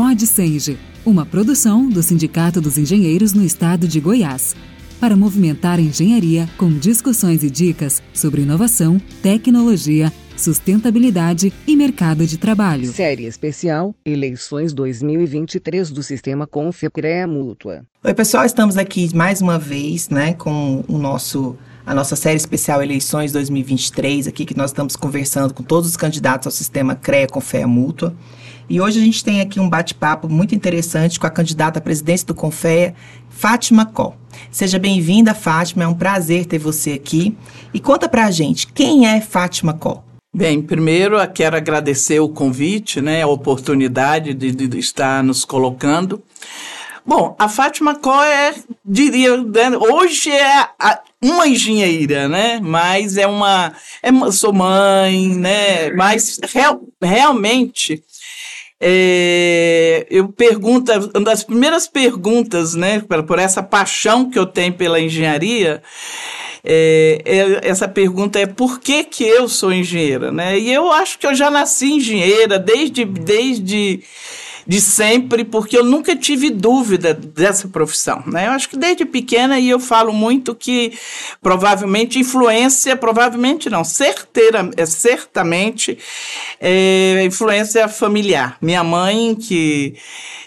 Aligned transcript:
Pode 0.00 0.28
Senge, 0.28 0.78
uma 1.04 1.26
produção 1.26 1.88
do 1.88 2.04
Sindicato 2.04 2.60
dos 2.60 2.78
Engenheiros 2.78 3.32
no 3.32 3.42
Estado 3.42 3.88
de 3.88 3.98
Goiás, 3.98 4.54
para 5.00 5.16
movimentar 5.16 5.80
a 5.80 5.82
engenharia 5.82 6.48
com 6.56 6.70
discussões 6.70 7.42
e 7.42 7.50
dicas 7.50 8.00
sobre 8.14 8.42
inovação, 8.42 9.00
tecnologia, 9.20 10.12
sustentabilidade 10.36 11.52
e 11.66 11.74
mercado 11.74 12.24
de 12.28 12.38
trabalho. 12.38 12.92
Série 12.92 13.24
especial 13.24 13.92
Eleições 14.06 14.72
2023 14.72 15.90
do 15.90 16.00
Sistema 16.04 16.46
Confecrea 16.46 17.26
Mútua. 17.26 17.84
Oi, 18.04 18.14
pessoal, 18.14 18.44
estamos 18.44 18.76
aqui 18.76 19.12
mais 19.16 19.42
uma 19.42 19.58
vez, 19.58 20.10
né, 20.10 20.32
com 20.32 20.84
o 20.86 20.96
nosso 20.96 21.58
a 21.84 21.94
nossa 21.94 22.14
série 22.14 22.36
especial 22.36 22.82
Eleições 22.82 23.32
2023, 23.32 24.28
aqui 24.28 24.44
que 24.44 24.54
nós 24.54 24.70
estamos 24.70 24.94
conversando 24.94 25.54
com 25.54 25.62
todos 25.62 25.88
os 25.88 25.96
candidatos 25.96 26.46
ao 26.46 26.52
sistema 26.52 26.94
CREA 26.94 27.26
com 27.26 27.40
fé 27.40 27.64
mútua. 27.64 28.14
E 28.70 28.82
hoje 28.82 29.00
a 29.00 29.02
gente 29.02 29.24
tem 29.24 29.40
aqui 29.40 29.58
um 29.58 29.68
bate-papo 29.68 30.28
muito 30.28 30.54
interessante 30.54 31.18
com 31.18 31.26
a 31.26 31.30
candidata 31.30 31.78
à 31.78 31.82
presidência 31.82 32.26
do 32.26 32.34
Confea, 32.34 32.94
Fátima 33.30 33.86
Có. 33.86 34.14
Seja 34.50 34.78
bem-vinda, 34.78 35.34
Fátima, 35.34 35.84
é 35.84 35.88
um 35.88 35.94
prazer 35.94 36.44
ter 36.44 36.58
você 36.58 36.92
aqui. 36.92 37.34
E 37.72 37.80
conta 37.80 38.10
pra 38.10 38.30
gente, 38.30 38.66
quem 38.66 39.08
é 39.08 39.22
Fátima 39.22 39.72
Có? 39.72 40.02
Bem, 40.36 40.60
primeiro 40.60 41.16
quero 41.32 41.56
agradecer 41.56 42.20
o 42.20 42.28
convite, 42.28 43.00
né, 43.00 43.22
a 43.22 43.26
oportunidade 43.26 44.34
de, 44.34 44.52
de 44.52 44.78
estar 44.78 45.24
nos 45.24 45.46
colocando. 45.46 46.22
Bom, 47.06 47.34
a 47.38 47.48
Fátima 47.48 47.94
Có 47.94 48.22
é, 48.22 48.54
diria, 48.84 49.34
né, 49.38 49.78
hoje 49.78 50.30
é 50.30 50.68
uma 51.24 51.48
engenheira, 51.48 52.28
né? 52.28 52.60
Mas 52.62 53.16
é 53.16 53.26
uma, 53.26 53.72
é, 54.02 54.30
sou 54.30 54.52
mãe, 54.52 55.34
né? 55.34 55.90
Mas 55.92 56.38
real, 56.52 56.82
realmente 57.02 58.04
é, 58.80 60.06
eu 60.08 60.28
pergunto, 60.28 60.92
uma 61.14 61.24
das 61.24 61.42
primeiras 61.42 61.88
perguntas, 61.88 62.74
né, 62.74 63.00
por, 63.26 63.38
essa 63.38 63.62
paixão 63.62 64.30
que 64.30 64.38
eu 64.38 64.46
tenho 64.46 64.72
pela 64.72 65.00
engenharia, 65.00 65.82
é, 66.64 67.22
é, 67.24 67.68
essa 67.68 67.88
pergunta 67.88 68.38
é 68.38 68.46
por 68.46 68.80
que, 68.80 69.04
que 69.04 69.24
eu 69.24 69.48
sou 69.48 69.72
engenheira, 69.72 70.30
né? 70.30 70.58
E 70.58 70.72
eu 70.72 70.90
acho 70.92 71.18
que 71.18 71.26
eu 71.26 71.34
já 71.34 71.50
nasci 71.50 71.92
engenheira 71.92 72.58
desde, 72.58 73.04
desde 73.04 74.02
de 74.68 74.82
sempre, 74.82 75.44
porque 75.44 75.78
eu 75.78 75.82
nunca 75.82 76.14
tive 76.14 76.50
dúvida 76.50 77.14
dessa 77.14 77.66
profissão. 77.68 78.22
Né? 78.26 78.48
Eu 78.48 78.50
acho 78.50 78.68
que 78.68 78.76
desde 78.76 79.06
pequena, 79.06 79.58
e 79.58 79.70
eu 79.70 79.80
falo 79.80 80.12
muito 80.12 80.54
que 80.54 80.92
provavelmente 81.40 82.18
influência, 82.18 82.94
provavelmente 82.94 83.70
não, 83.70 83.82
certeira, 83.82 84.70
é, 84.76 84.84
certamente 84.84 85.96
é, 86.60 87.24
influência 87.24 87.88
familiar. 87.88 88.58
Minha 88.60 88.84
mãe, 88.84 89.34
que 89.34 89.94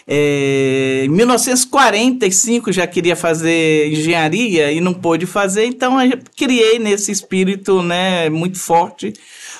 é, 0.06 1.02
em 1.04 1.08
1945 1.08 2.70
já 2.70 2.86
queria 2.86 3.16
fazer 3.16 3.90
engenharia 3.90 4.70
e 4.70 4.80
não 4.80 4.94
pôde 4.94 5.26
fazer, 5.26 5.66
então 5.66 6.00
eu 6.00 6.16
criei 6.36 6.78
nesse 6.78 7.10
espírito 7.10 7.82
né, 7.82 8.30
muito 8.30 8.60
forte. 8.60 9.14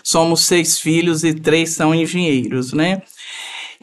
Somos 0.04 0.44
seis 0.44 0.78
filhos 0.78 1.24
e 1.24 1.34
três 1.34 1.70
são 1.70 1.92
engenheiros, 1.92 2.72
né? 2.72 3.02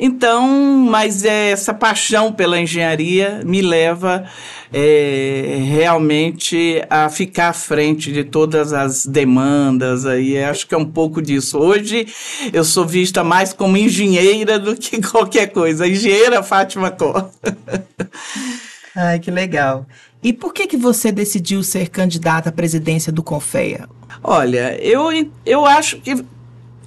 Então, 0.01 0.47
mas 0.89 1.25
essa 1.25 1.73
paixão 1.73 2.31
pela 2.31 2.57
engenharia 2.57 3.41
me 3.45 3.61
leva 3.61 4.23
é, 4.71 5.57
realmente 5.67 6.81
a 6.89 7.09
ficar 7.09 7.49
à 7.49 7.53
frente 7.53 8.09
de 8.09 8.23
todas 8.23 8.71
as 8.71 9.05
demandas 9.05 10.05
aí. 10.05 10.41
Acho 10.41 10.65
que 10.65 10.73
é 10.73 10.77
um 10.77 10.85
pouco 10.85 11.21
disso. 11.21 11.59
Hoje 11.59 12.07
eu 12.53 12.63
sou 12.63 12.87
vista 12.87 13.25
mais 13.25 13.51
como 13.51 13.75
engenheira 13.75 14.57
do 14.57 14.73
que 14.73 15.01
qualquer 15.05 15.47
coisa. 15.47 15.85
Engenheira 15.85 16.41
Fátima 16.41 16.91
Có. 16.91 17.29
Ai, 18.95 19.19
que 19.19 19.29
legal. 19.29 19.85
E 20.23 20.31
por 20.31 20.53
que, 20.53 20.65
que 20.65 20.77
você 20.77 21.11
decidiu 21.11 21.61
ser 21.61 21.89
candidata 21.89 22.49
à 22.49 22.51
presidência 22.53 23.11
do 23.11 23.21
Confeia? 23.21 23.89
Olha, 24.23 24.77
eu, 24.81 25.09
eu 25.45 25.65
acho 25.65 25.99
que 25.99 26.23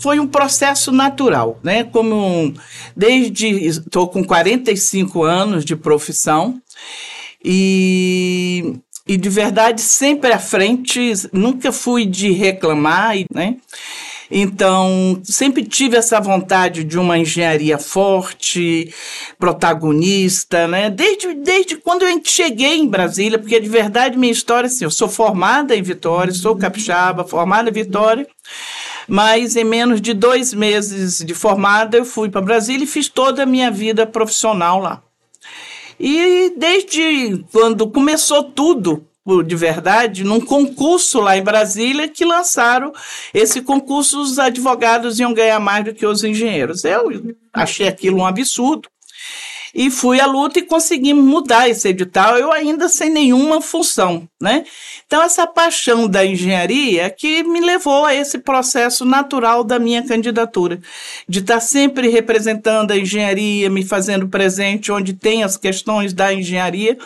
foi 0.03 0.19
um 0.19 0.27
processo 0.27 0.91
natural, 0.91 1.61
né? 1.63 1.85
Como 1.85 2.53
desde 2.97 3.47
estou 3.47 4.09
com 4.09 4.25
45 4.25 5.23
anos 5.23 5.65
de 5.65 5.77
profissão 5.77 6.61
e, 7.45 8.75
e 9.07 9.17
de 9.17 9.29
verdade 9.29 9.81
sempre 9.81 10.33
à 10.33 10.41
frente, 10.41 11.13
nunca 11.33 11.71
fui 11.71 12.05
de 12.05 12.33
reclamar, 12.33 13.15
né? 13.33 13.57
Então, 14.29 15.21
sempre 15.23 15.63
tive 15.63 15.97
essa 15.97 16.19
vontade 16.19 16.83
de 16.83 16.99
uma 16.99 17.19
engenharia 17.19 17.79
forte, 17.79 18.93
protagonista, 19.39 20.67
né? 20.67 20.91
Desde, 20.91 21.35
desde 21.35 21.77
quando 21.77 22.03
eu 22.03 22.21
cheguei 22.25 22.79
em 22.79 22.89
Brasília, 22.89 23.39
porque 23.39 23.61
de 23.61 23.69
verdade 23.69 24.19
minha 24.19 24.33
história, 24.33 24.67
assim, 24.67 24.85
eu 24.85 24.91
sou 24.91 25.09
formada 25.09 25.77
em 25.77 25.83
Vitória, 25.83 26.33
sou 26.33 26.57
capixaba, 26.57 27.25
formada 27.25 27.69
em 27.69 27.73
Vitória, 27.73 28.27
mas 29.09 29.57
em 29.57 29.65
menos 29.65 30.01
de 30.01 30.15
dois 30.15 30.53
meses 30.55 31.19
de 31.19 31.35
formada, 31.35 31.97
eu 31.97 32.05
fui 32.05 32.31
para 32.31 32.41
Brasília 32.41 32.85
e 32.85 32.87
fiz 32.87 33.09
toda 33.09 33.43
a 33.43 33.47
minha 33.47 33.71
vida 33.71 34.07
profissional 34.07 34.81
lá. 34.81 35.03
E 35.99 36.53
desde 36.57 37.45
quando 37.53 37.89
começou 37.89 38.43
tudo, 38.43 39.07
de 39.47 39.55
verdade, 39.55 40.25
num 40.25 40.41
concurso 40.41 41.21
lá 41.21 41.37
em 41.37 41.43
Brasília 41.43 42.09
que 42.09 42.25
lançaram 42.25 42.93
esse 43.33 43.63
concurso, 43.63 44.21
os 44.21 44.39
advogados 44.39 45.21
iam 45.21 45.33
ganhar 45.33 45.61
mais 45.61 45.85
do 45.85 45.95
que 45.95 46.05
os 46.05 46.25
engenheiros. 46.25 46.85
Eu 46.85 47.37
achei 47.53 47.87
aquilo 47.87 48.19
um 48.19 48.27
absurdo 48.27 48.89
e 49.75 49.91
fui 49.91 50.21
à 50.21 50.27
luta 50.27 50.59
e 50.59 50.63
conseguimos 50.63 51.25
mudar 51.25 51.69
esse 51.69 51.89
edital, 51.89 52.37
eu 52.39 52.53
ainda 52.53 52.89
sem 52.89 53.11
nenhuma 53.11 53.61
função, 53.61 54.29
né? 54.41 54.65
Então, 55.07 55.23
essa 55.23 55.47
paixão 55.47 56.09
da 56.09 56.25
engenharia 56.25 57.09
que 57.11 57.43
me 57.43 57.61
levou 57.61 58.05
a 58.05 58.15
esse 58.15 58.39
processo 58.39 59.05
natural 59.05 59.65
da 59.65 59.79
minha 59.79 60.03
candidatura, 60.03 60.81
de 61.29 61.41
estar 61.41 61.61
sempre 61.61 62.09
representando 62.09 62.91
a 62.91 62.99
engenharia, 62.99 63.71
me 63.71 63.85
fazendo 63.85 64.29
presente 64.29 64.93
onde 64.93 65.15
tem 65.15 65.43
as 65.43 65.57
questões 65.57 66.13
da 66.13 66.33
engenharia, 66.33 66.99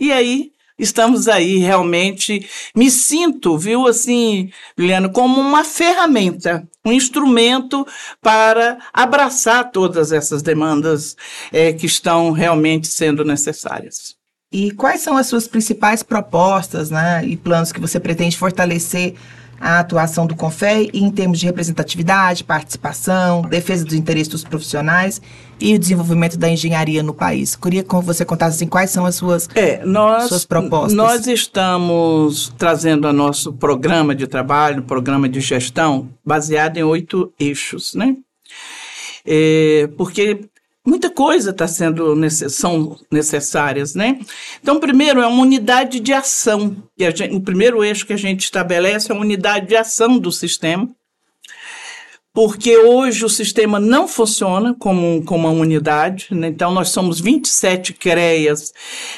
e 0.00 0.12
aí 0.12 0.52
estamos 0.78 1.28
aí 1.28 1.58
realmente. 1.58 2.48
Me 2.74 2.90
sinto, 2.90 3.58
viu, 3.58 3.86
assim, 3.86 4.50
Juliano, 4.76 5.10
como 5.10 5.40
uma 5.40 5.64
ferramenta, 5.64 6.66
um 6.84 6.92
instrumento 6.92 7.86
para 8.22 8.78
abraçar 8.92 9.70
todas 9.70 10.12
essas 10.12 10.42
demandas 10.42 11.16
é, 11.52 11.72
que 11.72 11.86
estão 11.86 12.30
realmente 12.30 12.86
sendo 12.86 13.24
necessárias. 13.24 14.16
E 14.50 14.70
quais 14.70 15.02
são 15.02 15.16
as 15.16 15.26
suas 15.26 15.46
principais 15.46 16.02
propostas 16.02 16.90
né, 16.90 17.22
e 17.24 17.36
planos 17.36 17.72
que 17.72 17.80
você 17.80 18.00
pretende 18.00 18.36
fortalecer 18.36 19.14
a 19.60 19.80
atuação 19.80 20.26
do 20.26 20.36
CONFEI 20.36 20.90
em 20.94 21.10
termos 21.10 21.38
de 21.38 21.46
representatividade, 21.46 22.44
participação, 22.44 23.42
defesa 23.42 23.84
dos 23.84 23.94
interesses 23.94 24.28
dos 24.28 24.44
profissionais 24.44 25.20
e 25.60 25.74
o 25.74 25.78
desenvolvimento 25.78 26.36
da 26.36 26.48
engenharia 26.48 27.02
no 27.02 27.12
país. 27.12 27.56
Queria 27.56 27.82
que 27.82 27.94
você 27.96 28.24
contasse 28.24 28.56
assim, 28.56 28.66
quais 28.66 28.90
são 28.90 29.04
as 29.04 29.16
suas, 29.16 29.48
é, 29.54 29.84
nós, 29.84 30.28
suas 30.28 30.44
propostas. 30.44 30.92
Nós 30.92 31.26
estamos 31.26 32.52
trazendo 32.56 33.06
a 33.08 33.12
nosso 33.12 33.52
programa 33.52 34.14
de 34.14 34.26
trabalho, 34.26 34.82
programa 34.82 35.28
de 35.28 35.40
gestão, 35.40 36.08
baseado 36.24 36.76
em 36.76 36.82
oito 36.82 37.32
eixos, 37.38 37.94
né? 37.94 38.16
É, 39.26 39.88
porque 39.96 40.40
muita 40.86 41.10
coisa 41.10 41.50
está 41.50 41.68
sendo 41.68 42.16
necess, 42.16 42.54
são 42.54 42.96
necessárias, 43.10 43.94
né? 43.94 44.18
Então, 44.62 44.80
primeiro 44.80 45.20
é 45.20 45.26
uma 45.26 45.42
unidade 45.42 46.00
de 46.00 46.12
ação. 46.12 46.76
Que 46.96 47.10
gente, 47.10 47.34
o 47.34 47.40
primeiro 47.40 47.84
eixo 47.84 48.06
que 48.06 48.12
a 48.12 48.18
gente 48.18 48.44
estabelece 48.44 49.12
é 49.12 49.14
a 49.14 49.18
unidade 49.18 49.66
de 49.66 49.76
ação 49.76 50.18
do 50.18 50.32
sistema 50.32 50.88
porque 52.38 52.78
hoje 52.78 53.24
o 53.24 53.28
sistema 53.28 53.80
não 53.80 54.06
funciona 54.06 54.72
como, 54.78 55.24
como 55.24 55.48
uma 55.48 55.60
unidade, 55.60 56.28
né? 56.30 56.46
então 56.46 56.70
nós 56.70 56.90
somos 56.90 57.18
27 57.18 57.92
CREAs 57.94 58.72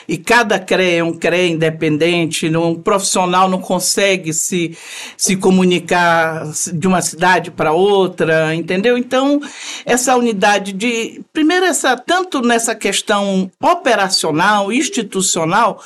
e 0.09 0.17
cada 0.17 0.59
CREA 0.59 1.01
é 1.01 1.05
um 1.05 1.13
CREA 1.13 1.49
independente, 1.49 2.49
um 2.57 2.77
profissional 2.77 3.47
não 3.47 3.61
consegue 3.61 4.33
se, 4.33 4.75
se 5.19 5.37
comunicar 5.37 6.51
de 6.73 6.89
uma 6.89 7.03
cidade 7.03 7.51
para 7.51 7.73
outra, 7.73 8.55
entendeu? 8.55 8.97
Então, 8.97 9.39
essa 9.85 10.17
unidade 10.17 10.73
de, 10.73 11.21
primeiro, 11.31 11.67
essa, 11.67 11.99
tanto 11.99 12.41
nessa 12.41 12.75
questão 12.75 13.51
operacional, 13.61 14.73
institucional, 14.73 15.79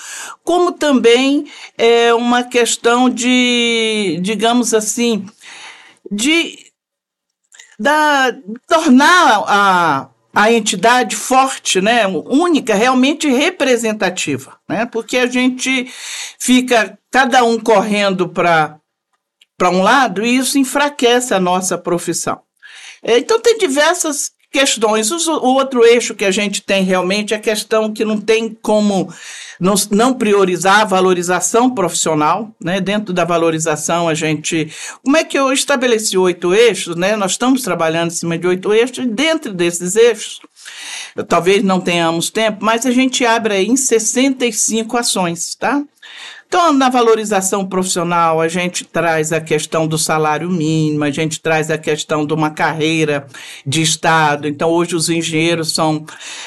como 0.45 0.71
também 0.71 1.47
é 1.77 2.15
uma 2.15 2.45
questão 2.45 3.11
de, 3.11 4.21
digamos 4.23 4.73
assim, 4.73 5.27
de 6.09 6.64
da, 7.79 8.35
tornar 8.67 9.45
a, 9.47 10.09
a 10.35 10.53
entidade 10.53 11.17
forte, 11.17 11.81
né, 11.81 12.07
única, 12.07 12.75
realmente 12.75 13.29
representativa, 13.29 14.59
né, 14.69 14.87
porque 14.87 15.17
a 15.19 15.27
gente 15.27 15.91
fica 16.39 16.99
cada 17.11 17.45
um 17.45 17.59
correndo 17.59 18.29
para 18.29 18.81
um 19.63 19.83
lado 19.83 20.25
e 20.25 20.37
isso 20.37 20.59
enfraquece 20.59 21.33
a 21.33 21.41
nossa 21.41 21.79
profissão. 21.79 22.41
É, 23.03 23.19
então, 23.19 23.39
tem 23.41 23.59
diversas 23.59 24.33
questões. 24.55 25.11
O 25.11 25.55
outro 25.55 25.85
eixo 25.85 26.15
que 26.15 26.25
a 26.25 26.31
gente 26.31 26.63
tem 26.63 26.85
realmente 26.85 27.35
é 27.35 27.37
a 27.37 27.41
questão 27.41 27.93
que 27.93 28.05
não 28.05 28.21
tem 28.21 28.57
como 28.63 29.13
não, 29.59 29.75
não 29.91 30.15
priorizar 30.15 30.83
a 30.83 30.85
valorização 30.85 31.69
profissional, 31.75 32.55
né? 32.63 32.81
Dentro 32.81 33.13
da 33.13 33.25
valorização, 33.25 34.09
a 34.09 34.15
gente. 34.15 34.73
Como 35.03 35.17
é 35.17 35.25
que 35.25 35.37
eu 35.37 35.53
estabeleci 35.53 36.17
oito 36.17 36.55
eixos, 36.55 36.95
né? 36.95 37.17
Nós 37.17 37.33
estamos 37.33 37.63
trabalhando 37.63 38.13
em 38.13 38.15
cima 38.15 38.39
de 38.39 38.47
oito 38.47 38.73
eixos, 38.73 38.99
e 38.99 39.09
dentro 39.09 39.53
desses 39.53 39.97
eixos, 39.97 40.41
talvez 41.27 41.65
não 41.65 41.81
tenhamos 41.81 42.31
tempo, 42.31 42.65
mas 42.65 42.87
a 42.87 42.93
gente 42.93 43.27
abre 43.27 43.55
aí 43.55 43.67
em 43.67 43.77
65 43.77 44.97
ações, 44.97 45.57
tá? 45.57 45.83
Então, 46.47 46.73
na 46.73 46.89
valorização 46.89 47.67
profissional, 47.67 48.41
a 48.41 48.47
gente 48.47 48.85
traz 48.85 49.33
a 49.33 49.41
questão 49.41 49.87
do 49.87 49.99
salário 49.99 50.49
mínimo, 50.49 51.03
a 51.03 51.11
gente 51.11 51.41
traz 51.41 51.71
a 51.71 51.77
questão 51.77 52.25
de 52.25 52.33
uma 52.33 52.51
carreira 52.51 53.27
de 53.67 53.83
Estado. 53.83 54.47
Então, 54.47 54.71
hoje 54.71 54.95
os 54.95 55.09
engenheiros 55.09 55.75
são 55.75 56.05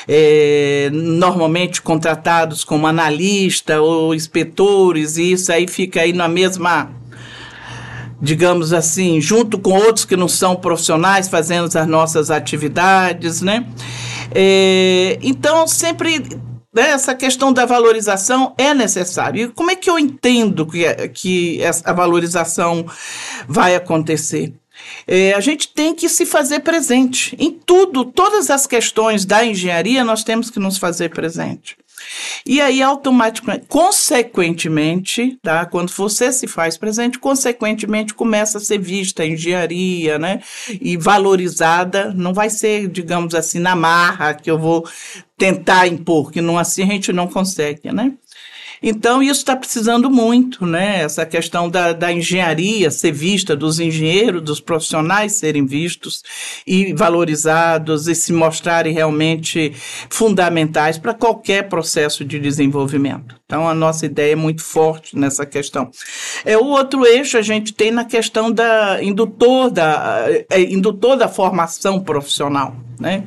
é, 0.08 0.90
normalmente 0.94 1.82
contratados 1.82 2.64
como 2.64 2.88
analista 2.88 3.82
ou 3.82 4.16
inspetores, 4.16 5.18
e 5.18 5.34
isso 5.34 5.52
aí 5.52 5.68
fica 5.68 6.02
aí 6.02 6.14
na 6.14 6.28
mesma 6.28 6.90
digamos 8.20 8.74
assim, 8.74 9.22
junto 9.22 9.60
com 9.60 9.74
outros 9.74 10.04
que 10.04 10.16
não 10.16 10.28
são 10.28 10.56
profissionais, 10.56 11.28
fazendo 11.28 11.66
as 11.66 11.88
nossas 11.88 12.32
atividades, 12.32 13.42
né? 13.42 13.64
É, 14.34 15.20
então, 15.22 15.68
sempre 15.68 16.26
né, 16.78 16.92
essa 16.92 17.16
questão 17.16 17.52
da 17.52 17.66
valorização 17.66 18.54
é 18.56 18.72
necessária. 18.72 19.44
E 19.44 19.48
como 19.48 19.72
é 19.72 19.76
que 19.76 19.90
eu 19.90 19.98
entendo 19.98 20.64
que, 20.64 21.08
que 21.10 21.60
a 21.84 21.92
valorização 21.92 22.86
vai 23.48 23.76
acontecer? 23.76 24.54
É, 25.08 25.34
a 25.34 25.40
gente 25.40 25.70
tem 25.70 25.96
que 25.96 26.08
se 26.08 26.24
fazer 26.24 26.60
presente. 26.60 27.36
Em 27.40 27.52
tudo, 27.52 28.06
todas 28.06 28.52
as 28.52 28.68
questões 28.68 29.26
da 29.26 29.44
engenharia, 29.44 30.04
nós 30.04 30.24
temos 30.24 30.52
que 30.52 30.60
nos 30.60 30.78
fazer 30.78 31.10
presente. 31.10 31.76
E 32.46 32.62
aí, 32.62 32.82
automaticamente, 32.82 33.66
consequentemente, 33.68 35.38
tá? 35.42 35.66
quando 35.66 35.92
você 35.92 36.32
se 36.32 36.48
faz 36.48 36.78
presente, 36.78 37.20
consequentemente 37.20 38.14
começa 38.14 38.58
a 38.58 38.62
ser 38.62 38.80
vista 38.80 39.24
a 39.24 39.28
engenharia, 39.28 40.18
né? 40.18 40.42
E 40.82 40.98
valorizada, 40.98 42.14
não 42.14 42.34
vai 42.34 42.50
ser, 42.50 42.88
digamos 42.88 43.36
assim, 43.36 43.60
na 43.60 43.76
marra 43.76 44.34
que 44.34 44.50
eu 44.50 44.58
vou 44.58 44.88
tentar 45.38 45.88
impor, 45.88 46.32
que 46.32 46.42
não 46.42 46.58
assim 46.58 46.84
a 46.84 46.88
gente 46.88 47.14
não 47.14 47.28
consegue, 47.28 47.92
né? 47.94 48.14
Então, 48.82 49.24
isso 49.24 49.40
está 49.40 49.56
precisando 49.56 50.10
muito, 50.10 50.66
né? 50.66 51.02
Essa 51.02 51.26
questão 51.26 51.70
da, 51.70 51.94
da 51.94 52.12
engenharia 52.12 52.92
ser 52.92 53.12
vista, 53.12 53.56
dos 53.56 53.80
engenheiros, 53.80 54.42
dos 54.42 54.60
profissionais 54.60 55.34
serem 55.34 55.66
vistos 55.66 56.24
e 56.66 56.94
valorizados 56.94 58.08
e 58.08 58.14
se 58.14 58.32
mostrarem 58.32 58.94
realmente 58.94 59.74
fundamentais 60.10 60.98
para 60.98 61.14
qualquer 61.14 61.70
processo 61.70 62.24
de 62.24 62.40
desenvolvimento. 62.40 63.36
Então, 63.46 63.68
a 63.68 63.74
nossa 63.74 64.06
ideia 64.06 64.34
é 64.34 64.36
muito 64.36 64.62
forte 64.62 65.18
nessa 65.18 65.46
questão. 65.46 65.90
É, 66.44 66.58
o 66.58 66.66
outro 66.66 67.06
eixo 67.06 67.38
a 67.38 67.42
gente 67.42 67.74
tem 67.74 67.92
na 67.92 68.04
questão 68.04 68.52
da 68.52 69.02
indutor 69.02 69.72
da, 69.72 70.26
é, 70.50 70.62
indutor 70.62 71.16
da 71.16 71.28
formação 71.28 72.00
profissional, 72.00 72.76
né? 73.00 73.24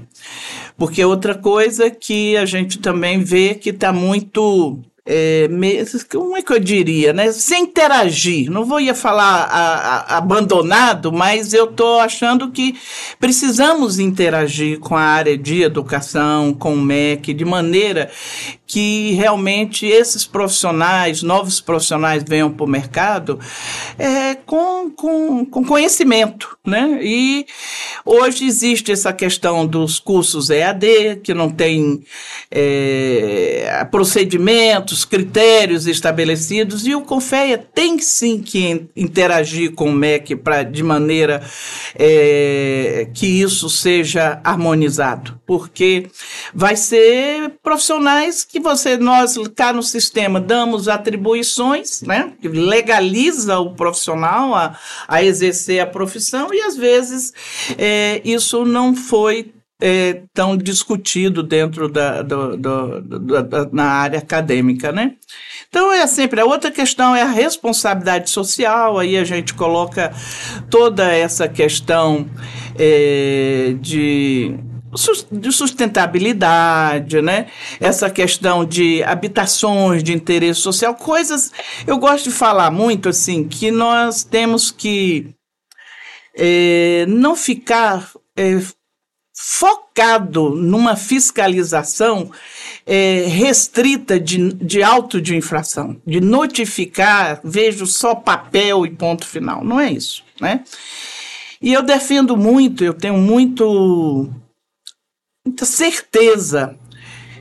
Porque 0.76 1.04
outra 1.04 1.34
coisa 1.34 1.90
que 1.90 2.36
a 2.36 2.44
gente 2.44 2.78
também 2.78 3.22
vê 3.22 3.54
que 3.54 3.70
está 3.70 3.92
muito 3.92 4.78
é, 5.06 5.48
como 6.10 6.36
é 6.36 6.42
que 6.42 6.52
eu 6.52 6.58
diria, 6.58 7.12
né? 7.12 7.32
Sem 7.32 7.64
interagir. 7.64 8.50
Não 8.50 8.64
vou 8.64 8.80
ia 8.80 8.94
falar 8.94 9.44
a, 9.44 10.14
a, 10.14 10.18
abandonado, 10.18 11.12
mas 11.12 11.52
eu 11.52 11.64
estou 11.64 12.00
achando 12.00 12.50
que 12.50 12.76
precisamos 13.18 13.98
interagir 13.98 14.78
com 14.78 14.96
a 14.96 15.02
área 15.02 15.36
de 15.36 15.62
educação, 15.62 16.52
com 16.52 16.74
o 16.74 16.80
MEC, 16.80 17.32
de 17.32 17.44
maneira 17.44 18.10
que 18.70 19.14
realmente 19.14 19.84
esses 19.84 20.24
profissionais, 20.24 21.24
novos 21.24 21.60
profissionais 21.60 22.22
venham 22.24 22.52
para 22.52 22.64
o 22.64 22.68
mercado 22.68 23.40
é, 23.98 24.36
com, 24.36 24.88
com, 24.90 25.44
com 25.44 25.64
conhecimento, 25.64 26.56
né? 26.64 27.00
E 27.02 27.46
hoje 28.04 28.46
existe 28.46 28.92
essa 28.92 29.12
questão 29.12 29.66
dos 29.66 29.98
cursos 29.98 30.50
EAD, 30.50 31.16
que 31.24 31.34
não 31.34 31.50
tem 31.50 32.04
é, 32.48 33.76
procedimentos, 34.90 35.04
critérios 35.04 35.86
estabelecidos, 35.86 36.86
e 36.86 36.94
o 36.94 37.02
Confeia 37.02 37.58
tem 37.58 37.98
sim 37.98 38.40
que 38.40 38.88
interagir 38.96 39.74
com 39.74 39.90
o 39.90 39.92
MEC 39.92 40.36
pra, 40.36 40.62
de 40.62 40.82
maneira 40.82 41.42
é, 41.94 43.08
que 43.14 43.26
isso 43.26 43.68
seja 43.70 44.40
harmonizado, 44.42 45.40
porque 45.46 46.08
vai 46.54 46.76
ser 46.76 47.54
profissionais 47.62 48.44
que 48.44 48.58
você, 48.58 48.96
nós 48.96 49.36
cá 49.54 49.72
no 49.72 49.82
sistema 49.82 50.40
damos 50.40 50.88
atribuições, 50.88 52.02
né, 52.02 52.32
que 52.40 52.48
legaliza 52.48 53.58
o 53.58 53.74
profissional 53.74 54.54
a, 54.54 54.78
a 55.06 55.22
exercer 55.22 55.80
a 55.80 55.86
profissão 55.86 56.52
e 56.52 56.60
às 56.62 56.76
vezes 56.76 57.32
é, 57.78 58.20
isso 58.24 58.64
não 58.64 58.94
foi 58.94 59.52
é, 59.80 60.22
tão 60.34 60.56
discutido 60.56 61.42
dentro 61.42 61.88
da, 61.88 62.22
do, 62.22 62.56
do, 62.56 63.00
do, 63.00 63.42
da, 63.42 63.68
na 63.72 63.84
área 63.84 64.18
acadêmica, 64.18 64.92
né? 64.92 65.14
Então 65.68 65.92
é 65.92 66.06
sempre 66.06 66.40
a 66.40 66.44
outra 66.44 66.70
questão 66.70 67.14
é 67.14 67.22
a 67.22 67.30
responsabilidade 67.30 68.28
social. 68.28 68.98
Aí 68.98 69.16
a 69.16 69.24
gente 69.24 69.54
coloca 69.54 70.12
toda 70.68 71.10
essa 71.12 71.48
questão 71.48 72.28
é, 72.78 73.74
de 73.80 74.54
de 75.30 75.52
sustentabilidade, 75.52 77.22
né? 77.22 77.46
Essa 77.78 78.10
questão 78.10 78.64
de 78.64 79.02
habitações 79.04 80.02
de 80.02 80.12
interesse 80.12 80.60
social, 80.60 80.94
coisas. 80.96 81.52
Eu 81.86 81.96
gosto 81.98 82.24
de 82.24 82.34
falar 82.34 82.72
muito 82.72 83.08
assim 83.08 83.46
que 83.46 83.70
nós 83.70 84.24
temos 84.24 84.72
que 84.72 85.32
é, 86.36 87.06
não 87.06 87.36
ficar 87.36 88.10
é, 88.36 88.58
focado 89.42 90.50
numa 90.50 90.96
fiscalização 90.96 92.30
é, 92.84 93.24
restrita 93.26 94.20
de, 94.20 94.52
de 94.52 94.82
auto 94.82 95.18
de 95.18 95.34
infração, 95.34 95.96
de 96.06 96.20
notificar, 96.20 97.40
vejo 97.42 97.86
só 97.86 98.14
papel 98.14 98.84
e 98.84 98.90
ponto 98.90 99.26
final. 99.26 99.64
Não 99.64 99.80
é 99.80 99.90
isso, 99.90 100.22
né? 100.38 100.62
E 101.60 101.72
eu 101.72 101.82
defendo 101.82 102.36
muito, 102.36 102.84
eu 102.84 102.92
tenho 102.92 103.16
muito 103.16 104.28
muita 105.46 105.64
certeza 105.64 106.76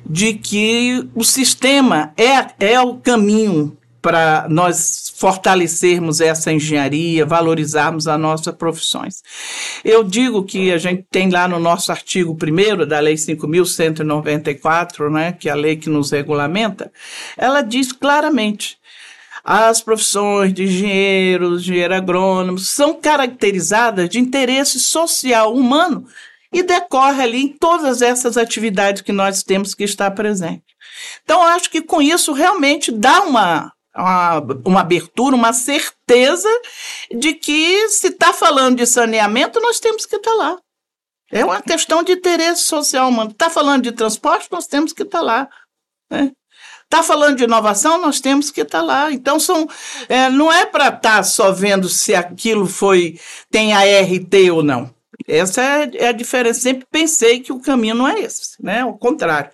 de 0.05 0.33
que 0.35 1.05
o 1.13 1.23
sistema 1.25 2.13
é, 2.15 2.71
é 2.71 2.79
o 2.79 2.95
caminho 2.95 3.77
para 4.01 4.47
nós 4.49 5.13
fortalecermos 5.15 6.21
essa 6.21 6.51
engenharia, 6.51 7.25
valorizarmos 7.25 8.07
as 8.07 8.19
nossas 8.19 8.55
profissões. 8.55 9.21
Eu 9.83 10.03
digo 10.03 10.43
que 10.43 10.71
a 10.71 10.77
gente 10.77 11.05
tem 11.11 11.29
lá 11.29 11.47
no 11.47 11.59
nosso 11.59 11.91
artigo 11.91 12.35
1 12.35 12.87
da 12.87 12.99
Lei 12.99 13.15
5.194, 13.15 15.09
né, 15.11 15.31
que 15.33 15.49
é 15.49 15.51
a 15.51 15.55
lei 15.55 15.75
que 15.75 15.89
nos 15.89 16.11
regulamenta, 16.11 16.91
ela 17.37 17.61
diz 17.61 17.91
claramente 17.91 18.77
as 19.43 19.81
profissões 19.81 20.53
de 20.53 20.63
engenheiro, 20.63 21.55
engenheiro 21.55 21.95
agrônomo, 21.95 22.59
são 22.59 22.93
caracterizadas 22.93 24.09
de 24.09 24.19
interesse 24.19 24.79
social 24.79 25.53
humano 25.53 26.05
e 26.51 26.63
decorre 26.63 27.23
ali 27.23 27.41
em 27.43 27.47
todas 27.47 28.01
essas 28.01 28.37
atividades 28.37 29.01
que 29.01 29.11
nós 29.11 29.43
temos 29.43 29.73
que 29.73 29.83
estar 29.83 30.11
presente. 30.11 30.63
Então, 31.23 31.41
acho 31.43 31.69
que 31.69 31.81
com 31.81 32.01
isso 32.01 32.33
realmente 32.33 32.91
dá 32.91 33.21
uma, 33.21 33.71
uma, 33.99 34.39
uma 34.65 34.81
abertura, 34.81 35.35
uma 35.35 35.53
certeza 35.53 36.49
de 37.11 37.33
que 37.33 37.89
se 37.89 38.07
está 38.07 38.33
falando 38.33 38.77
de 38.77 38.85
saneamento, 38.85 39.59
nós 39.59 39.79
temos 39.79 40.05
que 40.05 40.15
estar 40.15 40.31
tá 40.31 40.37
lá. 40.37 40.57
É 41.31 41.45
uma 41.45 41.61
questão 41.61 42.01
de 42.01 42.13
interesse 42.13 42.63
social 42.63 43.09
humano. 43.09 43.31
Está 43.31 43.49
falando 43.49 43.83
de 43.83 43.91
transporte, 43.91 44.47
nós 44.51 44.65
temos 44.65 44.93
que 44.93 45.03
estar 45.03 45.19
tá 45.19 45.23
lá. 45.23 45.49
Né? 46.09 46.31
Está 46.83 47.03
falando 47.03 47.37
de 47.37 47.43
inovação, 47.43 48.01
nós 48.01 48.19
temos 48.19 48.49
que 48.49 48.61
estar 48.61 48.79
tá 48.79 48.83
lá. 48.83 49.11
Então, 49.11 49.39
são, 49.39 49.67
é, 50.07 50.29
não 50.29 50.51
é 50.51 50.65
para 50.65 50.87
estar 50.87 51.17
tá 51.17 51.23
só 51.23 51.51
vendo 51.51 51.87
se 51.87 52.15
aquilo 52.15 52.65
foi 52.65 53.19
tem 53.51 53.73
ART 53.73 54.33
ou 54.51 54.63
não. 54.63 54.89
Essa 55.27 55.61
é, 55.61 55.91
é 55.95 56.07
a 56.07 56.11
diferença. 56.11 56.61
Sempre 56.61 56.87
pensei 56.89 57.41
que 57.41 57.53
o 57.53 57.61
caminho 57.61 57.93
não 57.93 58.07
é 58.07 58.21
esse, 58.21 58.55
né? 58.59 58.81
Ao 58.81 58.97
contrário. 58.97 59.51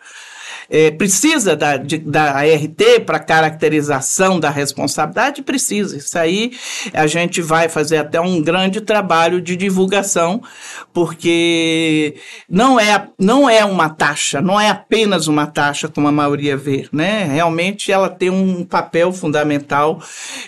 É, 0.70 0.92
precisa 0.92 1.56
da, 1.56 1.78
de, 1.78 1.98
da 1.98 2.32
ART 2.32 3.02
para 3.06 3.20
caracterização 3.20 4.40
da 4.40 4.50
responsabilidade? 4.50 5.42
Precisa. 5.42 5.98
Isso 5.98 6.18
aí 6.18 6.52
a 6.94 7.08
gente 7.08 7.42
vai 7.42 7.70
fazer 7.70 7.98
até 7.98 8.20
um 8.20 8.42
grande 8.42 8.82
trabalho 8.82 9.42
de 9.42 9.56
divulgação, 9.56 10.42
porque 10.94 12.16
não 12.50 12.80
é, 12.80 13.08
não 13.20 13.50
é 13.50 13.64
uma 13.64 13.90
taxa, 13.90 14.42
não 14.42 14.60
é 14.60 14.70
apenas 14.70 15.28
uma 15.28 15.48
taxa, 15.48 15.88
como 15.88 16.08
a 16.08 16.12
maioria 16.12 16.58
vê. 16.58 16.88
Né? 16.92 17.26
Realmente 17.26 17.92
ela 17.92 18.10
tem 18.10 18.30
um 18.30 18.64
papel 18.64 19.12
fundamental 19.12 20.02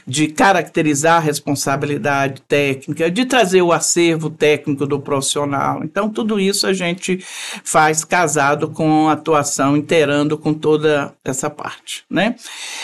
de 0.05 0.27
caracterizar 0.27 1.17
a 1.17 1.19
responsabilidade 1.19 2.41
técnica, 2.47 3.09
de 3.09 3.25
trazer 3.25 3.61
o 3.61 3.71
acervo 3.71 4.29
técnico 4.29 4.85
do 4.85 4.99
profissional. 4.99 5.81
Então, 5.83 6.09
tudo 6.09 6.39
isso 6.39 6.67
a 6.67 6.73
gente 6.73 7.19
faz 7.63 8.03
casado 8.03 8.69
com 8.69 9.09
a 9.09 9.13
atuação 9.13 9.77
inteirando 10.07 10.37
com 10.37 10.53
toda 10.53 11.13
essa 11.23 11.49
parte, 11.49 12.03
né? 12.09 12.35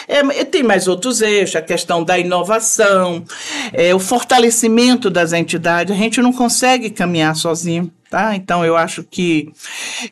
É, 0.08 0.44
tem 0.44 0.62
mais 0.62 0.88
outros 0.88 1.22
eixos, 1.22 1.56
a 1.56 1.62
questão 1.62 2.04
da 2.04 2.20
inovação, 2.20 3.24
é, 3.72 3.96
o 3.96 4.00
fortalecimento 4.00 5.10
das 5.10 5.32
entidades. 5.32 5.96
A 5.96 5.98
gente 5.98 6.22
não 6.22 6.34
consegue 6.34 6.90
caminhar 6.90 7.36
sozinho. 7.36 7.90
Tá? 8.14 8.36
Então, 8.36 8.64
eu 8.64 8.78
acho 8.78 9.04
que 9.04 9.52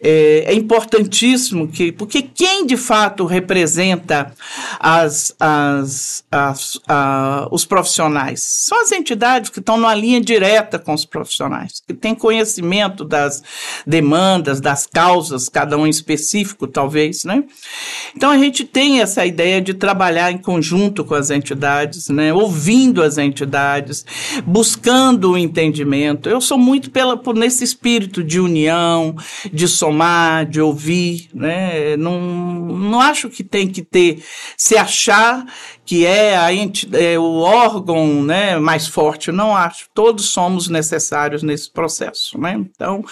é, 0.01 0.45
é, 0.47 0.53
importantíssimo 0.55 1.67
que, 1.67 1.91
porque 1.91 2.23
quem 2.23 2.65
de 2.65 2.75
fato 2.75 3.27
representa 3.27 4.33
as, 4.79 5.35
as, 5.39 6.23
as, 6.31 6.79
a, 6.87 7.47
os 7.51 7.63
profissionais 7.63 8.41
são 8.41 8.81
as 8.81 8.91
entidades 8.91 9.51
que 9.51 9.59
estão 9.59 9.77
numa 9.77 9.93
linha 9.93 10.19
direta 10.19 10.79
com 10.79 10.95
os 10.95 11.05
profissionais, 11.05 11.79
que 11.87 11.93
têm 11.93 12.15
conhecimento 12.15 13.05
das 13.05 13.43
demandas, 13.85 14.59
das 14.59 14.87
causas, 14.87 15.47
cada 15.47 15.77
um 15.77 15.85
específico, 15.85 16.65
talvez, 16.65 17.23
né? 17.23 17.43
Então, 18.17 18.31
a 18.31 18.37
gente 18.39 18.63
tem 18.63 18.99
essa 18.99 19.23
ideia 19.27 19.61
de 19.61 19.75
trabalhar 19.75 20.31
em 20.31 20.39
conjunto 20.39 21.05
com 21.05 21.13
as 21.13 21.29
entidades, 21.29 22.09
né? 22.09 22.33
ouvindo 22.33 23.03
as 23.03 23.19
entidades, 23.19 24.03
buscando 24.43 25.33
o 25.33 25.37
entendimento. 25.37 26.27
Eu 26.27 26.41
sou 26.41 26.57
muito 26.57 26.89
pela, 26.89 27.15
por 27.15 27.35
nesse 27.35 27.63
espírito 27.63 27.90
espírito 27.91 28.23
de 28.23 28.39
união, 28.39 29.15
de 29.51 29.67
somar, 29.67 30.45
de 30.45 30.61
ouvir, 30.61 31.29
né? 31.33 31.97
Não, 31.97 32.19
não 32.21 33.01
acho 33.01 33.29
que 33.29 33.43
tem 33.43 33.67
que 33.67 33.81
ter, 33.81 34.23
se 34.55 34.77
achar 34.77 35.45
que 35.91 36.05
é, 36.05 36.37
a 36.37 36.53
é 36.53 37.19
o 37.19 37.39
órgão 37.39 38.23
né, 38.23 38.57
mais 38.57 38.87
forte, 38.87 39.29
não 39.29 39.53
acho. 39.53 39.89
Todos 39.93 40.29
somos 40.29 40.69
necessários 40.69 41.43
nesse 41.43 41.69
processo. 41.69 42.39
Né? 42.39 42.53
Então, 42.53 43.03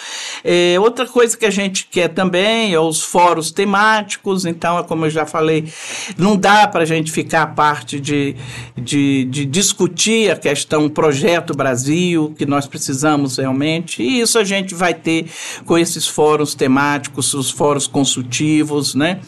é, 0.45 0.79
outra 0.79 1.05
coisa 1.05 1.35
que 1.35 1.45
a 1.45 1.49
gente 1.49 1.89
quer 1.91 2.07
também 2.07 2.73
é 2.73 2.79
os 2.79 3.03
fóruns 3.03 3.51
temáticos. 3.51 4.45
Então, 4.45 4.79
é 4.79 4.83
como 4.83 5.05
eu 5.05 5.09
já 5.09 5.25
falei, 5.25 5.69
não 6.17 6.37
dá 6.37 6.65
para 6.69 6.83
a 6.83 6.85
gente 6.85 7.11
ficar 7.11 7.41
a 7.41 7.47
parte 7.47 7.99
de, 7.99 8.37
de, 8.77 9.25
de 9.25 9.43
discutir 9.43 10.31
a 10.31 10.37
questão 10.37 10.87
Projeto 10.87 11.53
Brasil, 11.53 12.33
que 12.37 12.45
nós 12.45 12.65
precisamos 12.65 13.35
realmente, 13.35 14.01
e 14.01 14.21
isso 14.21 14.39
a 14.39 14.45
gente 14.45 14.73
vai 14.73 14.93
ter 14.93 15.29
com 15.65 15.77
esses 15.77 16.07
fóruns 16.07 16.55
temáticos, 16.55 17.33
os 17.33 17.51
fóruns 17.51 17.87
consultivos, 17.87 18.95
né? 18.95 19.19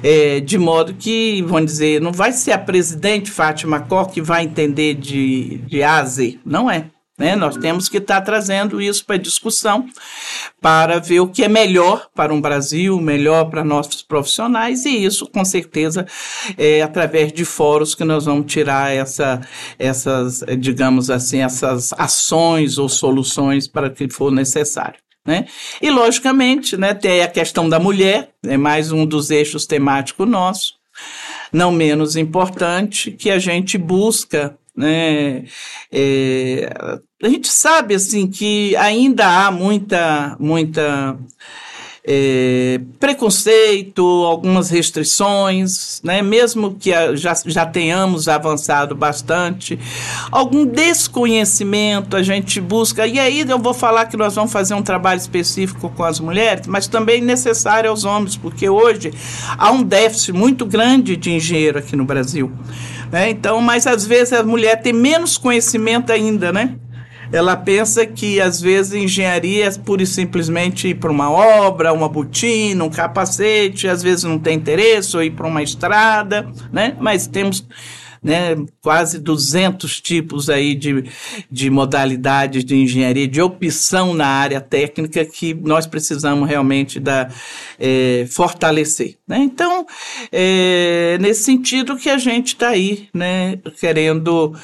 É, 0.00 0.38
de 0.38 0.56
modo 0.56 0.94
que, 0.94 1.42
vamos 1.42 1.72
dizer, 1.72 2.00
não 2.00 2.12
vai 2.12 2.30
ser 2.30 2.52
a 2.52 2.58
presidência 2.58 2.99
presidente 3.00 3.30
Fátima 3.30 3.86
que 4.12 4.20
vai 4.20 4.44
entender 4.44 4.94
de, 4.94 5.58
de 5.66 5.82
A. 5.82 6.04
Não 6.44 6.70
é. 6.70 6.90
Né? 7.18 7.36
Nós 7.36 7.56
temos 7.56 7.88
que 7.88 7.98
estar 7.98 8.20
tá 8.20 8.20
trazendo 8.22 8.80
isso 8.80 9.04
para 9.04 9.16
discussão, 9.18 9.86
para 10.60 10.98
ver 10.98 11.20
o 11.20 11.28
que 11.28 11.42
é 11.42 11.48
melhor 11.48 12.08
para 12.14 12.32
um 12.32 12.40
Brasil, 12.40 12.98
melhor 12.98 13.50
para 13.50 13.62
nossos 13.62 14.02
profissionais, 14.02 14.86
e 14.86 15.04
isso, 15.04 15.26
com 15.26 15.44
certeza, 15.44 16.06
é 16.56 16.80
através 16.80 17.30
de 17.30 17.44
fóruns 17.44 17.94
que 17.94 18.04
nós 18.04 18.24
vamos 18.24 18.50
tirar 18.50 18.90
essa, 18.90 19.40
essas, 19.78 20.42
digamos 20.58 21.10
assim, 21.10 21.42
essas 21.42 21.92
ações 21.92 22.78
ou 22.78 22.88
soluções 22.88 23.68
para 23.68 23.90
que 23.90 24.08
for 24.08 24.32
necessário. 24.32 24.98
Né? 25.26 25.46
E, 25.82 25.90
logicamente, 25.90 26.74
né, 26.78 26.94
tem 26.94 27.20
a 27.20 27.28
questão 27.28 27.68
da 27.68 27.78
mulher, 27.78 28.30
é 28.46 28.56
mais 28.56 28.90
um 28.92 29.04
dos 29.04 29.30
eixos 29.30 29.66
temáticos 29.66 30.26
nossos 30.26 30.79
não 31.52 31.72
menos 31.72 32.16
importante, 32.16 33.10
que 33.10 33.30
a 33.30 33.38
gente 33.38 33.76
busca 33.76 34.56
né? 34.76 35.44
É, 35.92 36.72
a 37.22 37.28
gente 37.28 37.48
sabe 37.48 37.94
assim 37.94 38.28
que 38.28 38.74
ainda 38.76 39.26
há 39.26 39.50
muita 39.50 40.36
muita 40.38 41.18
é, 42.02 42.80
preconceito, 42.98 44.02
algumas 44.02 44.70
restrições, 44.70 46.00
né? 46.02 46.22
mesmo 46.22 46.74
que 46.74 46.90
já, 47.16 47.34
já 47.44 47.66
tenhamos 47.66 48.26
avançado 48.26 48.94
bastante, 48.94 49.78
algum 50.30 50.64
desconhecimento 50.64 52.16
a 52.16 52.22
gente 52.22 52.60
busca. 52.60 53.06
E 53.06 53.18
aí 53.18 53.44
eu 53.46 53.58
vou 53.58 53.74
falar 53.74 54.06
que 54.06 54.16
nós 54.16 54.34
vamos 54.34 54.52
fazer 54.52 54.74
um 54.74 54.82
trabalho 54.82 55.18
específico 55.18 55.92
com 55.94 56.04
as 56.04 56.18
mulheres, 56.20 56.66
mas 56.66 56.86
também 56.86 57.20
necessário 57.20 57.90
aos 57.90 58.04
homens, 58.04 58.36
porque 58.36 58.68
hoje 58.68 59.12
há 59.58 59.70
um 59.70 59.82
déficit 59.82 60.32
muito 60.32 60.64
grande 60.64 61.16
de 61.16 61.30
engenheiro 61.30 61.78
aqui 61.78 61.96
no 61.96 62.04
Brasil. 62.04 62.50
Né? 63.12 63.30
Então, 63.30 63.60
mas 63.60 63.86
às 63.86 64.06
vezes 64.06 64.32
a 64.32 64.42
mulher 64.42 64.80
tem 64.80 64.92
menos 64.92 65.36
conhecimento 65.36 66.12
ainda, 66.12 66.52
né? 66.52 66.76
Ela 67.32 67.56
pensa 67.56 68.06
que 68.06 68.40
às 68.40 68.60
vezes 68.60 68.92
engenharia 68.92 69.66
é 69.66 69.70
pura 69.70 70.02
e 70.02 70.06
simplesmente 70.06 70.88
ir 70.88 70.94
para 70.94 71.10
uma 71.10 71.30
obra, 71.30 71.92
uma 71.92 72.08
botina, 72.08 72.84
um 72.84 72.90
capacete, 72.90 73.88
às 73.88 74.02
vezes 74.02 74.24
não 74.24 74.38
tem 74.38 74.56
interesse, 74.56 75.16
ou 75.16 75.22
ir 75.22 75.30
para 75.30 75.46
uma 75.46 75.62
estrada, 75.62 76.48
né? 76.72 76.96
Mas 77.00 77.26
temos 77.26 77.64
né, 78.22 78.54
quase 78.82 79.18
200 79.18 80.00
tipos 80.00 80.50
aí 80.50 80.74
de, 80.74 81.04
de 81.50 81.70
modalidades 81.70 82.64
de 82.64 82.76
engenharia, 82.76 83.26
de 83.26 83.40
opção 83.40 84.12
na 84.12 84.26
área 84.26 84.60
técnica 84.60 85.24
que 85.24 85.54
nós 85.54 85.86
precisamos 85.86 86.48
realmente 86.48 87.00
da, 87.00 87.28
é, 87.78 88.26
fortalecer. 88.30 89.16
Né? 89.26 89.38
Então, 89.38 89.86
é 90.30 91.16
nesse 91.20 91.44
sentido 91.44 91.96
que 91.96 92.10
a 92.10 92.18
gente 92.18 92.48
está 92.48 92.68
aí 92.68 93.08
né, 93.14 93.58
querendo 93.78 94.54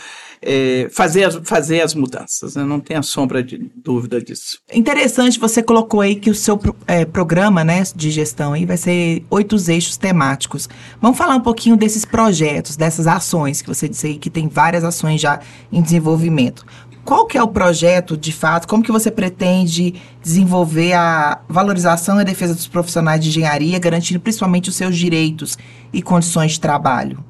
é, 0.43 0.88
fazer, 0.90 1.25
as, 1.25 1.35
fazer 1.45 1.81
as 1.81 1.95
mudanças. 1.95 2.55
Né? 2.55 2.64
Não 2.64 2.81
tenha 2.81 3.02
sombra 3.02 3.43
de 3.43 3.71
dúvida 3.76 4.21
disso. 4.21 4.61
Interessante, 4.73 5.38
você 5.38 5.62
colocou 5.62 6.00
aí 6.00 6.16
que 6.16 6.31
o 6.31 6.35
seu 6.35 6.61
é, 6.87 7.05
programa 7.05 7.64
né, 7.64 7.83
de 7.95 8.11
gestão 8.11 8.52
aí 8.52 8.64
vai 8.64 8.76
ser 8.76 9.25
oito 9.31 9.57
eixos 9.69 9.97
temáticos. 9.97 10.69
Vamos 11.00 11.19
falar 11.19 11.37
um 11.37 11.40
pouquinho 11.40 11.76
desses 11.76 12.05
projetos, 12.05 12.76
dessas 12.76 13.07
ações 13.07 13.62
que 13.62 13.69
você 13.69 13.88
disse 13.88 14.07
aí 14.07 14.19
que 14.19 14.31
tem 14.31 14.49
várias 14.49 14.85
ações 14.85 15.21
já 15.21 15.40
em 15.73 15.83
desenvolvimento. 15.83 16.64
Qual 17.07 17.25
que 17.25 17.38
é 17.38 17.43
o 17.43 17.47
projeto, 17.47 18.16
de 18.16 18.33
fato? 18.33 18.66
Como 18.66 18.83
que 18.83 18.90
você 18.90 19.12
pretende 19.12 19.95
desenvolver 20.21 20.93
a 20.95 21.40
valorização 21.49 22.19
e 22.19 22.23
a 22.23 22.25
defesa 22.25 22.52
dos 22.52 22.66
profissionais 22.66 23.23
de 23.23 23.28
engenharia, 23.28 23.78
garantindo 23.78 24.19
principalmente 24.19 24.69
os 24.69 24.75
seus 24.75 24.97
direitos 24.97 25.57
e 25.93 26.02
condições 26.02 26.52
de 26.52 26.61
trabalho? 26.61 27.25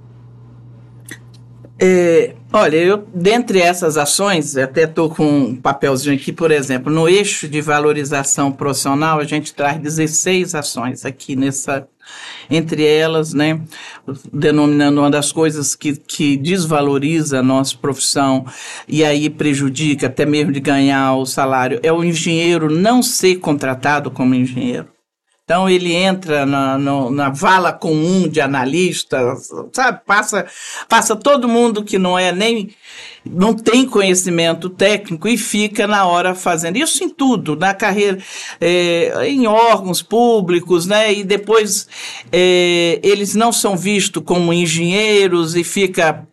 É, 1.78 2.34
olha, 2.52 2.76
eu, 2.76 3.06
dentre 3.14 3.60
essas 3.60 3.98
ações, 3.98 4.56
até 4.56 4.84
estou 4.84 5.10
com 5.10 5.26
um 5.26 5.56
papelzinho 5.56 6.16
aqui, 6.16 6.32
por 6.32 6.50
exemplo, 6.50 6.90
no 6.90 7.06
eixo 7.06 7.46
de 7.46 7.60
valorização 7.60 8.50
profissional, 8.50 9.18
a 9.20 9.24
gente 9.24 9.52
traz 9.54 9.78
16 9.78 10.54
ações 10.54 11.04
aqui 11.04 11.36
nessa. 11.36 11.86
Entre 12.48 12.86
elas, 12.86 13.34
né, 13.34 13.60
denominando 14.32 15.00
uma 15.00 15.10
das 15.10 15.32
coisas 15.32 15.74
que, 15.74 15.96
que 15.96 16.36
desvaloriza 16.36 17.40
a 17.40 17.42
nossa 17.42 17.76
profissão 17.76 18.46
e 18.86 19.04
aí 19.04 19.28
prejudica 19.28 20.06
até 20.06 20.24
mesmo 20.24 20.52
de 20.52 20.60
ganhar 20.60 21.16
o 21.16 21.26
salário, 21.26 21.80
é 21.82 21.92
o 21.92 22.04
engenheiro 22.04 22.70
não 22.70 23.02
ser 23.02 23.36
contratado 23.40 24.08
como 24.08 24.36
engenheiro. 24.36 24.95
Então 25.46 25.70
ele 25.70 25.94
entra 25.94 26.44
na, 26.44 26.76
na, 26.76 27.08
na, 27.08 27.30
vala 27.30 27.72
comum 27.72 28.26
de 28.26 28.40
analistas, 28.40 29.48
sabe? 29.72 30.00
Passa, 30.04 30.44
passa 30.88 31.14
todo 31.14 31.48
mundo 31.48 31.84
que 31.84 32.00
não 32.00 32.18
é 32.18 32.32
nem 32.32 32.74
não 33.24 33.54
tem 33.54 33.86
conhecimento 33.86 34.68
técnico 34.68 35.28
e 35.28 35.38
fica 35.38 35.86
na 35.86 36.04
hora 36.04 36.34
fazendo 36.34 36.78
isso 36.78 37.04
em 37.04 37.08
tudo, 37.08 37.54
na 37.54 37.72
carreira, 37.72 38.18
é, 38.60 39.28
em 39.28 39.46
órgãos 39.46 40.02
públicos, 40.02 40.84
né? 40.84 41.12
E 41.12 41.22
depois 41.22 41.86
é, 42.32 42.98
eles 43.00 43.36
não 43.36 43.52
são 43.52 43.76
vistos 43.76 44.24
como 44.26 44.52
engenheiros 44.52 45.54
e 45.54 45.62
fica 45.62 46.26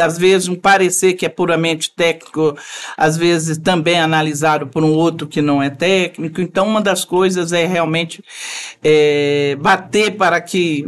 às 0.00 0.18
vezes 0.18 0.48
um 0.48 0.54
parecer 0.54 1.14
que 1.14 1.26
é 1.26 1.28
puramente 1.28 1.90
técnico, 1.90 2.56
às 2.96 3.16
vezes 3.16 3.58
também 3.58 3.98
analisado 3.98 4.66
por 4.66 4.82
um 4.82 4.92
outro 4.92 5.26
que 5.26 5.40
não 5.40 5.62
é 5.62 5.70
técnico. 5.70 6.40
Então, 6.40 6.66
uma 6.66 6.80
das 6.80 7.04
coisas 7.04 7.52
é 7.52 7.66
realmente 7.66 8.22
é, 8.82 9.56
bater 9.60 10.16
para 10.16 10.40
que 10.40 10.86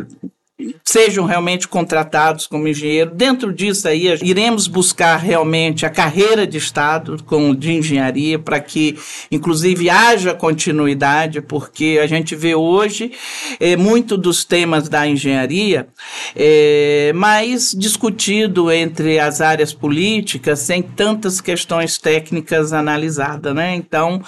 sejam 0.82 1.26
realmente 1.26 1.68
contratados 1.68 2.46
como 2.46 2.66
engenheiro. 2.66 3.10
Dentro 3.14 3.52
disso 3.52 3.86
aí, 3.86 4.06
iremos 4.22 4.66
buscar 4.66 5.16
realmente 5.16 5.84
a 5.84 5.90
carreira 5.90 6.46
de 6.46 6.56
Estado 6.56 7.22
com, 7.24 7.54
de 7.54 7.72
engenharia 7.72 8.38
para 8.38 8.58
que, 8.58 8.96
inclusive, 9.30 9.90
haja 9.90 10.32
continuidade, 10.32 11.42
porque 11.42 12.00
a 12.02 12.06
gente 12.06 12.34
vê 12.34 12.54
hoje 12.54 13.12
é, 13.60 13.76
muito 13.76 14.16
dos 14.16 14.44
temas 14.44 14.88
da 14.88 15.06
engenharia 15.06 15.88
é, 16.34 17.12
mais 17.14 17.72
discutido 17.76 18.72
entre 18.72 19.18
as 19.18 19.42
áreas 19.42 19.74
políticas, 19.74 20.60
sem 20.60 20.80
tantas 20.80 21.40
questões 21.40 21.98
técnicas 21.98 22.72
analisadas, 22.72 23.54
né? 23.54 23.74
Então, 23.74 24.22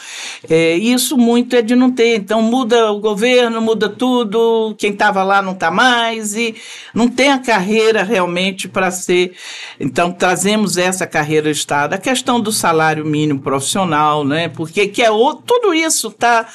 é, 0.49 0.75
isso 0.75 1.17
muito 1.17 1.57
é 1.57 1.63
de 1.63 1.75
não 1.75 1.91
ter. 1.91 2.17
Então, 2.17 2.43
muda 2.43 2.93
o 2.93 3.01
governo, 3.01 3.63
muda 3.63 3.89
tudo, 3.89 4.75
quem 4.77 4.93
estava 4.93 5.23
lá 5.23 5.41
não 5.41 5.53
está 5.53 5.71
mais, 5.71 6.18
e 6.35 6.55
não 6.95 7.09
tem 7.09 7.31
a 7.31 7.39
carreira 7.39 8.03
realmente 8.03 8.69
para 8.69 8.91
ser. 8.91 9.35
Então, 9.79 10.13
trazemos 10.13 10.77
essa 10.77 11.07
carreira 11.07 11.51
Estado. 11.51 11.95
A 11.95 11.99
questão 11.99 12.41
do 12.41 12.53
salário 12.53 13.05
mínimo 13.05 13.41
profissional, 13.41 14.25
né? 14.25 14.49
Porque 14.49 14.89
que 14.89 15.03
é 15.03 15.11
o, 15.11 15.35
tudo 15.35 15.75
isso 15.75 16.09
está, 16.09 16.49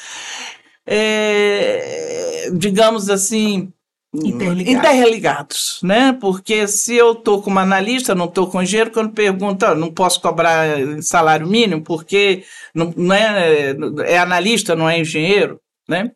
é, 0.85 2.49
digamos 2.53 3.09
assim, 3.09 3.71
Interligados. 4.15 4.71
interligados. 4.71 5.79
né? 5.81 6.13
Porque 6.21 6.67
se 6.67 6.95
eu 6.95 7.13
estou 7.13 7.41
como 7.41 7.57
analista, 7.57 8.13
não 8.13 8.25
estou 8.25 8.45
com 8.45 8.61
engenheiro, 8.61 8.91
quando 8.91 9.11
pergunta, 9.11 9.73
não 9.73 9.91
posso 9.91 10.21
cobrar 10.21 10.67
salário 11.01 11.47
mínimo 11.47 11.81
porque 11.83 12.43
não, 12.75 12.93
não 12.95 13.15
é, 13.15 13.75
é 14.05 14.19
analista, 14.19 14.75
não 14.75 14.87
é 14.87 14.99
engenheiro. 14.99 15.59
Né? 15.87 16.11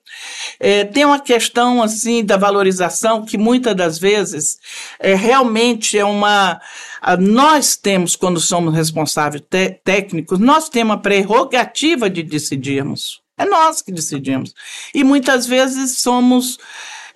É, 0.60 0.86
tem 0.86 1.04
uma 1.04 1.20
questão 1.20 1.84
assim 1.84 2.24
da 2.24 2.38
valorização 2.38 3.26
que 3.26 3.38
muitas 3.38 3.76
das 3.76 4.00
vezes 4.00 4.58
é, 4.98 5.14
realmente 5.14 5.98
é 5.98 6.06
uma. 6.06 6.62
A, 7.02 7.18
nós 7.18 7.76
temos, 7.76 8.16
quando 8.16 8.40
somos 8.40 8.74
responsáveis 8.74 9.44
técnicos, 9.84 10.40
nós 10.40 10.70
temos 10.70 10.96
a 10.96 11.00
prerrogativa 11.00 12.10
de 12.10 12.24
decidirmos. 12.24 13.22
É 13.38 13.46
nós 13.46 13.82
que 13.82 13.92
decidimos. 13.92 14.54
E 14.96 15.04
muitas 15.04 15.46
vezes 15.46 16.00
somos 16.00 16.58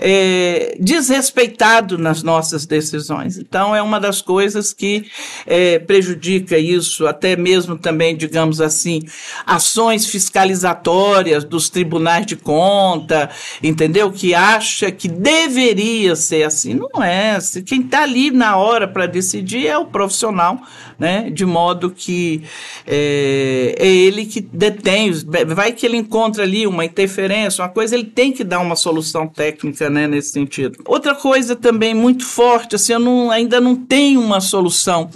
é, 0.02 0.76
desrespeitado 0.80 1.96
nas 1.98 2.24
nossas 2.24 2.66
decisões. 2.66 3.38
Então, 3.38 3.76
é 3.76 3.82
uma 3.82 4.00
das 4.00 4.20
coisas 4.20 4.74
que 4.74 5.06
é, 5.46 5.78
prejudica 5.78 6.58
isso, 6.58 7.06
até 7.06 7.36
mesmo 7.36 7.78
também, 7.78 8.18
digamos 8.18 8.60
assim, 8.60 9.04
ações 9.46 10.08
fiscalizatórias 10.08 11.44
dos 11.44 11.70
tribunais 11.70 12.26
de 12.26 12.36
conta, 12.36 13.30
entendeu? 13.62 14.12
Que 14.12 14.34
acha 14.34 14.92
que 14.92 15.08
deveria 15.08 16.16
ser 16.16 16.44
assim. 16.44 16.74
Não 16.74 17.04
é. 17.04 17.38
Quem 17.66 17.82
está 17.82 18.02
ali 18.02 18.32
na 18.32 18.58
hora 18.58 18.88
para 18.88 19.06
decidir 19.06 19.68
é 19.68 19.78
o 19.78 19.86
profissional, 19.86 20.60
né? 21.02 21.32
De 21.32 21.48
modo 21.48 21.90
que 21.90 22.44
é, 22.86 23.76
é 23.76 23.88
ele 23.88 24.24
que 24.24 24.40
detém. 24.40 25.12
Vai 25.48 25.72
que 25.72 25.84
ele 25.84 25.98
encontra 25.98 26.44
ali 26.44 26.68
uma 26.68 26.86
interferência, 26.86 27.64
uma 27.64 27.70
coisa, 27.70 27.96
ele 27.96 28.04
tem 28.04 28.32
que 28.32 28.44
dar 28.44 28.60
uma 28.60 28.76
solução 28.76 29.28
técnica 29.28 29.90
né, 29.90 30.06
nesse 30.06 30.30
sentido. 30.30 30.78
Outra 30.86 31.16
coisa 31.16 31.56
também 31.56 31.96
muito 31.96 32.24
forte, 32.24 32.76
assim, 32.76 32.94
eu 32.94 33.00
não, 33.00 33.32
ainda 33.32 33.60
não 33.60 33.76
tenho 33.76 34.22
uma 34.22 34.40
solução, 34.40 35.10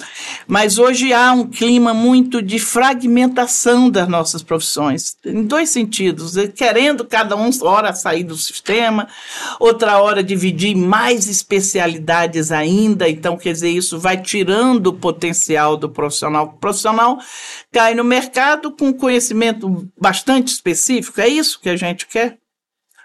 mas 0.48 0.80
hoje 0.80 1.14
há 1.14 1.32
um 1.34 1.46
clima 1.46 1.94
muito 1.94 2.42
de 2.42 2.58
fragmentação 2.58 3.88
das 3.88 4.08
nossas 4.08 4.42
profissões, 4.42 5.16
em 5.24 5.44
dois 5.44 5.70
sentidos, 5.70 6.34
querendo 6.56 7.06
cada 7.06 7.36
um 7.36 7.52
hora 7.62 7.94
sair 7.94 8.24
do 8.24 8.36
sistema, 8.36 9.08
outra 9.60 10.00
hora 10.00 10.24
dividir 10.24 10.76
mais 10.76 11.30
especialidades 11.30 12.52
ainda, 12.52 13.08
então 13.08 13.38
quer 13.38 13.54
dizer, 13.54 13.70
isso 13.70 14.00
vai 14.00 14.18
tirando 14.18 14.88
o 14.88 14.94
potencial 14.94 15.75
do 15.78 15.90
profissional. 15.90 16.46
O 16.46 16.58
profissional 16.58 17.20
cai 17.72 17.94
no 17.94 18.04
mercado 18.04 18.72
com 18.72 18.94
conhecimento 18.94 19.90
bastante 20.00 20.50
específico, 20.50 21.22
é 21.22 21.28
isso 21.28 21.60
que 21.60 21.70
a 21.70 21.76
gente 21.76 22.08
quer. 22.08 22.38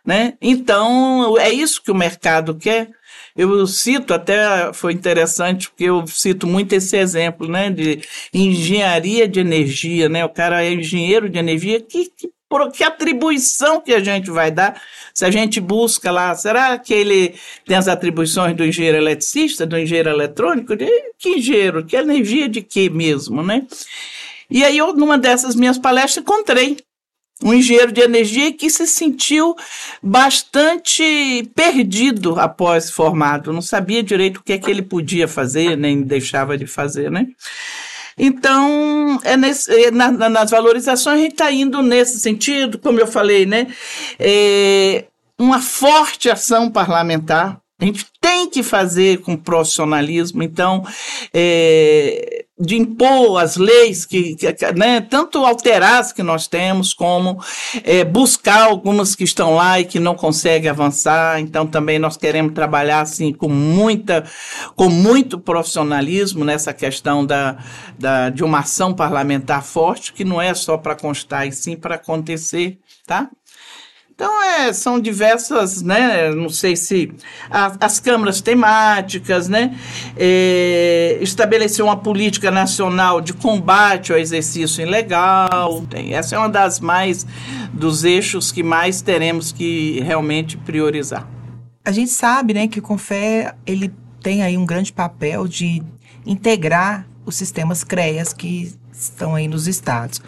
Né? 0.04 0.34
Então, 0.40 1.36
é 1.38 1.50
isso 1.50 1.82
que 1.82 1.90
o 1.90 1.94
mercado 1.94 2.54
quer. 2.54 2.90
Eu 3.36 3.66
cito, 3.66 4.14
até 4.14 4.72
foi 4.72 4.92
interessante, 4.92 5.68
porque 5.68 5.84
eu 5.84 6.06
cito 6.06 6.46
muito 6.46 6.72
esse 6.72 6.96
exemplo 6.96 7.46
né, 7.46 7.70
de 7.70 8.00
engenharia 8.32 9.28
de 9.28 9.40
energia. 9.40 10.08
Né? 10.08 10.24
O 10.24 10.28
cara 10.28 10.64
é 10.64 10.72
engenheiro 10.72 11.28
de 11.28 11.38
energia, 11.38 11.80
que, 11.80 12.06
que, 12.06 12.30
que 12.72 12.82
atribuição 12.82 13.80
que 13.80 13.92
a 13.92 14.00
gente 14.00 14.30
vai 14.30 14.50
dar 14.50 14.80
se 15.14 15.24
a 15.24 15.30
gente 15.30 15.60
busca 15.60 16.10
lá? 16.10 16.34
Será 16.34 16.76
que 16.78 16.92
ele 16.92 17.34
tem 17.64 17.76
as 17.76 17.86
atribuições 17.86 18.56
do 18.56 18.64
engenheiro 18.64 18.98
eletricista, 18.98 19.64
do 19.64 19.78
engenheiro 19.78 20.10
eletrônico? 20.10 20.74
De, 20.74 20.88
que 21.18 21.36
engenheiro? 21.36 21.84
Que 21.84 21.96
energia 21.96 22.48
de 22.48 22.60
quê 22.62 22.90
mesmo? 22.90 23.42
Né? 23.42 23.66
E 24.50 24.64
aí, 24.64 24.76
eu, 24.76 24.92
numa 24.94 25.16
dessas 25.16 25.54
minhas 25.54 25.78
palestras, 25.78 26.24
encontrei 26.24 26.78
um 27.42 27.54
engenheiro 27.54 27.92
de 27.92 28.00
energia 28.00 28.52
que 28.52 28.68
se 28.68 28.86
sentiu 28.86 29.56
bastante 30.02 31.48
perdido 31.54 32.38
após 32.38 32.90
formado, 32.90 33.52
não 33.52 33.62
sabia 33.62 34.02
direito 34.02 34.38
o 34.38 34.42
que 34.42 34.52
é 34.52 34.58
que 34.58 34.70
ele 34.70 34.82
podia 34.82 35.26
fazer, 35.26 35.76
nem 35.76 36.02
deixava 36.02 36.58
de 36.58 36.66
fazer, 36.66 37.10
né? 37.10 37.28
Então, 38.22 39.18
é 39.24 39.34
nesse, 39.34 39.72
é 39.72 39.90
na, 39.90 40.10
nas 40.10 40.50
valorizações, 40.50 41.18
a 41.18 41.22
gente 41.22 41.32
está 41.32 41.50
indo 41.50 41.82
nesse 41.82 42.20
sentido, 42.20 42.78
como 42.78 43.00
eu 43.00 43.06
falei, 43.06 43.46
né? 43.46 43.66
É, 44.18 45.06
uma 45.38 45.58
forte 45.58 46.28
ação 46.28 46.70
parlamentar. 46.70 47.58
A 47.80 47.84
gente 47.86 48.06
tem 48.20 48.48
que 48.48 48.62
fazer 48.62 49.22
com 49.22 49.34
profissionalismo, 49.34 50.42
então, 50.42 50.84
é, 51.32 52.44
de 52.58 52.76
impor 52.76 53.40
as 53.40 53.56
leis, 53.56 54.04
que, 54.04 54.36
que 54.36 54.46
né, 54.76 55.00
tanto 55.00 55.38
alterar 55.38 56.00
as 56.00 56.12
que 56.12 56.22
nós 56.22 56.46
temos, 56.46 56.92
como 56.92 57.42
é, 57.82 58.04
buscar 58.04 58.64
algumas 58.64 59.16
que 59.16 59.24
estão 59.24 59.54
lá 59.54 59.80
e 59.80 59.86
que 59.86 59.98
não 59.98 60.14
conseguem 60.14 60.68
avançar. 60.68 61.40
Então, 61.40 61.66
também 61.66 61.98
nós 61.98 62.18
queremos 62.18 62.52
trabalhar 62.52 63.00
assim 63.00 63.32
com 63.32 63.48
muita, 63.48 64.24
com 64.76 64.90
muito 64.90 65.40
profissionalismo 65.40 66.44
nessa 66.44 66.74
questão 66.74 67.24
da, 67.24 67.56
da, 67.98 68.28
de 68.28 68.44
uma 68.44 68.58
ação 68.58 68.92
parlamentar 68.92 69.64
forte, 69.64 70.12
que 70.12 70.22
não 70.22 70.40
é 70.40 70.52
só 70.52 70.76
para 70.76 70.94
constar, 70.94 71.48
e 71.48 71.52
sim 71.52 71.76
para 71.76 71.94
acontecer, 71.94 72.78
tá? 73.06 73.30
Então, 74.20 74.42
é, 74.42 74.70
são 74.74 75.00
diversas, 75.00 75.80
né? 75.80 76.30
Não 76.34 76.50
sei 76.50 76.76
se 76.76 77.10
a, 77.50 77.74
as 77.80 77.98
câmaras 77.98 78.42
temáticas, 78.42 79.48
né? 79.48 79.74
É, 80.14 81.16
estabelecer 81.22 81.82
uma 81.82 81.96
política 81.96 82.50
nacional 82.50 83.22
de 83.22 83.32
combate 83.32 84.12
ao 84.12 84.18
exercício 84.18 84.82
ilegal. 84.82 85.80
Tem, 85.88 86.12
essa 86.12 86.36
é 86.36 86.38
uma 86.38 86.50
das 86.50 86.80
mais 86.80 87.26
dos 87.72 88.04
eixos 88.04 88.52
que 88.52 88.62
mais 88.62 89.00
teremos 89.00 89.52
que 89.52 90.00
realmente 90.00 90.58
priorizar. 90.58 91.26
A 91.82 91.90
gente 91.90 92.10
sabe, 92.10 92.52
né, 92.52 92.68
que 92.68 92.78
o 92.78 92.82
Confé 92.82 93.54
ele 93.64 93.90
tem 94.22 94.42
aí 94.42 94.58
um 94.58 94.66
grande 94.66 94.92
papel 94.92 95.48
de 95.48 95.82
integrar 96.26 97.06
os 97.24 97.36
sistemas 97.36 97.82
CREAS 97.82 98.34
que 98.34 98.70
estão 98.92 99.34
aí 99.34 99.48
nos 99.48 99.66
estados. 99.66 100.20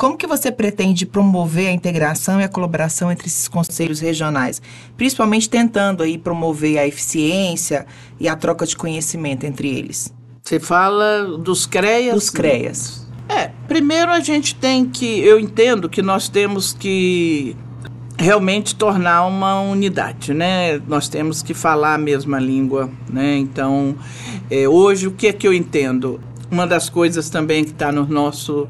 Como 0.00 0.16
que 0.16 0.26
você 0.26 0.50
pretende 0.50 1.04
promover 1.04 1.68
a 1.68 1.72
integração 1.72 2.40
e 2.40 2.42
a 2.42 2.48
colaboração 2.48 3.12
entre 3.12 3.26
esses 3.26 3.46
conselhos 3.46 4.00
regionais, 4.00 4.62
principalmente 4.96 5.46
tentando 5.46 6.02
aí 6.02 6.16
promover 6.16 6.78
a 6.78 6.86
eficiência 6.86 7.84
e 8.18 8.26
a 8.26 8.34
troca 8.34 8.64
de 8.64 8.74
conhecimento 8.74 9.44
entre 9.44 9.68
eles? 9.68 10.10
Você 10.42 10.58
fala 10.58 11.36
dos 11.36 11.66
CREAS? 11.66 12.14
Dos 12.14 12.30
CREAS. 12.30 13.06
É, 13.28 13.50
primeiro 13.68 14.10
a 14.10 14.20
gente 14.20 14.54
tem 14.54 14.86
que, 14.86 15.20
eu 15.20 15.38
entendo 15.38 15.86
que 15.86 16.00
nós 16.00 16.30
temos 16.30 16.72
que 16.72 17.54
realmente 18.16 18.74
tornar 18.76 19.26
uma 19.26 19.60
unidade, 19.60 20.32
né? 20.32 20.80
Nós 20.88 21.10
temos 21.10 21.42
que 21.42 21.52
falar 21.52 21.92
a 21.92 21.98
mesma 21.98 22.40
língua, 22.40 22.88
né? 23.06 23.36
Então, 23.36 23.94
é, 24.50 24.66
hoje 24.66 25.08
o 25.08 25.10
que 25.10 25.26
é 25.26 25.32
que 25.34 25.46
eu 25.46 25.52
entendo? 25.52 26.18
Uma 26.50 26.66
das 26.66 26.88
coisas 26.88 27.28
também 27.28 27.64
que 27.64 27.72
está 27.72 27.92
no 27.92 28.06
nosso 28.06 28.66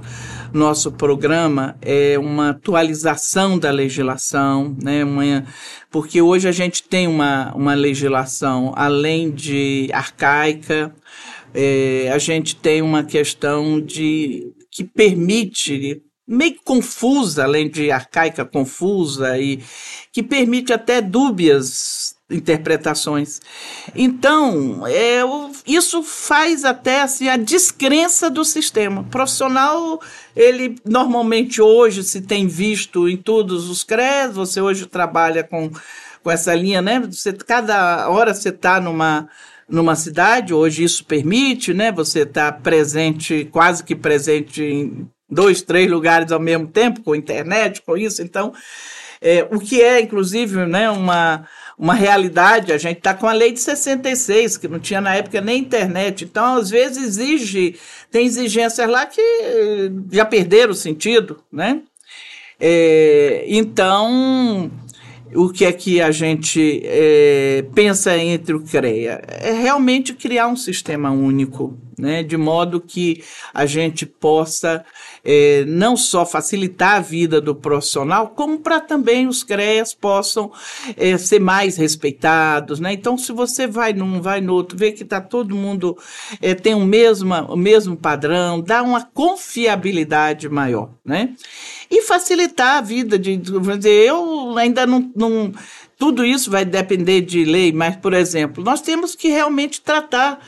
nosso 0.53 0.93
programa 0.93 1.77
é 1.81 2.19
uma 2.19 2.51
atualização 2.51 3.59
da 3.59 3.71
legislação, 3.71 4.77
né? 4.83 5.05
Uma, 5.05 5.45
porque 5.91 6.21
hoje 6.21 6.49
a 6.49 6.53
gente 6.53 6.83
tem 6.83 7.07
uma, 7.07 7.53
uma 7.55 7.75
legislação, 7.75 8.73
além 8.77 9.31
de 9.31 9.89
arcaica, 9.93 10.95
é, 11.55 12.11
a 12.13 12.19
gente 12.19 12.55
tem 12.57 12.83
uma 12.83 13.05
questão 13.05 13.81
de 13.81 14.53
que 14.71 14.85
permite 14.85 16.03
meio 16.31 16.55
confusa, 16.65 17.43
além 17.43 17.69
de 17.69 17.91
arcaica, 17.91 18.45
confusa 18.45 19.37
e 19.37 19.61
que 20.13 20.23
permite 20.23 20.73
até 20.73 21.01
dúbias 21.01 22.15
interpretações. 22.31 23.41
Então, 23.97 24.87
é, 24.87 25.23
isso 25.67 26.05
faz 26.05 26.65
até 26.65 27.03
assim, 27.03 27.29
a 27.29 27.37
descrença 27.37 28.31
do 28.31 28.45
sistema. 28.45 29.01
O 29.01 29.05
profissional, 29.07 30.01
ele 30.37 30.77
normalmente 30.85 31.61
hoje 31.61 32.05
se 32.05 32.21
tem 32.21 32.47
visto 32.47 33.09
em 33.09 33.17
todos 33.17 33.69
os 33.69 33.83
CREs, 33.83 34.33
você 34.33 34.61
hoje 34.61 34.87
trabalha 34.87 35.43
com 35.43 35.69
com 36.23 36.31
essa 36.31 36.55
linha, 36.55 36.83
né? 36.83 37.01
Você, 37.01 37.33
cada 37.33 38.09
hora 38.11 38.35
você 38.35 38.51
está 38.51 38.79
numa 38.79 39.29
numa 39.67 39.95
cidade, 39.97 40.53
hoje 40.53 40.83
isso 40.85 41.05
permite, 41.05 41.73
né? 41.73 41.91
Você 41.93 42.21
está 42.21 42.53
presente, 42.53 43.49
quase 43.51 43.83
que 43.85 43.95
presente 43.97 44.63
em 44.63 45.09
dois, 45.31 45.63
três 45.63 45.91
lugares 45.91 46.33
ao 46.33 46.41
mesmo 46.41 46.67
tempo, 46.67 47.03
com 47.03 47.15
internet, 47.15 47.83
com 47.83 47.97
isso. 47.97 48.23
Então, 48.23 48.53
é, 49.21 49.47
o 49.51 49.61
que 49.61 49.83
é, 49.83 50.01
inclusive, 50.01 50.67
né, 50.67 50.91
uma, 50.91 51.47
uma 51.79 51.95
realidade, 51.95 52.73
a 52.73 52.79
gente 52.79 52.99
está 52.99 53.15
com 53.15 53.27
a 53.27 53.33
lei 53.33 53.53
de 53.53 53.61
66, 53.61 54.57
que 54.57 54.69
não 54.69 54.79
tinha 54.79 55.01
na 55.01 55.15
época 55.15 55.41
nem 55.41 55.61
internet. 55.61 56.25
Então, 56.25 56.57
às 56.57 56.71
vezes, 56.71 57.19
exige, 57.19 57.77
tem 58.11 58.27
exigências 58.27 58.89
lá 58.89 59.07
que 59.07 59.21
já 60.11 60.25
perderam 60.25 60.73
o 60.73 60.75
sentido, 60.75 61.43
né? 61.53 61.83
É, 62.59 63.45
então, 63.47 64.71
o 65.35 65.49
que 65.49 65.65
é 65.65 65.73
que 65.73 66.01
a 66.01 66.11
gente 66.11 66.83
é, 66.85 67.65
pensa 67.75 68.17
entre 68.17 68.55
o 68.55 68.61
CREA? 68.61 69.23
É 69.27 69.53
realmente 69.53 70.13
criar 70.13 70.49
um 70.49 70.57
sistema 70.57 71.11
único, 71.11 71.79
né, 72.01 72.23
de 72.23 72.37
modo 72.37 72.81
que 72.81 73.23
a 73.53 73.67
gente 73.67 74.07
possa 74.07 74.85
é, 75.25 75.65
não 75.67 75.97
só 75.97 76.25
facilitar 76.25 76.97
a 76.97 77.01
vida 77.01 77.41
do 77.41 77.55
profissional, 77.55 78.29
como 78.29 78.59
para 78.59 78.81
também 78.81 79.27
os 79.29 79.43
CREAs 79.43 79.95
possam 79.95 80.51
é, 80.97 81.17
ser 81.19 81.41
mais 81.41 81.77
respeitados. 81.77 82.81
Né? 82.81 82.93
Então, 82.93 83.17
se 83.19 83.33
você 83.33 83.67
vai 83.67 83.93
num, 83.93 84.21
vai 84.21 84.41
no 84.41 84.55
outro, 84.55 84.77
vê 84.77 84.93
que 84.93 85.03
está 85.03 85.21
todo 85.21 85.55
mundo 85.55 85.97
é, 86.41 86.55
tem 86.55 86.75
o 86.75 86.85
mesmo, 86.85 87.35
o 87.35 87.57
mesmo 87.57 87.97
padrão, 87.97 88.61
dá 88.61 88.83
uma 88.83 89.05
confiabilidade 89.05 90.49
maior. 90.49 90.91
Né? 91.05 91.35
E 91.91 92.03
facilitar 92.03 92.79
a 92.79 92.81
vida 92.81 93.19
de, 93.19 93.37
dizer, 93.37 94.07
eu 94.07 94.57
ainda 94.57 94.87
não, 94.87 95.11
não 95.15 95.53
tudo 96.01 96.25
isso 96.25 96.51
vai 96.51 96.65
depender 96.65 97.21
de 97.21 97.45
lei, 97.45 97.73
mas, 97.73 97.95
por 97.97 98.15
exemplo, 98.15 98.65
nós 98.65 98.81
temos 98.81 99.15
que 99.15 99.29
realmente 99.29 99.83
tratar 99.83 100.41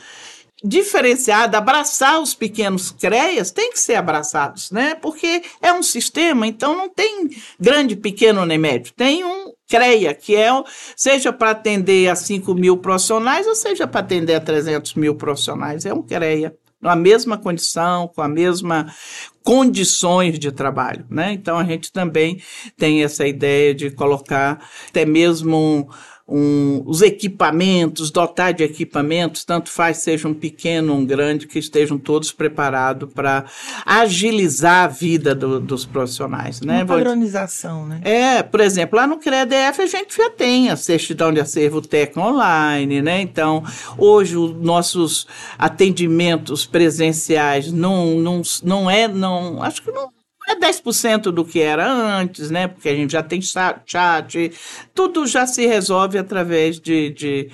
diferenciada, 0.63 1.57
abraçar 1.57 2.21
os 2.21 2.33
pequenos 2.33 2.91
CREAs, 2.91 3.51
tem 3.51 3.71
que 3.71 3.79
ser 3.79 3.95
abraçados, 3.95 4.71
né? 4.71 4.95
Porque 4.95 5.43
é 5.61 5.73
um 5.73 5.83
sistema, 5.83 6.47
então 6.47 6.75
não 6.75 6.89
tem 6.89 7.29
grande, 7.59 7.95
pequeno 7.95 8.45
nem 8.45 8.57
médio. 8.57 8.93
Tem 8.95 9.25
um 9.25 9.51
CREA, 9.67 10.13
que 10.13 10.35
é, 10.35 10.49
seja 10.95 11.33
para 11.33 11.51
atender 11.51 12.09
a 12.09 12.15
5 12.15 12.53
mil 12.53 12.77
profissionais 12.77 13.45
ou 13.45 13.55
seja 13.55 13.85
para 13.85 13.99
atender 13.99 14.35
a 14.35 14.39
300 14.39 14.93
mil 14.93 15.15
profissionais. 15.15 15.85
É 15.85 15.93
um 15.93 16.01
CREA, 16.01 16.55
na 16.81 16.95
mesma 16.95 17.37
condição, 17.37 18.07
com 18.07 18.21
a 18.21 18.27
mesma 18.27 18.93
condições 19.43 20.39
de 20.39 20.51
trabalho, 20.51 21.05
né? 21.09 21.33
Então 21.33 21.57
a 21.57 21.63
gente 21.63 21.91
também 21.91 22.41
tem 22.77 23.03
essa 23.03 23.27
ideia 23.27 23.75
de 23.75 23.91
colocar 23.91 24.65
até 24.89 25.05
mesmo 25.05 25.89
um, 26.27 26.81
os 26.85 27.01
equipamentos, 27.01 28.09
dotar 28.09 28.53
de 28.53 28.63
equipamentos, 28.63 29.43
tanto 29.43 29.69
faz 29.69 29.97
seja 29.97 30.27
um 30.27 30.33
pequeno 30.33 30.93
ou 30.93 30.99
um 30.99 31.05
grande, 31.05 31.47
que 31.47 31.59
estejam 31.59 31.97
todos 31.97 32.31
preparados 32.31 33.11
para 33.13 33.45
agilizar 33.85 34.85
a 34.85 34.87
vida 34.87 35.35
do, 35.35 35.59
dos 35.59 35.85
profissionais. 35.85 36.61
Né? 36.61 36.77
Uma 36.77 36.85
padronização, 36.85 37.85
né? 37.85 37.99
É, 38.03 38.41
por 38.41 38.61
exemplo, 38.61 38.97
lá 38.97 39.05
no 39.05 39.17
CREDF 39.17 39.81
a 39.81 39.85
gente 39.85 40.15
já 40.15 40.29
tem 40.29 40.69
a 40.69 40.77
certidão 40.77 41.33
de 41.33 41.41
acervo 41.41 41.81
técnico 41.81 42.21
online, 42.21 43.01
né? 43.01 43.21
Então, 43.21 43.63
hoje 43.97 44.37
os 44.37 44.55
nossos 44.55 45.27
atendimentos 45.57 46.65
presenciais 46.65 47.71
não, 47.71 48.15
não, 48.15 48.41
não 48.63 48.89
é, 48.89 49.07
não, 49.07 49.61
acho 49.61 49.81
que 49.81 49.91
não 49.91 50.09
é 50.47 50.55
10% 50.55 51.31
do 51.31 51.45
que 51.45 51.61
era 51.61 51.89
antes, 51.89 52.49
né? 52.49 52.67
Porque 52.67 52.89
a 52.89 52.95
gente 52.95 53.11
já 53.11 53.23
tem 53.23 53.41
chat, 53.41 54.51
tudo 54.93 55.25
já 55.25 55.45
se 55.45 55.65
resolve 55.65 56.17
através 56.17 56.79
de, 56.79 57.09
de 57.11 57.49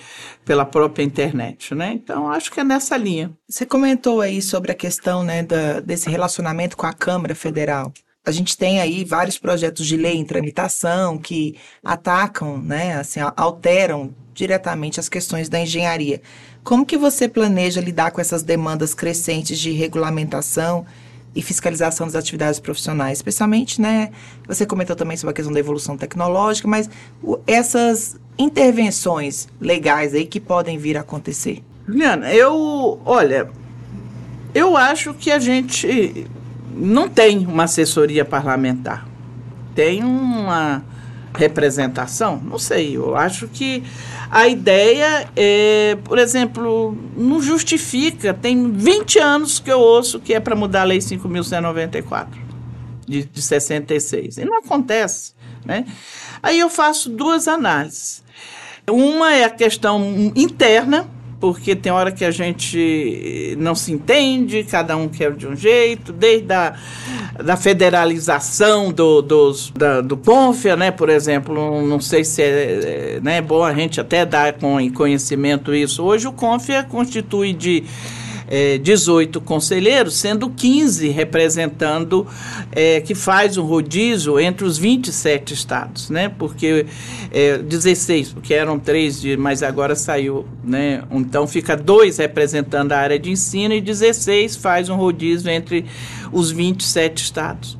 pela 0.45 0.65
própria 0.65 1.03
internet, 1.03 1.75
né? 1.75 1.93
Então 1.93 2.29
acho 2.29 2.51
que 2.51 2.59
é 2.59 2.63
nessa 2.63 2.97
linha. 2.97 3.31
Você 3.47 3.65
comentou 3.65 4.21
aí 4.21 4.41
sobre 4.41 4.71
a 4.71 4.75
questão, 4.75 5.23
né, 5.23 5.43
da, 5.43 5.79
desse 5.79 6.09
relacionamento 6.09 6.75
com 6.75 6.85
a 6.85 6.93
Câmara 6.93 7.35
Federal. 7.35 7.93
A 8.25 8.31
gente 8.31 8.57
tem 8.57 8.79
aí 8.79 9.03
vários 9.03 9.37
projetos 9.37 9.87
de 9.87 9.95
lei 9.95 10.15
em 10.15 10.25
tramitação 10.25 11.17
que 11.17 11.57
atacam, 11.83 12.57
né, 12.57 12.97
assim, 12.97 13.19
alteram 13.35 14.13
diretamente 14.33 14.99
as 14.99 15.09
questões 15.09 15.49
da 15.49 15.59
engenharia. 15.59 16.21
Como 16.63 16.85
que 16.85 16.97
você 16.97 17.27
planeja 17.27 17.81
lidar 17.81 18.11
com 18.11 18.21
essas 18.21 18.43
demandas 18.43 18.93
crescentes 18.93 19.59
de 19.59 19.71
regulamentação? 19.71 20.85
E 21.35 21.41
fiscalização 21.41 22.07
das 22.07 22.15
atividades 22.15 22.59
profissionais, 22.59 23.19
especialmente, 23.19 23.79
né? 23.79 24.09
Você 24.47 24.65
comentou 24.65 24.95
também 24.95 25.15
sobre 25.15 25.31
a 25.31 25.33
questão 25.33 25.53
da 25.53 25.59
evolução 25.59 25.97
tecnológica, 25.97 26.67
mas 26.67 26.89
o, 27.21 27.39
essas 27.45 28.19
intervenções 28.37 29.47
legais 29.59 30.13
aí 30.13 30.25
que 30.25 30.39
podem 30.39 30.77
vir 30.77 30.97
a 30.97 31.01
acontecer. 31.01 31.63
Juliana, 31.87 32.31
eu, 32.33 32.99
olha, 33.05 33.49
eu 34.53 34.75
acho 34.75 35.13
que 35.13 35.31
a 35.31 35.39
gente 35.39 36.25
não 36.75 37.09
tem 37.09 37.45
uma 37.45 37.63
assessoria 37.63 38.23
parlamentar. 38.23 39.07
Tem 39.75 40.03
uma 40.03 40.83
representação? 41.35 42.41
Não 42.43 42.57
sei, 42.57 42.95
eu 42.97 43.15
acho 43.15 43.47
que 43.47 43.83
a 44.31 44.47
ideia 44.47 45.27
é, 45.35 45.97
por 46.03 46.19
exemplo, 46.19 46.95
não 47.17 47.41
justifica. 47.41 48.33
Tem 48.33 48.71
20 48.71 49.19
anos 49.19 49.59
que 49.59 49.71
eu 49.71 49.79
ouço 49.79 50.19
que 50.19 50.33
é 50.33 50.39
para 50.39 50.55
mudar 50.55 50.81
a 50.81 50.85
Lei 50.85 50.99
5.194 50.99 52.27
de, 53.07 53.23
de 53.23 53.41
66. 53.41 54.37
E 54.37 54.45
não 54.45 54.59
acontece. 54.59 55.33
Né? 55.65 55.85
Aí 56.43 56.59
eu 56.59 56.69
faço 56.69 57.09
duas 57.09 57.47
análises. 57.47 58.23
Uma 58.89 59.33
é 59.33 59.43
a 59.43 59.49
questão 59.49 60.31
interna, 60.35 61.07
porque 61.39 61.75
tem 61.75 61.91
hora 61.91 62.11
que 62.11 62.25
a 62.25 62.31
gente 62.31 63.55
não 63.57 63.73
se 63.73 63.91
entende, 63.91 64.63
cada 64.63 64.97
um 64.97 65.07
quer 65.07 65.33
de 65.33 65.47
um 65.47 65.55
jeito, 65.55 66.11
desde 66.11 66.51
a 66.51 66.75
da 67.43 67.55
federalização 67.55 68.91
do, 68.91 69.21
dos, 69.21 69.71
da, 69.71 70.01
do 70.01 70.17
CONFIA, 70.17 70.75
né, 70.75 70.91
por 70.91 71.09
exemplo, 71.09 71.81
não 71.87 72.01
sei 72.01 72.23
se 72.23 72.41
é, 72.41 73.15
é 73.15 73.19
né, 73.21 73.41
bom 73.41 73.63
a 73.63 73.73
gente 73.73 74.01
até 74.01 74.25
dar 74.25 74.53
com 74.53 74.77
conhecimento 74.91 75.73
isso. 75.73 76.03
Hoje 76.03 76.27
o 76.27 76.33
CONFIA 76.33 76.83
constitui 76.83 77.53
de 77.53 77.83
é, 78.49 78.79
18 78.79 79.39
conselheiros, 79.39 80.15
sendo 80.15 80.49
15 80.49 81.07
representando, 81.09 82.25
é, 82.71 82.99
que 82.99 83.13
faz 83.13 83.57
um 83.57 83.63
rodízio 83.63 84.39
entre 84.39 84.65
os 84.65 84.77
27 84.77 85.53
estados, 85.53 86.09
né? 86.09 86.29
Porque 86.29 86.87
é, 87.31 87.59
16, 87.59 88.33
porque 88.33 88.55
eram 88.55 88.79
três, 88.79 89.23
mas 89.37 89.61
agora 89.61 89.95
saiu, 89.95 90.47
né? 90.63 91.03
Então 91.11 91.45
fica 91.45 91.77
dois 91.77 92.17
representando 92.17 92.91
a 92.91 92.97
área 92.97 93.19
de 93.19 93.29
ensino 93.29 93.75
e 93.75 93.79
16 93.79 94.55
faz 94.55 94.89
um 94.89 94.95
rodízio 94.95 95.51
entre 95.51 95.85
os 96.31 96.49
27 96.49 97.23
estados. 97.23 97.77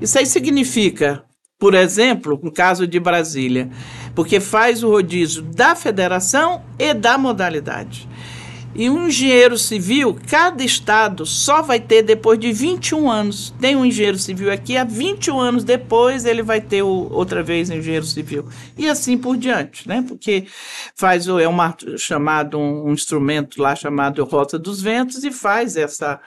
Isso 0.00 0.18
aí 0.18 0.24
significa, 0.24 1.22
por 1.58 1.74
exemplo, 1.74 2.40
no 2.42 2.50
caso 2.50 2.86
de 2.86 2.98
Brasília, 2.98 3.68
porque 4.14 4.40
faz 4.40 4.82
o 4.82 4.88
rodízio 4.88 5.42
da 5.42 5.76
federação 5.76 6.62
e 6.78 6.94
da 6.94 7.18
modalidade. 7.18 8.08
E 8.74 8.88
um 8.88 9.08
engenheiro 9.08 9.58
civil, 9.58 10.18
cada 10.28 10.64
estado 10.64 11.26
só 11.26 11.60
vai 11.60 11.78
ter 11.78 12.02
depois 12.02 12.38
de 12.38 12.52
21 12.52 13.10
anos. 13.10 13.54
Tem 13.60 13.76
um 13.76 13.84
engenheiro 13.84 14.18
civil 14.18 14.50
aqui, 14.50 14.76
há 14.76 14.84
21 14.84 15.38
anos 15.38 15.64
depois 15.64 16.24
ele 16.24 16.42
vai 16.42 16.60
ter 16.60 16.82
o, 16.82 17.08
outra 17.12 17.42
vez 17.42 17.68
engenheiro 17.68 18.06
civil. 18.06 18.46
E 18.78 18.88
assim 18.88 19.18
por 19.18 19.36
diante, 19.36 19.86
né? 19.86 20.02
Porque 20.06 20.46
faz 20.94 21.28
é 21.28 21.46
uma, 21.46 21.76
chamado 21.98 22.58
um, 22.58 22.88
um 22.88 22.92
instrumento 22.92 23.60
lá 23.60 23.76
chamado 23.76 24.24
Rota 24.24 24.58
dos 24.58 24.80
Ventos 24.80 25.22
e 25.22 25.30
faz 25.30 25.76
essa 25.76 26.20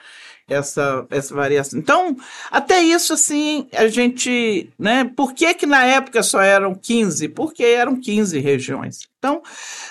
essa, 0.48 1.06
essa 1.10 1.34
variação. 1.34 1.78
Então, 1.78 2.16
até 2.50 2.80
isso, 2.80 3.12
assim, 3.12 3.68
a 3.72 3.88
gente, 3.88 4.70
né, 4.78 5.04
por 5.04 5.34
que 5.34 5.52
que 5.54 5.66
na 5.66 5.84
época 5.84 6.22
só 6.22 6.40
eram 6.40 6.74
15? 6.74 7.28
Porque 7.30 7.64
eram 7.64 8.00
15 8.00 8.38
regiões. 8.38 9.08
Então, 9.18 9.42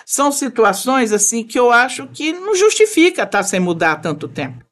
são 0.05 0.31
situações, 0.31 1.11
assim, 1.11 1.43
que 1.43 1.59
eu 1.59 1.71
acho 1.71 2.07
que 2.07 2.31
não 2.31 2.55
justifica 2.55 3.23
estar 3.23 3.39
tá 3.39 3.43
sem 3.43 3.59
mudar 3.59 3.97
tanto 3.97 4.27
tempo. 4.27 4.63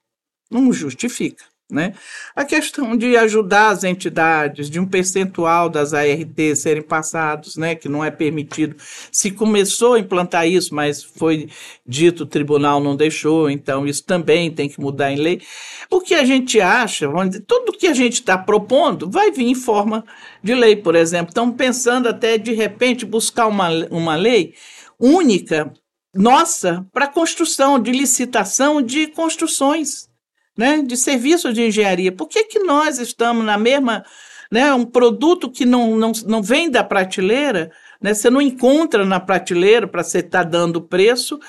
Não 0.50 0.72
justifica. 0.72 1.44
Né? 1.74 1.94
A 2.36 2.46
questão 2.46 2.96
de 2.96 3.18
ajudar 3.18 3.70
as 3.70 3.84
entidades, 3.84 4.70
de 4.70 4.80
um 4.80 4.86
percentual 4.86 5.68
das 5.68 5.92
ART 5.92 6.56
serem 6.56 6.84
passados, 6.84 7.58
né, 7.58 7.74
que 7.74 7.90
não 7.90 8.06
é 8.06 8.12
permitido. 8.12 8.76
Se 9.12 9.32
começou 9.32 9.96
a 9.96 10.00
implantar 10.00 10.48
isso, 10.48 10.76
mas 10.76 11.04
foi 11.04 11.50
dito 11.84 12.24
o 12.24 12.28
tribunal 12.28 12.80
não 12.80 12.96
deixou, 12.96 13.50
então 13.50 13.88
isso 13.88 14.04
também 14.04 14.52
tem 14.52 14.70
que 14.70 14.80
mudar 14.80 15.12
em 15.12 15.16
lei. 15.16 15.42
O 15.90 16.00
que 16.00 16.14
a 16.14 16.24
gente 16.24 16.62
acha, 16.62 17.08
vamos 17.08 17.32
dizer, 17.32 17.46
tudo 17.48 17.74
que 17.74 17.88
a 17.88 17.94
gente 17.94 18.14
está 18.14 18.38
propondo 18.38 19.10
vai 19.10 19.32
vir 19.32 19.48
em 19.48 19.56
forma 19.56 20.06
de 20.44 20.54
lei, 20.54 20.76
por 20.76 20.96
exemplo. 20.96 21.30
Estamos 21.30 21.56
pensando 21.56 22.08
até 22.08 22.38
de 22.38 22.54
repente 22.54 23.04
buscar 23.04 23.48
uma, 23.48 23.70
uma 23.90 24.16
lei 24.16 24.54
única, 25.00 25.74
nossa, 26.14 26.86
para 26.94 27.08
construção, 27.08 27.80
de 27.80 27.92
licitação 27.92 28.80
de 28.80 29.08
construções 29.08 30.13
né, 30.58 30.82
de 30.82 30.96
serviço 30.96 31.52
de 31.52 31.64
engenharia. 31.64 32.12
Por 32.12 32.28
que, 32.28 32.44
que 32.44 32.60
nós 32.60 33.00
estamos 33.00 33.44
na 33.44 33.58
mesma, 33.58 34.06
né, 34.52 34.74
um 34.74 34.86
produto 34.86 35.50
que 35.50 35.66
não, 35.66 35.96
não, 35.98 36.12
não 36.26 36.42
vem 36.42 36.70
da 36.70 36.84
prateleira, 36.84 37.72
Né? 38.02 38.14
Você 38.14 38.30
não 38.30 38.42
encontra 38.42 39.06
na 39.06 39.20
prateleira 39.20 39.88
para 39.88 40.04
você 40.04 40.20
estar 40.20 40.44
tá 40.44 40.50
dando 40.50 40.82
preço, 40.82 41.40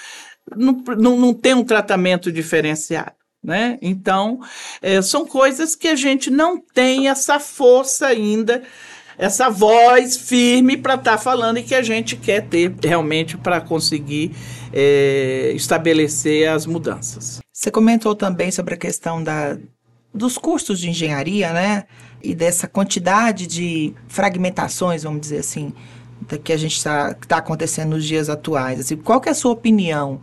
não, 0.57 0.83
não, 0.97 1.17
não 1.17 1.35
tem 1.35 1.55
um 1.55 1.65
tratamento 1.65 2.31
diferenciado. 2.31 3.13
Né? 3.43 3.79
Então, 3.83 4.41
é, 4.81 5.03
são 5.03 5.27
coisas 5.27 5.77
que 5.77 5.89
a 5.89 5.97
gente 5.97 6.31
não 6.31 6.59
tem 6.59 7.09
essa 7.09 7.39
força 7.39 8.07
ainda, 8.07 8.63
essa 9.19 9.51
voz 9.51 10.17
firme 10.17 10.79
para 10.79 10.95
estar 10.95 11.13
tá 11.13 11.19
falando 11.19 11.59
e 11.59 11.63
que 11.63 11.75
a 11.75 11.83
gente 11.83 12.17
quer 12.17 12.49
ter 12.49 12.75
realmente 12.83 13.37
para 13.37 13.61
conseguir 13.61 14.35
é, 14.73 15.53
estabelecer 15.55 16.49
as 16.49 16.65
mudanças. 16.65 17.44
Você 17.57 17.71
comentou 17.71 18.17
também 18.17 18.51
sobre 18.51 18.75
a 18.75 18.77
questão 18.77 19.23
da, 19.23 19.57
dos 20.13 20.37
cursos 20.37 20.81
de 20.81 20.91
engenharia, 20.91 21.53
né? 21.53 21.85
E 22.21 22.35
dessa 22.35 22.67
quantidade 22.67 23.47
de 23.47 23.95
fragmentações, 24.09 25.05
vamos 25.05 25.21
dizer 25.21 25.39
assim, 25.39 25.73
que 26.43 26.53
a 26.53 26.57
gente 26.57 26.77
está 26.77 27.15
tá 27.15 27.37
acontecendo 27.37 27.91
nos 27.91 28.05
dias 28.05 28.29
atuais. 28.29 28.81
Assim, 28.81 28.97
qual 28.97 29.21
que 29.21 29.29
é 29.29 29.33
a 29.33 29.37
sua 29.37 29.53
opinião 29.53 30.21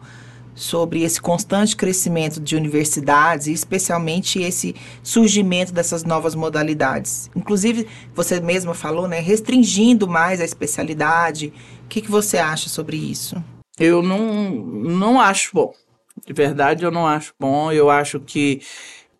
sobre 0.53 1.03
esse 1.03 1.21
constante 1.21 1.73
crescimento 1.73 2.37
de 2.37 2.57
universidades 2.57 3.47
e 3.47 3.53
especialmente 3.53 4.41
esse 4.41 4.75
surgimento 5.01 5.71
dessas 5.71 6.03
novas 6.03 6.35
modalidades? 6.35 7.31
Inclusive, 7.33 7.87
você 8.13 8.41
mesma 8.41 8.73
falou, 8.73 9.07
né, 9.07 9.21
restringindo 9.21 10.05
mais 10.05 10.41
a 10.41 10.43
especialidade. 10.43 11.53
O 11.85 11.87
que, 11.87 12.01
que 12.01 12.11
você 12.11 12.37
acha 12.37 12.67
sobre 12.67 12.97
isso? 12.97 13.41
Eu 13.79 14.03
não, 14.03 14.51
não 14.51 15.21
acho 15.21 15.51
bom. 15.53 15.73
De 16.25 16.33
verdade, 16.33 16.83
eu 16.83 16.91
não 16.91 17.07
acho 17.07 17.33
bom. 17.39 17.71
Eu 17.71 17.89
acho 17.89 18.19
que 18.19 18.61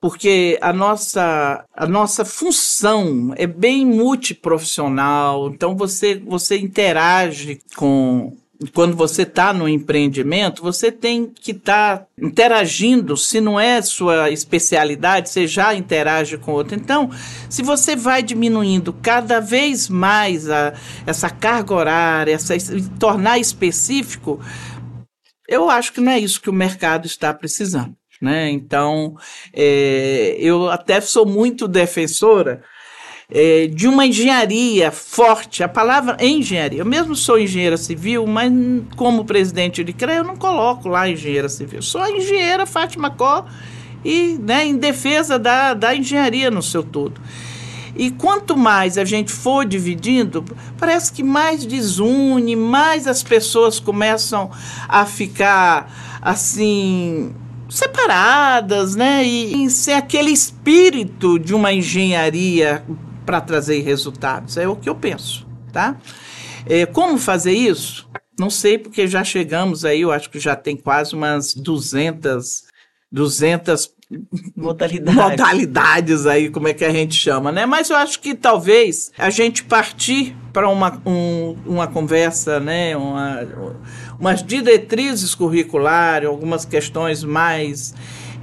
porque 0.01 0.57
a 0.59 0.73
nossa, 0.73 1.63
a 1.75 1.85
nossa 1.85 2.25
função 2.25 3.35
é 3.37 3.45
bem 3.45 3.85
multiprofissional, 3.85 5.49
então 5.49 5.75
você, 5.75 6.15
você 6.15 6.57
interage 6.57 7.61
com. 7.75 8.35
Quando 8.75 8.95
você 8.95 9.23
está 9.23 9.51
no 9.51 9.67
empreendimento, 9.67 10.61
você 10.61 10.91
tem 10.91 11.25
que 11.25 11.49
estar 11.49 11.97
tá 11.97 12.05
interagindo. 12.21 13.17
Se 13.17 13.41
não 13.41 13.59
é 13.59 13.81
sua 13.81 14.29
especialidade, 14.29 15.29
você 15.29 15.47
já 15.47 15.73
interage 15.73 16.37
com 16.37 16.51
outro. 16.51 16.75
Então, 16.75 17.09
se 17.49 17.63
você 17.63 17.95
vai 17.95 18.21
diminuindo 18.21 18.93
cada 18.93 19.39
vez 19.39 19.89
mais 19.89 20.47
a, 20.47 20.73
essa 21.07 21.27
carga 21.27 21.73
horária, 21.73 22.33
essa, 22.33 22.53
tornar 22.99 23.39
específico, 23.39 24.39
eu 25.51 25.69
acho 25.69 25.91
que 25.91 25.99
não 25.99 26.11
é 26.11 26.17
isso 26.17 26.41
que 26.41 26.49
o 26.49 26.53
mercado 26.53 27.05
está 27.05 27.33
precisando. 27.33 27.93
Né? 28.21 28.49
Então, 28.49 29.17
é, 29.53 30.37
eu 30.39 30.69
até 30.69 31.01
sou 31.01 31.25
muito 31.25 31.67
defensora 31.67 32.63
é, 33.29 33.67
de 33.67 33.87
uma 33.87 34.05
engenharia 34.05 34.91
forte. 34.91 35.63
A 35.63 35.67
palavra 35.67 36.15
engenharia. 36.23 36.79
Eu 36.79 36.85
mesmo 36.85 37.15
sou 37.15 37.37
engenheira 37.37 37.75
civil, 37.75 38.25
mas 38.25 38.51
como 38.95 39.25
presidente 39.25 39.83
de 39.83 39.91
CREA, 39.91 40.17
eu 40.17 40.23
não 40.23 40.37
coloco 40.37 40.87
lá 40.87 41.09
engenheira 41.09 41.49
civil. 41.49 41.81
Sou 41.81 41.99
a 41.99 42.11
engenheira 42.11 42.65
Fátima 42.65 43.09
Có 43.11 43.45
e 44.05 44.37
né, 44.39 44.65
em 44.65 44.77
defesa 44.77 45.37
da, 45.37 45.73
da 45.73 45.93
engenharia 45.93 46.49
no 46.49 46.61
seu 46.61 46.83
todo. 46.83 47.19
E 47.95 48.11
quanto 48.11 48.55
mais 48.57 48.97
a 48.97 49.05
gente 49.05 49.31
for 49.31 49.65
dividindo, 49.65 50.43
parece 50.77 51.11
que 51.11 51.23
mais 51.23 51.65
desune, 51.65 52.55
mais 52.55 53.07
as 53.07 53.21
pessoas 53.21 53.79
começam 53.79 54.49
a 54.87 55.05
ficar 55.05 56.19
assim 56.21 57.33
separadas, 57.69 58.95
né? 58.95 59.23
E, 59.25 59.65
e 59.65 59.69
ser 59.69 59.93
aquele 59.93 60.31
espírito 60.31 61.39
de 61.39 61.53
uma 61.53 61.71
engenharia 61.73 62.83
para 63.25 63.39
trazer 63.39 63.81
resultados. 63.81 64.57
É 64.57 64.67
o 64.67 64.75
que 64.75 64.89
eu 64.89 64.95
penso, 64.95 65.47
tá? 65.71 65.97
É, 66.65 66.85
como 66.85 67.17
fazer 67.17 67.53
isso? 67.53 68.09
Não 68.37 68.49
sei, 68.49 68.77
porque 68.77 69.07
já 69.07 69.23
chegamos 69.23 69.85
aí, 69.85 70.01
eu 70.01 70.11
acho 70.11 70.29
que 70.29 70.39
já 70.39 70.55
tem 70.55 70.75
quase 70.75 71.15
umas 71.15 71.53
200, 71.53 72.63
200 73.11 73.91
modalidades. 74.55 75.15
modalidades 75.15 76.25
aí, 76.25 76.49
como 76.49 76.67
é 76.67 76.73
que 76.73 76.83
a 76.83 76.91
gente 76.91 77.15
chama, 77.15 77.51
né? 77.51 77.65
Mas 77.65 77.89
eu 77.89 77.95
acho 77.95 78.19
que 78.19 78.35
talvez 78.35 79.11
a 79.17 79.29
gente 79.29 79.63
partir 79.63 80.35
para 80.51 80.67
uma, 80.69 81.01
um, 81.05 81.55
uma 81.65 81.87
conversa, 81.87 82.59
né? 82.59 82.95
Uma, 82.95 83.47
umas 84.19 84.43
diretrizes 84.43 85.33
curriculares, 85.33 86.27
algumas 86.27 86.65
questões 86.65 87.23
mais 87.23 87.93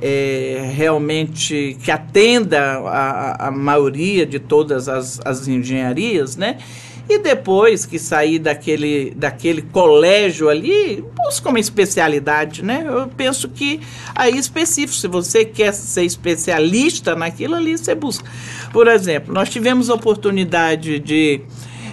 é, 0.01 0.71
realmente 0.75 1.77
que 1.83 1.91
atenda 1.91 2.79
a, 2.79 3.49
a 3.49 3.51
maioria 3.51 4.25
de 4.25 4.39
todas 4.39 4.89
as, 4.89 5.21
as 5.25 5.47
engenharias, 5.49 6.37
né? 6.37 6.59
E 7.09 7.19
depois 7.19 7.87
que 7.87 7.99
sair 7.99 8.39
daquele, 8.39 9.13
daquele 9.17 9.63
colégio 9.63 10.51
ali, 10.51 11.03
busca 11.17 11.49
uma 11.49 11.59
especialidade, 11.59 12.63
né? 12.63 12.85
Eu 12.87 13.09
penso 13.09 13.49
que 13.49 13.81
aí 14.15 14.37
específico, 14.37 14.95
se 14.95 15.09
você 15.09 15.43
quer 15.43 15.73
ser 15.73 16.05
especialista 16.05 17.17
naquilo 17.17 17.55
ali, 17.55 17.79
você 17.79 17.95
busca. 17.95 18.31
Por 18.73 18.87
exemplo, 18.89 19.33
nós 19.33 19.49
tivemos 19.49 19.89
a 19.89 19.95
oportunidade 19.95 20.99
de, 20.99 21.41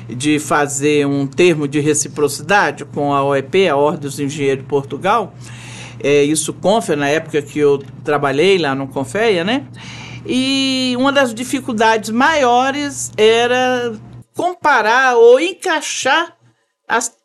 de 0.10 0.38
fazer 0.38 1.08
um 1.08 1.26
termo 1.26 1.66
de 1.66 1.80
reciprocidade 1.80 2.84
com 2.84 3.14
a 3.14 3.24
OEP, 3.24 3.70
a 3.70 3.76
Ordem 3.78 4.02
dos 4.02 4.20
Engenheiros 4.20 4.64
de 4.64 4.70
Portugal, 4.70 5.34
é, 6.04 6.24
isso 6.24 6.52
Confea, 6.54 6.98
na 6.98 7.08
época 7.08 7.42
que 7.42 7.58
eu 7.58 7.82
trabalhei 8.04 8.58
lá 8.58 8.76
no 8.76 8.88
Confeia, 8.88 9.46
né? 9.46 9.64
E 10.26 10.94
uma 10.98 11.12
das 11.12 11.34
dificuldades 11.34 12.10
maiores 12.10 13.12
era 13.16 13.94
comparar 14.36 15.16
ou 15.16 15.40
encaixar 15.40 16.38
as 16.88 17.18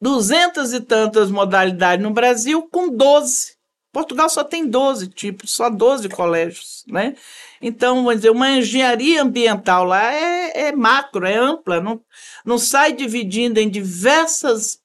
duzentas 0.00 0.72
e 0.72 0.80
tantas 0.80 1.30
modalidades 1.30 2.02
no 2.02 2.12
Brasil 2.12 2.68
com 2.70 2.88
12. 2.88 3.54
Portugal 3.90 4.28
só 4.28 4.44
tem 4.44 4.66
12 4.66 5.08
tipos, 5.08 5.52
só 5.52 5.70
12 5.70 6.08
colégios, 6.08 6.84
né? 6.88 7.14
Então, 7.62 7.96
vamos 8.04 8.16
dizer, 8.16 8.30
uma 8.30 8.50
engenharia 8.50 9.22
ambiental 9.22 9.84
lá 9.84 10.12
é, 10.12 10.66
é 10.66 10.72
macro, 10.72 11.24
é 11.24 11.36
ampla, 11.36 11.80
não, 11.80 12.00
não 12.44 12.58
sai 12.58 12.92
dividindo 12.92 13.58
em 13.60 13.70
diversas 13.70 14.80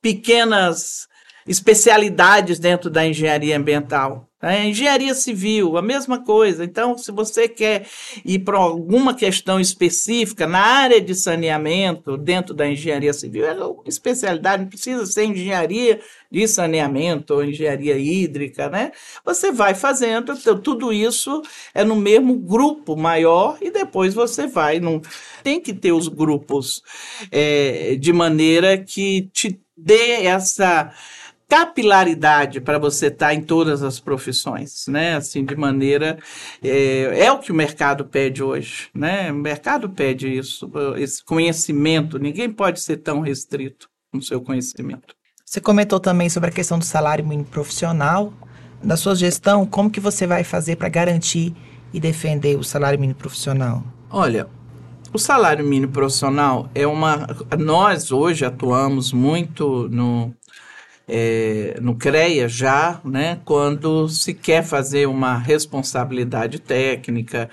pequenas 0.00 1.06
especialidades 1.46 2.58
dentro 2.58 2.88
da 2.90 3.06
engenharia 3.06 3.56
ambiental. 3.56 4.28
A 4.44 4.58
engenharia 4.58 5.14
civil, 5.14 5.78
a 5.78 5.80
mesma 5.80 6.22
coisa. 6.22 6.64
Então, 6.64 6.98
se 6.98 7.10
você 7.10 7.48
quer 7.48 7.86
ir 8.22 8.40
para 8.40 8.58
alguma 8.58 9.14
questão 9.14 9.58
específica 9.58 10.46
na 10.46 10.60
área 10.60 11.00
de 11.00 11.14
saneamento, 11.14 12.18
dentro 12.18 12.52
da 12.52 12.68
engenharia 12.68 13.14
civil, 13.14 13.46
é 13.46 13.54
uma 13.54 13.82
especialidade, 13.86 14.64
não 14.64 14.68
precisa 14.68 15.06
ser 15.06 15.24
engenharia 15.24 15.98
de 16.30 16.46
saneamento 16.46 17.32
ou 17.32 17.42
engenharia 17.42 17.96
hídrica, 17.96 18.68
né? 18.68 18.92
Você 19.24 19.50
vai 19.50 19.74
fazendo, 19.74 20.32
então, 20.32 20.60
tudo 20.60 20.92
isso 20.92 21.40
é 21.72 21.82
no 21.82 21.96
mesmo 21.96 22.36
grupo 22.36 22.94
maior 22.96 23.56
e 23.62 23.70
depois 23.70 24.12
você 24.12 24.46
vai. 24.46 24.78
Não, 24.78 25.00
tem 25.42 25.58
que 25.58 25.72
ter 25.72 25.92
os 25.92 26.06
grupos 26.06 26.82
é, 27.32 27.96
de 27.96 28.12
maneira 28.12 28.76
que 28.76 29.30
te 29.32 29.58
dê 29.74 30.26
essa 30.26 30.92
capilaridade 31.54 32.60
para 32.60 32.80
você 32.80 33.06
estar 33.06 33.28
tá 33.28 33.34
em 33.34 33.40
todas 33.40 33.80
as 33.84 34.00
profissões, 34.00 34.86
né? 34.88 35.14
Assim, 35.14 35.44
de 35.44 35.54
maneira 35.54 36.18
é, 36.60 37.26
é, 37.26 37.30
o 37.30 37.38
que 37.38 37.52
o 37.52 37.54
mercado 37.54 38.04
pede 38.04 38.42
hoje, 38.42 38.88
né? 38.92 39.30
O 39.30 39.36
mercado 39.36 39.88
pede 39.88 40.36
isso, 40.36 40.68
esse 40.96 41.24
conhecimento. 41.24 42.18
Ninguém 42.18 42.50
pode 42.50 42.80
ser 42.80 42.96
tão 42.96 43.20
restrito 43.20 43.88
no 44.12 44.20
seu 44.20 44.40
conhecimento. 44.40 45.14
Você 45.44 45.60
comentou 45.60 46.00
também 46.00 46.28
sobre 46.28 46.50
a 46.50 46.52
questão 46.52 46.76
do 46.76 46.84
salário 46.84 47.24
mínimo 47.24 47.46
profissional. 47.46 48.32
Da 48.82 48.96
sua 48.96 49.14
gestão, 49.14 49.64
como 49.64 49.88
que 49.88 50.00
você 50.00 50.26
vai 50.26 50.42
fazer 50.42 50.74
para 50.74 50.88
garantir 50.88 51.54
e 51.92 52.00
defender 52.00 52.58
o 52.58 52.64
salário 52.64 52.98
mínimo 52.98 53.16
profissional? 53.16 53.84
Olha, 54.10 54.48
o 55.12 55.18
salário 55.20 55.64
mínimo 55.64 55.92
profissional 55.92 56.68
é 56.74 56.84
uma. 56.84 57.28
Nós 57.56 58.10
hoje 58.10 58.44
atuamos 58.44 59.12
muito 59.12 59.88
no 59.88 60.34
é, 61.08 61.78
no 61.80 61.94
CREA 61.96 62.48
já, 62.48 63.00
né, 63.04 63.40
quando 63.44 64.08
se 64.08 64.32
quer 64.32 64.64
fazer 64.64 65.06
uma 65.06 65.36
responsabilidade 65.36 66.58
técnica, 66.58 67.50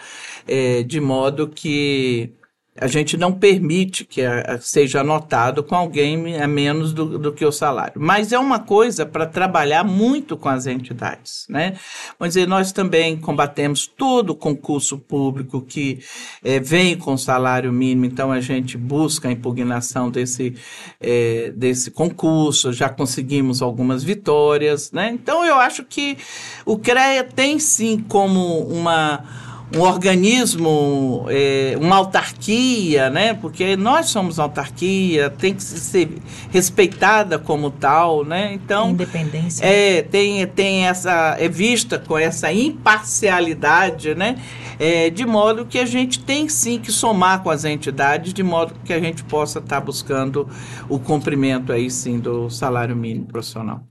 é, 0.47 0.83
de 0.83 0.99
modo 0.99 1.47
que 1.47 2.33
a 2.79 2.87
gente 2.87 3.17
não 3.17 3.33
permite 3.33 4.05
que 4.05 4.21
a, 4.21 4.57
seja 4.61 5.01
anotado 5.01 5.61
com 5.61 5.75
alguém 5.75 6.41
a 6.41 6.47
menos 6.47 6.93
do, 6.93 7.19
do 7.19 7.33
que 7.33 7.45
o 7.45 7.51
salário. 7.51 8.01
Mas 8.01 8.31
é 8.31 8.39
uma 8.39 8.59
coisa 8.59 9.05
para 9.05 9.25
trabalhar 9.25 9.83
muito 9.83 10.37
com 10.37 10.47
as 10.47 10.65
entidades. 10.67 11.45
Né? 11.49 11.77
Vamos 12.17 12.33
dizer, 12.33 12.47
nós 12.47 12.71
também 12.71 13.17
combatemos 13.17 13.87
todo 13.87 14.33
concurso 14.33 14.97
público 14.97 15.61
que 15.61 15.99
é, 16.43 16.59
vem 16.59 16.97
com 16.97 17.17
salário 17.17 17.73
mínimo, 17.73 18.05
então 18.05 18.31
a 18.31 18.39
gente 18.39 18.77
busca 18.77 19.27
a 19.27 19.31
impugnação 19.31 20.09
desse, 20.09 20.55
é, 20.99 21.51
desse 21.53 21.91
concurso, 21.91 22.71
já 22.71 22.87
conseguimos 22.87 23.61
algumas 23.61 24.01
vitórias. 24.01 24.93
Né? 24.93 25.11
Então 25.11 25.43
eu 25.43 25.55
acho 25.55 25.83
que 25.83 26.17
o 26.65 26.77
CREA 26.77 27.25
tem 27.25 27.59
sim 27.59 27.99
como 28.07 28.59
uma 28.59 29.50
um 29.75 29.81
organismo, 29.81 31.25
é, 31.29 31.77
uma 31.79 31.95
autarquia, 31.95 33.09
né? 33.09 33.33
Porque 33.33 33.75
nós 33.77 34.09
somos 34.09 34.37
autarquia, 34.37 35.29
tem 35.29 35.53
que 35.53 35.63
ser 35.63 36.17
respeitada 36.51 37.39
como 37.39 37.71
tal, 37.71 38.25
né? 38.25 38.53
Então, 38.53 38.91
independência. 38.91 39.65
É, 39.65 40.01
tem 40.01 40.45
tem 40.47 40.85
essa 40.87 41.37
é 41.39 41.47
vista 41.47 41.97
com 41.97 42.17
essa 42.17 42.51
imparcialidade, 42.51 44.13
né? 44.13 44.37
É, 44.79 45.09
de 45.09 45.25
modo 45.25 45.65
que 45.65 45.79
a 45.79 45.85
gente 45.85 46.19
tem 46.19 46.49
sim 46.49 46.79
que 46.79 46.91
somar 46.91 47.41
com 47.43 47.49
as 47.49 47.63
entidades, 47.63 48.33
de 48.33 48.43
modo 48.43 48.73
que 48.83 48.91
a 48.91 48.99
gente 48.99 49.23
possa 49.23 49.59
estar 49.59 49.79
tá 49.79 49.85
buscando 49.85 50.49
o 50.89 50.99
cumprimento 50.99 51.71
aí 51.71 51.89
sim 51.89 52.19
do 52.19 52.49
salário 52.49 52.95
mínimo 52.95 53.27
profissional. 53.27 53.90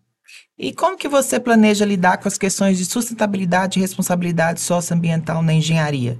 E 0.59 0.75
como 0.75 0.97
que 0.97 1.09
você 1.09 1.41
planeja 1.41 1.87
lidar 1.87 2.19
com 2.19 2.29
as 2.29 2.37
questões 2.37 2.77
de 2.77 2.85
sustentabilidade 2.85 3.79
e 3.79 3.83
responsabilidade 3.83 4.61
socioambiental 4.61 5.43
na 5.43 5.55
engenharia? 5.55 6.19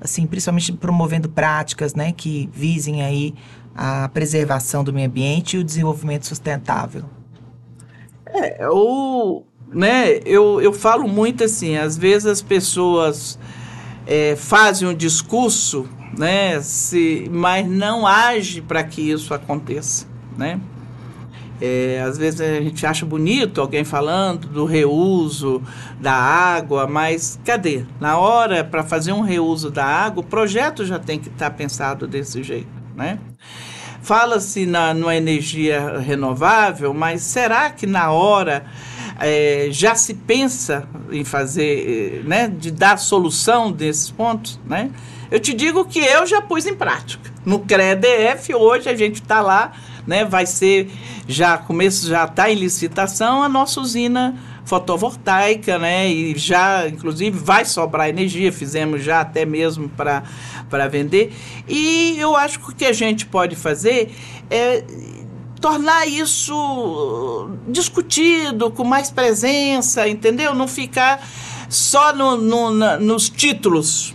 Assim, 0.00 0.26
principalmente 0.26 0.72
promovendo 0.72 1.28
práticas, 1.28 1.94
né, 1.94 2.12
que 2.12 2.48
visem 2.52 3.02
aí 3.02 3.34
a 3.74 4.08
preservação 4.08 4.82
do 4.82 4.92
meio 4.92 5.08
ambiente 5.08 5.56
e 5.56 5.60
o 5.60 5.64
desenvolvimento 5.64 6.26
sustentável. 6.26 7.04
É, 8.26 8.66
o, 8.68 9.44
né, 9.70 10.20
eu, 10.24 10.60
eu 10.60 10.72
falo 10.72 11.06
muito 11.06 11.44
assim, 11.44 11.76
às 11.76 11.98
vezes 11.98 12.26
as 12.26 12.42
pessoas 12.42 13.38
é, 14.06 14.36
fazem 14.36 14.88
um 14.88 14.94
discurso, 14.94 15.86
né, 16.18 16.60
se, 16.62 17.28
mas 17.30 17.68
não 17.68 18.06
age 18.06 18.62
para 18.62 18.82
que 18.84 19.02
isso 19.02 19.34
aconteça, 19.34 20.06
né? 20.36 20.60
É, 21.60 22.02
às 22.04 22.18
vezes 22.18 22.40
a 22.40 22.60
gente 22.60 22.84
acha 22.84 23.06
bonito 23.06 23.60
alguém 23.60 23.84
falando 23.84 24.48
do 24.48 24.64
reuso 24.64 25.62
da 26.00 26.12
água, 26.12 26.86
mas 26.86 27.38
cadê? 27.44 27.84
Na 28.00 28.18
hora 28.18 28.64
para 28.64 28.82
fazer 28.82 29.12
um 29.12 29.20
reuso 29.20 29.70
da 29.70 29.84
água, 29.84 30.22
o 30.22 30.26
projeto 30.26 30.84
já 30.84 30.98
tem 30.98 31.18
que 31.18 31.28
estar 31.28 31.50
tá 31.50 31.56
pensado 31.56 32.06
desse 32.06 32.42
jeito, 32.42 32.68
né? 32.96 33.18
Fala-se 34.02 34.66
na 34.66 34.92
numa 34.92 35.16
energia 35.16 35.98
renovável, 35.98 36.92
mas 36.92 37.22
será 37.22 37.70
que 37.70 37.86
na 37.86 38.10
hora 38.10 38.66
é, 39.18 39.68
já 39.70 39.94
se 39.94 40.12
pensa 40.12 40.86
em 41.10 41.24
fazer, 41.24 42.22
né, 42.24 42.48
de 42.48 42.70
dar 42.70 42.98
solução 42.98 43.72
desses 43.72 44.10
pontos, 44.10 44.60
né? 44.66 44.90
Eu 45.30 45.40
te 45.40 45.54
digo 45.54 45.84
que 45.84 45.98
eu 45.98 46.26
já 46.26 46.42
pus 46.42 46.66
em 46.66 46.74
prática. 46.74 47.30
No 47.44 47.60
CREDF, 47.60 48.54
hoje 48.54 48.88
a 48.88 48.94
gente 48.94 49.22
está 49.22 49.40
lá 49.40 49.72
né, 50.06 50.24
vai 50.24 50.46
ser 50.46 50.90
já 51.26 51.56
começo 51.56 52.06
já 52.06 52.24
está 52.24 52.50
em 52.50 52.54
licitação 52.54 53.42
a 53.42 53.48
nossa 53.48 53.80
usina 53.80 54.34
fotovoltaica, 54.64 55.78
né? 55.78 56.10
E 56.10 56.36
já, 56.36 56.88
inclusive, 56.88 57.38
vai 57.38 57.64
sobrar 57.64 58.08
energia, 58.08 58.50
fizemos 58.50 59.04
já 59.04 59.20
até 59.20 59.44
mesmo 59.44 59.90
para 59.90 60.88
vender. 60.88 61.32
E 61.68 62.16
eu 62.18 62.34
acho 62.34 62.58
que 62.58 62.70
o 62.70 62.74
que 62.74 62.84
a 62.86 62.92
gente 62.92 63.26
pode 63.26 63.54
fazer 63.56 64.14
é 64.50 64.82
tornar 65.60 66.06
isso 66.06 67.50
discutido, 67.68 68.70
com 68.70 68.84
mais 68.84 69.10
presença, 69.10 70.08
entendeu? 70.08 70.54
Não 70.54 70.68
ficar 70.68 71.26
só 71.68 72.14
no, 72.14 72.36
no 72.36 72.70
na, 72.70 72.98
nos 72.98 73.28
títulos, 73.28 74.13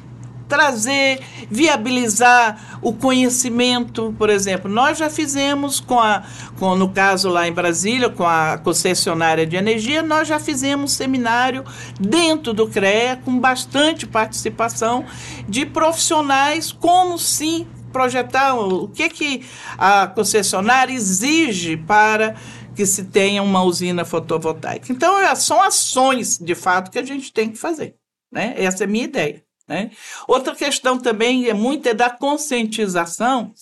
trazer, 0.49 1.21
viabilizar 1.49 2.79
o 2.81 2.91
conhecimento, 2.91 4.13
por 4.17 4.29
exemplo. 4.29 4.69
Nós 4.69 4.97
já 4.97 5.09
fizemos 5.09 5.79
com 5.79 5.99
a, 5.99 6.23
com, 6.57 6.75
no 6.75 6.89
caso 6.89 7.29
lá 7.29 7.47
em 7.47 7.53
Brasília, 7.53 8.09
com 8.09 8.25
a 8.25 8.57
concessionária 8.57 9.45
de 9.45 9.55
energia, 9.55 10.01
nós 10.01 10.27
já 10.27 10.39
fizemos 10.39 10.91
seminário 10.91 11.63
dentro 11.99 12.53
do 12.53 12.67
CREA 12.67 13.21
com 13.23 13.39
bastante 13.39 14.07
participação 14.07 15.05
de 15.47 15.65
profissionais 15.65 16.71
como 16.71 17.17
sim 17.19 17.67
projetar 17.93 18.55
o 18.55 18.87
que 18.87 19.09
que 19.09 19.45
a 19.77 20.07
concessionária 20.07 20.93
exige 20.93 21.77
para 21.77 22.35
que 22.75 22.85
se 22.85 23.05
tenha 23.05 23.43
uma 23.43 23.61
usina 23.63 24.05
fotovoltaica. 24.05 24.91
Então, 24.91 25.19
é, 25.19 25.33
são 25.35 25.61
ações, 25.61 26.37
de 26.37 26.55
fato, 26.55 26.89
que 26.89 26.97
a 26.97 27.03
gente 27.03 27.33
tem 27.33 27.49
que 27.49 27.57
fazer. 27.57 27.95
Né? 28.31 28.53
Essa 28.57 28.83
é 28.83 28.85
a 28.85 28.89
minha 28.89 29.03
ideia. 29.05 29.43
Né? 29.69 29.91
Outra 30.27 30.55
questão 30.55 30.97
também 30.97 31.47
é 31.47 31.53
muito 31.53 31.87
é 31.87 31.93
da 31.93 32.09
conscientização 32.09 33.53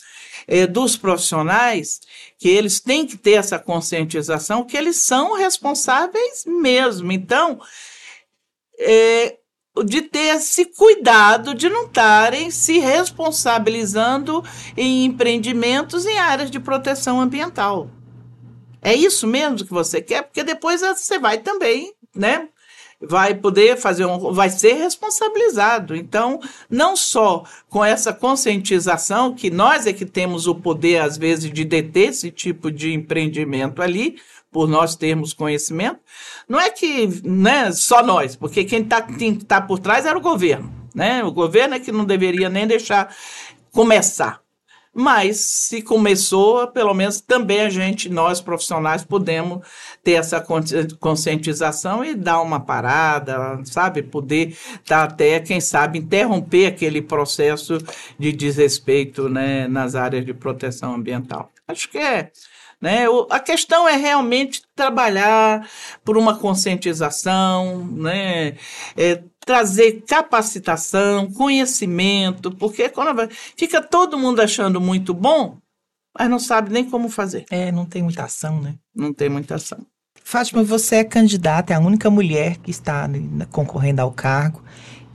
é, 0.48 0.66
dos 0.66 0.96
profissionais, 0.96 2.00
que 2.40 2.48
eles 2.48 2.80
têm 2.80 3.06
que 3.06 3.18
ter 3.18 3.34
essa 3.34 3.60
conscientização, 3.60 4.64
que 4.64 4.78
eles 4.78 4.96
são 4.96 5.36
responsáveis 5.36 6.46
mesmo. 6.46 7.12
Então, 7.12 7.60
é, 8.80 9.36
de 9.84 10.02
ter 10.02 10.38
esse 10.38 10.66
cuidado 10.66 11.54
de 11.54 11.70
não 11.70 11.88
estarem 11.88 12.50
se 12.50 12.80
responsabilizando 12.80 14.42
em 14.78 15.04
empreendimentos 15.04 16.06
em 16.06 16.18
áreas 16.18 16.50
de 16.50 16.58
proteção 16.58 17.20
ambiental. 17.20 17.92
É 18.82 18.96
isso 18.96 19.28
mesmo 19.28 19.58
que 19.58 19.74
você 19.74 20.02
quer, 20.02 20.24
porque 20.24 20.42
depois 20.42 20.80
você 20.80 21.20
vai 21.20 21.40
também, 21.40 21.94
né? 22.16 22.48
Vai 23.02 23.36
poder 23.36 23.78
fazer 23.78 24.06
um, 24.06 24.34
vai 24.34 24.50
ser 24.50 24.74
responsabilizado. 24.74 25.96
Então, 25.96 26.40
não 26.70 26.96
só 26.96 27.44
com 27.70 27.84
essa 27.84 28.12
conscientização 28.12 29.34
que 29.34 29.50
nós 29.50 29.86
é 29.86 29.94
que 29.94 30.06
temos 30.06 30.48
o 30.48 30.56
poder 30.56 31.02
às 31.02 31.18
vezes 31.18 31.52
de 31.52 31.64
deter 31.64 32.10
esse 32.10 32.32
tipo 32.32 32.72
de 32.72 32.94
empreendimento 32.94 33.82
ali, 33.82 34.18
por 34.52 34.68
nós 34.68 34.96
termos 34.96 35.34
conhecimento, 35.34 36.00
não 36.48 36.60
é 36.60 36.70
que 36.70 37.08
né, 37.24 37.72
só 37.72 38.02
nós, 38.02 38.36
porque 38.36 38.64
quem 38.64 38.82
está 38.82 39.06
tá 39.46 39.62
por 39.62 39.78
trás 39.78 40.06
era 40.06 40.18
o 40.18 40.22
governo. 40.22 40.74
Né? 40.96 41.24
O 41.24 41.32
governo 41.32 41.76
é 41.76 41.80
que 41.80 41.92
não 41.92 42.06
deveria 42.06 42.50
nem 42.50 42.66
deixar 42.66 43.16
começar. 43.72 44.42
Mas 45.00 45.38
se 45.38 45.84
começou, 45.84 46.66
pelo 46.70 46.92
menos 46.92 47.22
também 47.22 47.62
a 47.62 47.70
gente, 47.70 48.10
nós 48.10 48.42
profissionais, 48.42 49.04
podemos 49.04 49.64
ter 50.04 50.14
essa 50.14 50.44
conscientização 51.00 52.04
e 52.04 52.16
dar 52.16 52.42
uma 52.42 52.60
parada, 52.60 53.62
sabe? 53.64 54.02
Poder 54.02 54.58
dar 54.88 55.04
até, 55.04 55.40
quem 55.40 55.62
sabe, 55.62 56.00
interromper 56.00 56.66
aquele 56.66 57.00
processo 57.00 57.78
de 58.18 58.32
desrespeito 58.32 59.30
né, 59.30 59.68
nas 59.68 59.94
áreas 59.94 60.26
de 60.26 60.34
proteção 60.34 60.96
ambiental. 60.96 61.52
Acho 61.68 61.88
que 61.90 62.00
é. 62.00 62.32
Né? 62.82 63.06
A 63.30 63.40
questão 63.40 63.88
é 63.88 63.96
realmente 63.96 64.64
trabalhar 64.76 65.70
por 66.04 66.18
uma 66.18 66.40
conscientização, 66.40 67.86
né? 67.86 68.56
É, 68.96 69.22
trazer 69.48 70.04
capacitação, 70.06 71.32
conhecimento, 71.32 72.52
porque 72.52 72.90
quando 72.90 73.30
fica 73.56 73.82
todo 73.82 74.20
mundo 74.20 74.42
achando 74.42 74.82
muito 74.82 75.14
bom, 75.14 75.58
mas 76.20 76.30
não 76.30 76.38
sabe 76.38 76.70
nem 76.70 76.84
como 76.84 77.08
fazer. 77.08 77.46
É, 77.50 77.72
não 77.72 77.86
tem 77.86 78.04
muita 78.04 78.26
ação, 78.26 78.62
né? 78.62 78.76
Não 78.94 79.14
tem 79.14 79.30
muita 79.30 79.56
ação. 79.56 79.80
Fátima, 80.22 80.62
você 80.62 80.98
é 80.98 81.04
candidata, 81.06 81.72
é 81.72 81.78
a 81.78 81.80
única 81.80 82.10
mulher 82.10 82.58
que 82.58 82.70
está 82.70 83.10
concorrendo 83.50 84.02
ao 84.02 84.12
cargo. 84.12 84.62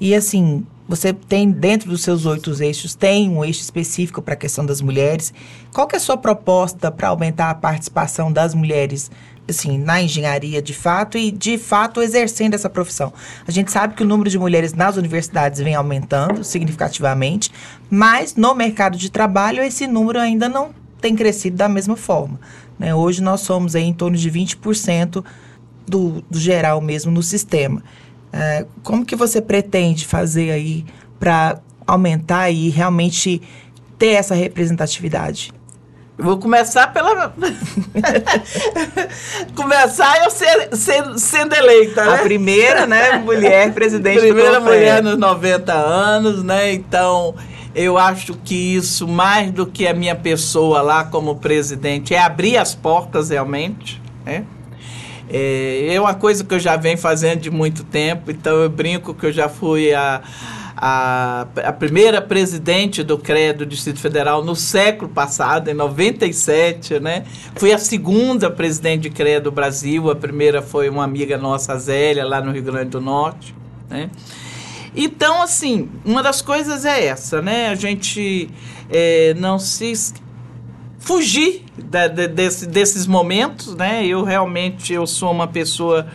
E 0.01 0.15
assim, 0.15 0.67
você 0.89 1.13
tem 1.13 1.51
dentro 1.51 1.91
dos 1.91 2.03
seus 2.03 2.25
oito 2.25 2.51
eixos, 2.63 2.95
tem 2.95 3.29
um 3.29 3.45
eixo 3.45 3.61
específico 3.61 4.23
para 4.23 4.33
a 4.33 4.37
questão 4.37 4.65
das 4.65 4.81
mulheres. 4.81 5.35
Qual 5.75 5.87
que 5.87 5.95
é 5.95 5.99
a 5.99 6.01
sua 6.01 6.17
proposta 6.17 6.91
para 6.91 7.09
aumentar 7.09 7.51
a 7.51 7.55
participação 7.55 8.33
das 8.33 8.55
mulheres 8.55 9.11
assim, 9.49 9.79
na 9.79 10.03
engenharia 10.03 10.63
de 10.63 10.73
fato 10.73 11.19
e 11.19 11.31
de 11.31 11.59
fato 11.59 12.01
exercendo 12.01 12.55
essa 12.55 12.71
profissão. 12.71 13.13
A 13.47 13.51
gente 13.51 13.71
sabe 13.71 13.95
que 13.95 14.03
o 14.03 14.07
número 14.07 14.31
de 14.31 14.39
mulheres 14.39 14.73
nas 14.73 14.97
universidades 14.97 15.61
vem 15.61 15.75
aumentando 15.75 16.45
significativamente, 16.45 17.51
mas 17.91 18.35
no 18.37 18.55
mercado 18.55 18.97
de 18.97 19.11
trabalho 19.11 19.63
esse 19.63 19.87
número 19.87 20.19
ainda 20.19 20.49
não 20.49 20.71
tem 21.01 21.17
crescido 21.17 21.57
da 21.57 21.69
mesma 21.69 21.97
forma. 21.97 22.39
Né? 22.79 22.95
Hoje 22.95 23.23
nós 23.23 23.41
somos 23.41 23.75
aí 23.75 23.85
em 23.85 23.93
torno 23.93 24.17
de 24.17 24.31
20% 24.31 25.25
do, 25.87 26.23
do 26.31 26.39
geral 26.39 26.81
mesmo 26.81 27.11
no 27.11 27.23
sistema. 27.23 27.83
É, 28.33 28.65
como 28.83 29.05
que 29.05 29.15
você 29.15 29.43
pretende 29.43 30.07
fazer 30.07 30.51
aí 30.53 30.85
para 31.19 31.61
aumentar 31.87 32.51
e 32.51 32.71
realmente 32.71 33.43
ter 33.99 34.13
essa 34.13 34.35
representatividade? 34.35 35.53
Vou 36.23 36.39
começar 36.39 36.93
pela. 36.93 37.35
começar 39.57 40.25
eu 40.25 40.31
ser, 40.31 40.69
ser, 40.77 41.19
sendo 41.19 41.55
eleita, 41.55 42.05
né? 42.05 42.15
A 42.15 42.19
primeira, 42.19 42.87
né, 42.87 43.19
mulher 43.19 43.75
presidente 43.75 44.21
primeira 44.21 44.61
do 44.61 44.65
Primeira 44.65 44.71
mulher 45.01 45.03
nos 45.03 45.19
90 45.19 45.73
anos, 45.73 46.45
né? 46.45 46.73
Então, 46.73 47.35
eu 47.75 47.99
acho 47.99 48.35
que 48.45 48.55
isso, 48.55 49.09
mais 49.09 49.51
do 49.51 49.67
que 49.67 49.87
a 49.87 49.93
minha 49.93 50.15
pessoa 50.15 50.81
lá 50.81 51.05
como 51.05 51.37
presidente, 51.37 52.15
é 52.15 52.21
abrir 52.21 52.57
as 52.57 52.73
portas 52.73 53.31
realmente, 53.31 54.01
né? 54.25 54.45
É, 55.29 55.95
é 55.95 56.01
uma 56.01 56.15
coisa 56.15 56.45
que 56.45 56.55
eu 56.55 56.61
já 56.61 56.77
venho 56.77 56.99
fazendo 56.99 57.41
de 57.41 57.51
muito 57.51 57.83
tempo, 57.85 58.31
então 58.31 58.63
eu 58.63 58.69
brinco 58.69 59.13
que 59.13 59.27
eu 59.27 59.33
já 59.33 59.49
fui 59.49 59.93
a 59.93 60.21
a, 60.85 61.47
a 61.65 61.73
primeira 61.73 62.21
presidente 62.21 63.05
do 63.05 63.17
CRE 63.17 63.53
do 63.53 63.65
Distrito 63.65 64.01
Federal 64.01 64.45
no 64.45 64.57
século 64.57 65.09
passado, 65.09 65.71
em 65.71 65.75
97, 65.75 66.99
né? 66.99 67.23
Fui 67.55 67.73
a 67.73 67.79
segunda 67.79 68.51
presidente 68.51 69.03
de 69.03 69.11
CRE 69.11 69.39
do 69.39 69.53
Brasil, 69.53 70.11
a 70.11 70.17
primeira 70.17 70.61
foi 70.61 70.89
uma 70.89 71.05
amiga 71.05 71.39
nossa, 71.39 71.79
Zélia, 71.79 72.27
lá 72.27 72.41
no 72.41 72.51
Rio 72.51 72.65
Grande 72.65 72.91
do 72.91 73.01
Norte, 73.01 73.55
né? 73.89 74.11
Então, 74.97 75.41
assim, 75.41 75.89
uma 76.05 76.21
das 76.21 76.43
coisas 76.43 76.85
é 76.85 77.07
essa, 77.07 77.41
né? 77.41 77.69
A 77.69 77.77
gente 77.77 78.51
é, 78.91 79.35
não 79.35 79.61
se 79.61 79.93
fugir 80.99 81.65
da, 81.79 82.09
de, 82.09 82.27
desse, 82.27 82.67
desses 82.67 83.07
momentos, 83.07 83.77
né? 83.77 84.05
Eu 84.05 84.25
realmente 84.25 84.93
eu 84.93 85.07
sou 85.07 85.31
uma 85.31 85.47
pessoa 85.47 86.09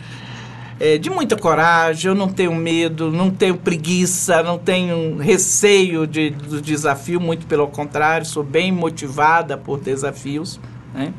é, 0.80 0.96
de 0.96 1.10
muita 1.10 1.36
coragem, 1.36 2.08
eu 2.08 2.14
não 2.14 2.28
tenho 2.28 2.54
medo, 2.54 3.10
não 3.10 3.30
tenho 3.30 3.56
preguiça, 3.56 4.42
não 4.42 4.58
tenho 4.58 5.16
receio 5.16 6.06
de, 6.06 6.30
do 6.30 6.60
desafio, 6.60 7.20
muito 7.20 7.46
pelo 7.46 7.66
contrário, 7.66 8.24
sou 8.24 8.44
bem 8.44 8.70
motivada 8.70 9.56
por 9.56 9.80
desafios. 9.80 10.60
Né? 10.94 11.12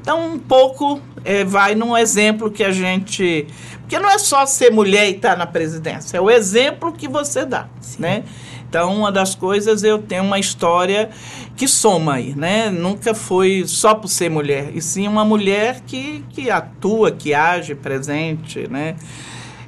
Então, 0.00 0.34
um 0.34 0.38
pouco 0.38 1.00
é, 1.24 1.44
vai 1.44 1.74
num 1.74 1.96
exemplo 1.96 2.50
que 2.50 2.62
a 2.62 2.70
gente. 2.70 3.46
Porque 3.80 3.98
não 3.98 4.10
é 4.10 4.18
só 4.18 4.44
ser 4.44 4.70
mulher 4.70 5.08
e 5.08 5.12
estar 5.12 5.30
tá 5.30 5.36
na 5.36 5.46
presidência, 5.46 6.18
é 6.18 6.20
o 6.20 6.30
exemplo 6.30 6.92
que 6.92 7.08
você 7.08 7.46
dá. 7.46 7.66
Né? 7.98 8.24
Então, 8.68 8.94
uma 8.94 9.10
das 9.10 9.34
coisas, 9.34 9.82
eu 9.82 9.98
tenho 9.98 10.22
uma 10.22 10.38
história 10.38 11.08
que 11.56 11.66
soma 11.66 12.14
aí, 12.14 12.34
né? 12.34 12.68
Nunca 12.70 13.14
foi 13.14 13.64
só 13.66 13.94
por 13.94 14.08
ser 14.08 14.28
mulher, 14.30 14.70
e 14.74 14.82
sim 14.82 15.08
uma 15.08 15.24
mulher 15.24 15.80
que, 15.86 16.22
que 16.30 16.50
atua, 16.50 17.10
que 17.10 17.32
age 17.32 17.74
presente, 17.74 18.68
né? 18.68 18.96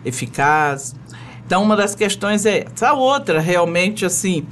Eficaz. 0.05 0.95
Então, 1.47 1.63
uma 1.63 1.75
das 1.75 1.95
questões 1.95 2.45
é 2.45 2.67
essa. 2.73 2.91
A 2.91 2.93
outra, 2.93 3.41
realmente, 3.41 4.05
assim, 4.05 4.47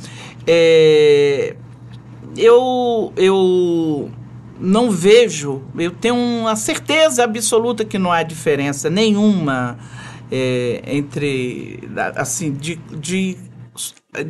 é, 0.46 1.55
eu, 2.36 3.12
eu 3.16 4.11
não 4.59 4.90
vejo, 4.90 5.62
eu 5.78 5.90
tenho 5.90 6.16
uma 6.16 6.57
certeza 6.57 7.22
absoluta 7.22 7.84
que 7.84 7.99
não 7.99 8.11
há 8.11 8.22
diferença 8.22 8.88
nenhuma 8.88 9.78
é, 10.30 10.82
entre, 10.86 11.80
assim, 12.16 12.53
de, 12.53 12.76
de, 12.99 13.36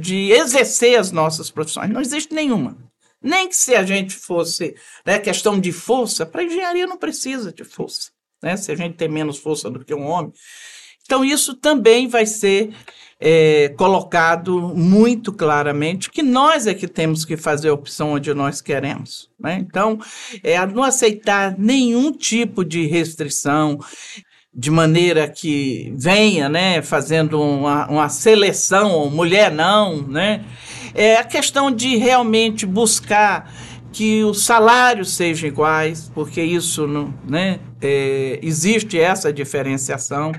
de 0.01 0.31
exercer 0.33 0.99
as 0.99 1.13
nossas 1.13 1.51
profissões. 1.51 1.91
Não 1.91 2.01
existe 2.01 2.35
nenhuma. 2.35 2.77
Nem 3.21 3.49
que 3.49 3.57
se 3.57 3.75
a 3.75 3.85
gente 3.85 4.15
fosse 4.15 4.75
né, 5.05 5.19
questão 5.19 5.59
de 5.59 5.73
força, 5.73 6.25
para 6.25 6.45
engenharia 6.45 6.87
não 6.87 6.97
precisa 6.97 7.53
de 7.53 7.65
força. 7.65 8.11
Né? 8.43 8.57
Se 8.57 8.71
a 8.71 8.77
gente 8.77 8.97
tem 8.97 9.09
menos 9.09 9.39
força 9.39 9.71
do 9.71 9.85
que 9.85 9.95
um 9.95 10.07
homem. 10.07 10.33
Então, 11.05 11.25
isso 11.25 11.55
também 11.55 12.07
vai 12.07 12.27
ser 12.27 12.71
é, 13.19 13.71
colocado 13.71 14.61
muito 14.77 15.33
claramente 15.33 16.11
que 16.11 16.23
nós 16.23 16.67
é 16.67 16.75
que 16.75 16.87
temos 16.87 17.25
que 17.25 17.37
fazer 17.37 17.71
a 17.71 17.75
opção 17.75 18.13
onde 18.13 18.33
nós 18.35 18.61
queremos. 18.61 19.31
Né? 19.41 19.57
Então, 19.59 19.99
é, 20.43 20.65
não 20.67 20.85
aceitar 20.85 21.59
nenhum 21.59 22.13
tipo 22.13 22.65
de 22.65 22.87
restrição, 22.87 23.79
de 24.59 24.73
maneira 24.73 25.29
que 25.29 25.95
venha, 25.97 26.49
né, 26.49 26.83
fazendo 26.83 27.41
uma, 27.41 27.89
uma 27.89 28.09
seleção, 28.09 29.09
mulher 29.09 29.53
não, 29.53 30.03
né, 30.03 30.45
é 30.93 31.15
a 31.15 31.23
questão 31.23 31.71
de 31.71 31.95
realmente 31.95 32.67
buscar 32.67 33.55
que 33.93 34.25
os 34.25 34.45
salários 34.45 35.15
sejam 35.15 35.49
iguais, 35.49 36.11
porque 36.13 36.43
isso 36.43 36.89
não, 36.89 37.15
né, 37.25 37.61
é, 37.81 38.41
existe 38.43 38.99
essa 38.99 39.33
diferenciação. 39.33 40.33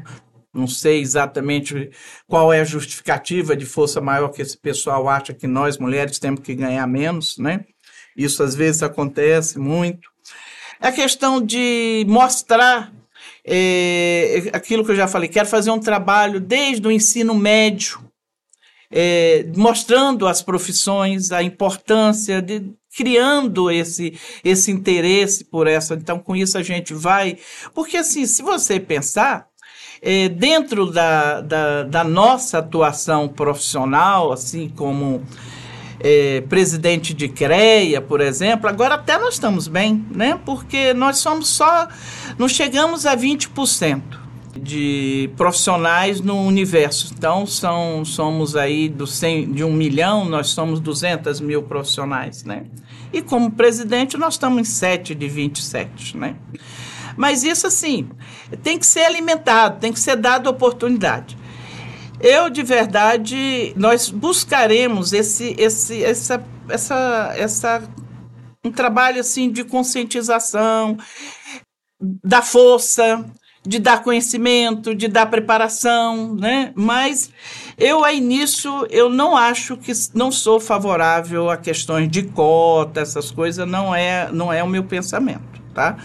Não 0.54 0.68
sei 0.68 1.00
exatamente 1.00 1.90
qual 2.28 2.52
é 2.52 2.60
a 2.60 2.66
justificativa 2.66 3.56
de 3.56 3.66
força 3.66 4.02
maior 4.02 4.30
que 4.30 4.42
esse 4.42 4.58
pessoal 4.58 5.08
acha 5.08 5.34
que 5.34 5.48
nós 5.48 5.78
mulheres 5.78 6.20
temos 6.20 6.42
que 6.42 6.56
ganhar 6.56 6.86
menos, 6.88 7.38
né? 7.38 7.64
Isso 8.18 8.44
às 8.44 8.56
vezes 8.56 8.82
acontece 8.82 9.60
muito. 9.60 10.10
A 10.82 10.92
questão 10.92 11.40
de 11.40 12.04
mostrar 12.10 12.92
é, 13.46 14.50
aquilo 14.54 14.86
que 14.86 14.92
eu 14.92 14.96
já 14.96 15.08
falei, 15.08 15.30
quero 15.30 15.48
fazer 15.48 15.72
um 15.72 15.80
trabalho 15.80 16.40
desde 16.40 16.88
o 16.88 16.92
ensino 16.92 17.34
médio, 17.34 18.00
é, 18.92 19.46
mostrando 19.56 20.28
as 20.28 20.42
profissões, 20.42 21.32
a 21.32 21.44
importância 21.44 22.42
de 22.42 22.74
criando 22.96 23.70
esse 23.70 24.20
esse 24.44 24.72
interesse 24.72 25.46
por 25.46 25.68
essa. 25.68 25.94
Então, 25.94 26.20
com 26.20 26.36
isso 26.36 26.58
a 26.58 26.64
gente 26.64 26.94
vai, 26.94 27.38
porque 27.74 27.98
assim, 27.98 28.26
se 28.26 28.42
você 28.42 28.80
pensar 28.80 29.48
é, 30.02 30.30
dentro 30.30 30.92
da, 30.92 31.42
da, 31.42 31.84
da 31.84 32.04
nossa 32.04 32.60
atuação 32.60 33.28
profissional, 33.28 34.32
assim 34.32 34.70
como 34.70 35.24
é, 36.00 36.42
presidente 36.42 37.14
de 37.14 37.28
CREA, 37.28 38.02
por 38.02 38.22
exemplo, 38.22 38.70
agora 38.70 38.96
até 38.96 39.18
nós 39.18 39.34
estamos 39.36 39.68
bem, 39.68 40.06
né? 40.12 40.40
Porque 40.46 40.94
nós 40.94 41.18
somos 41.18 41.50
só, 41.50 41.88
não 42.38 42.48
chegamos 42.48 43.06
a 43.06 43.16
20% 43.16 44.02
de 44.58 45.30
profissionais 45.38 46.22
no 46.22 46.42
universo. 46.42 47.14
Então, 47.16 47.46
são, 47.46 48.04
somos 48.04 48.56
aí 48.56 48.90
do 48.90 49.06
100, 49.06 49.54
de 49.54 49.64
um 49.64 49.74
milhão, 49.74 50.26
nós 50.26 50.50
somos 50.50 50.80
200 50.80 51.40
mil 51.40 51.64
profissionais, 51.64 52.44
né? 52.44 52.64
E 53.12 53.22
como 53.22 53.52
presidente, 53.52 54.18
nós 54.18 54.36
estamos 54.36 54.60
em 54.60 54.64
7 54.64 55.16
de 55.16 55.28
27, 55.28 56.18
né? 56.18 56.36
Mas 57.18 57.44
isso, 57.44 57.68
assim, 57.68 58.08
tem 58.64 58.78
que 58.78 58.86
ser 58.86 59.02
alimentado, 59.02 59.80
tem 59.80 59.92
que 59.92 60.00
ser 60.00 60.16
dado 60.16 60.48
oportunidade. 60.50 61.38
Eu, 62.22 62.50
de 62.50 62.64
verdade, 62.64 63.74
nós 63.78 64.10
buscaremos 64.10 65.14
esse, 65.14 65.56
esse, 65.58 66.04
essa, 66.04 66.44
essa, 66.68 67.34
essa, 67.38 67.84
um 68.64 68.72
trabalho, 68.72 69.22
assim, 69.22 69.50
de 69.50 69.64
conscientização, 69.64 70.98
da 72.24 72.42
força, 72.42 73.26
de 73.66 73.80
dar 73.80 74.04
conhecimento, 74.04 74.96
de 74.96 75.08
dar 75.08 75.28
preparação, 75.28 76.36
né? 76.36 76.72
Mas 76.76 77.30
eu 77.78 78.04
aí 78.04 78.20
nisso 78.20 78.88
eu 78.90 79.10
não 79.10 79.36
acho 79.36 79.76
que 79.78 79.92
não 80.14 80.32
sou 80.32 80.60
favorável 80.60 81.50
a 81.50 81.58
questões 81.58 82.10
de 82.10 82.24
cota, 82.24 83.02
essas 83.02 83.32
coisas 83.32 83.68
não 83.68 83.94
é 83.94 84.30
não 84.32 84.52
é 84.52 84.64
o 84.64 84.68
meu 84.68 84.84
pensamento, 84.84 85.62
tá? 85.74 85.98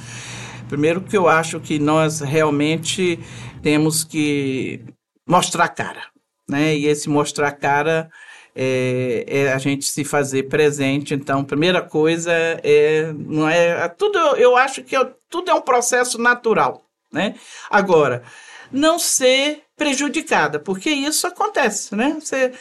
Primeiro 0.69 1.01
que 1.01 1.17
eu 1.17 1.29
acho 1.29 1.61
que 1.61 1.79
nós 1.79 2.21
realmente 2.21 3.21
temos 3.63 4.03
que 4.03 4.83
mostrar 5.27 5.69
cara, 5.69 6.03
né? 6.49 6.75
E 6.77 6.87
esse 6.87 7.09
mostrar 7.09 7.53
cara 7.53 8.11
é, 8.55 9.25
é, 9.27 9.53
a 9.53 9.59
gente 9.59 9.85
se 9.87 10.05
fazer 10.05 10.45
presente. 10.45 11.15
Então, 11.15 11.45
primeira 11.45 11.83
coisa 11.83 12.33
é 12.33 13.13
não 13.13 13.49
é 13.49 13.89
tudo. 13.89 14.19
Eu 14.37 14.57
acho 14.57 14.83
que 14.83 14.97
eu, 14.97 15.15
tudo 15.29 15.51
é 15.51 15.55
um 15.55 15.63
processo 15.63 16.19
natural 16.19 16.85
né? 17.15 17.37
Agora, 17.71 18.23
não 18.71 18.99
ser 18.99 19.63
prejudicada, 19.77 20.59
porque 20.59 20.91
isso 20.91 21.27
acontece, 21.27 21.95
né? 21.95 22.17
Você 22.21 22.53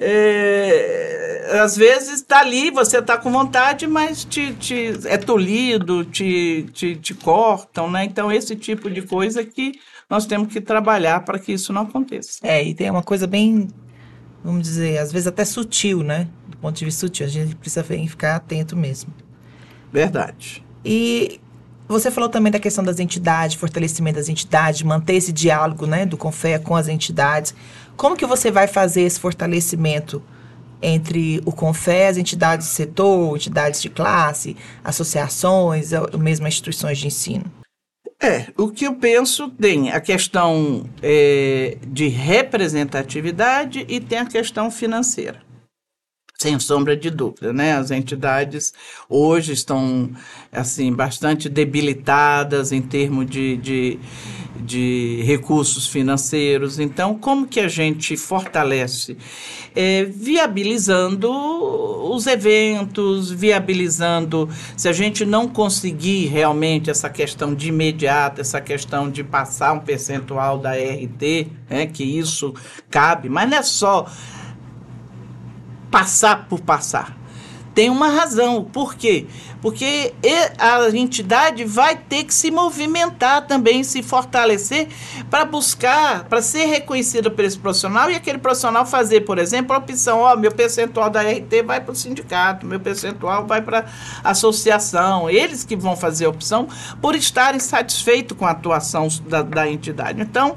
é, 0.00 1.58
às 1.60 1.76
vezes 1.76 2.20
está 2.20 2.38
ali, 2.38 2.70
você 2.70 2.98
está 2.98 3.18
com 3.18 3.32
vontade, 3.32 3.84
mas 3.88 4.24
te, 4.24 4.54
te, 4.54 4.92
é 5.06 5.18
tolhido, 5.18 6.04
te, 6.04 6.68
te, 6.72 6.94
te 6.94 7.14
cortam, 7.14 7.90
né? 7.90 8.04
Então, 8.04 8.30
esse 8.30 8.54
tipo 8.54 8.88
de 8.88 9.02
coisa 9.02 9.44
que 9.44 9.80
nós 10.08 10.26
temos 10.26 10.52
que 10.52 10.60
trabalhar 10.60 11.20
para 11.24 11.38
que 11.38 11.52
isso 11.52 11.72
não 11.72 11.82
aconteça. 11.82 12.38
É, 12.42 12.62
e 12.62 12.74
tem 12.74 12.90
uma 12.90 13.02
coisa 13.02 13.26
bem, 13.26 13.68
vamos 14.42 14.62
dizer, 14.62 14.98
às 14.98 15.12
vezes 15.12 15.26
até 15.26 15.44
sutil, 15.44 16.02
né? 16.02 16.28
Do 16.46 16.56
ponto 16.56 16.76
de 16.76 16.84
vista 16.84 17.00
sutil, 17.00 17.26
a 17.26 17.28
gente 17.28 17.54
precisa 17.54 17.84
ficar 17.84 18.36
atento 18.36 18.76
mesmo. 18.76 19.12
Verdade. 19.92 20.64
E 20.84 21.40
você 21.86 22.10
falou 22.10 22.28
também 22.28 22.52
da 22.52 22.58
questão 22.58 22.84
das 22.84 22.98
entidades, 22.98 23.56
fortalecimento 23.56 24.16
das 24.16 24.28
entidades, 24.28 24.82
manter 24.82 25.14
esse 25.14 25.32
diálogo 25.32 25.86
né, 25.86 26.04
do 26.04 26.16
CONFEA 26.16 26.58
com 26.58 26.76
as 26.76 26.88
entidades. 26.88 27.54
Como 27.96 28.16
que 28.16 28.26
você 28.26 28.50
vai 28.50 28.66
fazer 28.66 29.02
esse 29.02 29.18
fortalecimento 29.18 30.22
entre 30.80 31.40
o 31.44 31.52
CONFEA, 31.52 32.10
as 32.10 32.16
entidades 32.16 32.68
de 32.68 32.72
setor, 32.72 33.36
entidades 33.36 33.82
de 33.82 33.88
classe, 33.88 34.56
associações, 34.84 35.92
ou 35.92 36.18
mesmo 36.18 36.46
instituições 36.46 36.98
de 36.98 37.06
ensino? 37.06 37.44
É, 38.20 38.46
o 38.56 38.68
que 38.68 38.84
eu 38.84 38.96
penso 38.96 39.48
tem 39.48 39.92
a 39.92 40.00
questão 40.00 40.84
é, 41.00 41.78
de 41.86 42.08
representatividade 42.08 43.86
e 43.88 44.00
tem 44.00 44.18
a 44.18 44.26
questão 44.26 44.72
financeira. 44.72 45.47
Sem 46.40 46.56
sombra 46.60 46.96
de 46.96 47.10
dúvida, 47.10 47.52
né? 47.52 47.72
As 47.72 47.90
entidades 47.90 48.72
hoje 49.08 49.52
estão, 49.52 50.08
assim, 50.52 50.92
bastante 50.92 51.48
debilitadas 51.48 52.70
em 52.70 52.80
termos 52.80 53.28
de, 53.28 53.56
de, 53.56 53.98
de 54.60 55.20
recursos 55.24 55.88
financeiros. 55.88 56.78
Então, 56.78 57.18
como 57.18 57.44
que 57.44 57.58
a 57.58 57.66
gente 57.66 58.16
fortalece? 58.16 59.16
É, 59.74 60.04
viabilizando 60.04 61.28
os 62.08 62.24
eventos, 62.28 63.32
viabilizando, 63.32 64.48
se 64.76 64.88
a 64.88 64.92
gente 64.92 65.24
não 65.24 65.48
conseguir 65.48 66.26
realmente 66.26 66.88
essa 66.88 67.10
questão 67.10 67.52
de 67.52 67.70
imediato, 67.70 68.40
essa 68.40 68.60
questão 68.60 69.10
de 69.10 69.24
passar 69.24 69.72
um 69.72 69.80
percentual 69.80 70.56
da 70.56 70.74
RT, 70.74 71.48
né, 71.68 71.86
que 71.86 72.04
isso 72.04 72.54
cabe, 72.88 73.28
mas 73.28 73.50
não 73.50 73.58
é 73.58 73.62
só 73.64 74.06
passar 75.90 76.46
por 76.48 76.60
passar. 76.60 77.16
tem 77.74 77.90
uma 77.90 78.08
razão. 78.08 78.64
Por 78.64 78.96
quê? 78.96 79.26
Porque 79.62 80.12
a 80.58 80.88
entidade 80.96 81.64
vai 81.64 81.94
ter 81.94 82.24
que 82.24 82.34
se 82.34 82.50
movimentar 82.50 83.46
também, 83.46 83.84
se 83.84 84.02
fortalecer 84.02 84.88
para 85.30 85.44
buscar, 85.44 86.24
para 86.24 86.42
ser 86.42 86.64
reconhecida 86.66 87.30
por 87.30 87.44
esse 87.44 87.56
profissional 87.56 88.10
e 88.10 88.16
aquele 88.16 88.38
profissional 88.38 88.84
fazer, 88.84 89.20
por 89.20 89.38
exemplo, 89.38 89.74
a 89.74 89.78
opção: 89.78 90.20
ó, 90.20 90.34
meu 90.36 90.50
percentual 90.50 91.08
da 91.08 91.22
RT 91.22 91.62
vai 91.64 91.80
para 91.80 91.92
o 91.92 91.94
sindicato, 91.94 92.66
meu 92.66 92.80
percentual 92.80 93.46
vai 93.46 93.62
para 93.62 93.84
a 94.24 94.30
associação. 94.30 95.30
Eles 95.30 95.62
que 95.62 95.76
vão 95.76 95.96
fazer 95.96 96.24
a 96.24 96.30
opção 96.30 96.66
por 97.00 97.14
estarem 97.14 97.60
satisfeitos 97.60 98.36
com 98.36 98.44
a 98.44 98.50
atuação 98.50 99.06
da, 99.28 99.42
da 99.42 99.70
entidade. 99.70 100.20
Então, 100.20 100.56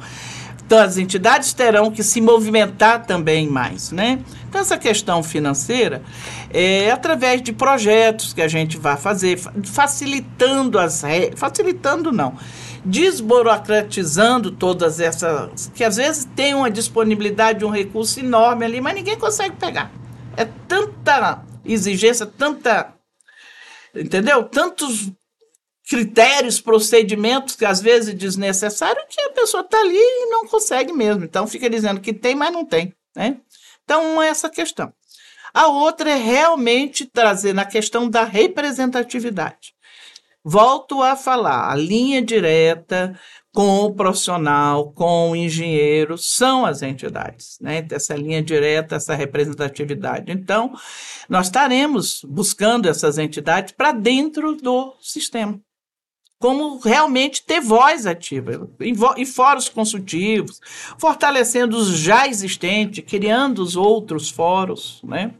então, 0.71 0.79
as 0.79 0.97
entidades 0.97 1.51
terão 1.51 1.91
que 1.91 2.01
se 2.01 2.21
movimentar 2.21 3.05
também 3.05 3.45
mais, 3.45 3.91
né? 3.91 4.19
Então, 4.51 4.59
essa 4.59 4.77
questão 4.77 5.23
financeira 5.23 6.03
é 6.49 6.91
através 6.91 7.41
de 7.41 7.53
projetos 7.53 8.33
que 8.33 8.41
a 8.41 8.49
gente 8.49 8.77
vai 8.77 8.97
fazer, 8.97 9.39
facilitando 9.63 10.77
as 10.77 11.01
regras, 11.03 11.39
facilitando 11.39 12.11
não, 12.11 12.37
desburocratizando 12.83 14.51
todas 14.51 14.99
essas, 14.99 15.71
que 15.73 15.85
às 15.85 15.95
vezes 15.95 16.25
tem 16.35 16.53
uma 16.53 16.69
disponibilidade 16.69 17.59
de 17.59 17.65
um 17.65 17.69
recurso 17.69 18.19
enorme 18.19 18.65
ali, 18.65 18.81
mas 18.81 18.93
ninguém 18.93 19.17
consegue 19.17 19.55
pegar. 19.55 19.89
É 20.35 20.43
tanta 20.43 21.45
exigência, 21.63 22.25
tanta, 22.25 22.93
entendeu? 23.95 24.43
Tantos 24.43 25.09
critérios, 25.89 26.59
procedimentos 26.59 27.55
que 27.55 27.63
às 27.63 27.79
vezes 27.79 28.09
é 28.09 28.17
desnecessário 28.17 29.01
que 29.07 29.21
a 29.21 29.29
pessoa 29.29 29.61
está 29.61 29.79
ali 29.79 29.95
e 29.95 30.29
não 30.29 30.45
consegue 30.45 30.91
mesmo. 30.91 31.23
Então 31.23 31.47
fica 31.47 31.69
dizendo 31.69 32.01
que 32.01 32.11
tem, 32.11 32.35
mas 32.35 32.51
não 32.51 32.65
tem. 32.65 32.93
Né? 33.15 33.37
Então, 33.91 34.21
é 34.21 34.29
essa 34.29 34.49
questão. 34.49 34.93
A 35.53 35.67
outra 35.67 36.11
é 36.11 36.15
realmente 36.15 37.05
trazer 37.05 37.51
na 37.51 37.65
questão 37.65 38.09
da 38.09 38.23
representatividade. 38.23 39.73
Volto 40.41 41.03
a 41.03 41.17
falar, 41.17 41.69
a 41.69 41.75
linha 41.75 42.21
direta 42.21 43.19
com 43.53 43.81
o 43.81 43.93
profissional, 43.93 44.93
com 44.93 45.31
o 45.31 45.35
engenheiro, 45.35 46.17
são 46.17 46.65
as 46.65 46.81
entidades, 46.81 47.57
né? 47.59 47.85
Essa 47.91 48.15
linha 48.15 48.41
direta, 48.41 48.95
essa 48.95 49.13
representatividade. 49.13 50.31
Então, 50.31 50.73
nós 51.27 51.47
estaremos 51.47 52.21
buscando 52.23 52.87
essas 52.87 53.17
entidades 53.17 53.73
para 53.73 53.91
dentro 53.91 54.55
do 54.55 54.95
sistema 55.01 55.59
como 56.41 56.79
realmente 56.79 57.43
ter 57.43 57.61
voz 57.61 58.07
ativa 58.07 58.67
em, 58.79 59.25
fóruns 59.25 59.69
consultivos, 59.69 60.59
fortalecendo 60.97 61.77
os 61.77 61.89
já 61.89 62.27
existentes, 62.27 63.05
criando 63.07 63.59
os 63.59 63.75
outros 63.75 64.27
fóruns, 64.27 64.99
né? 65.03 65.35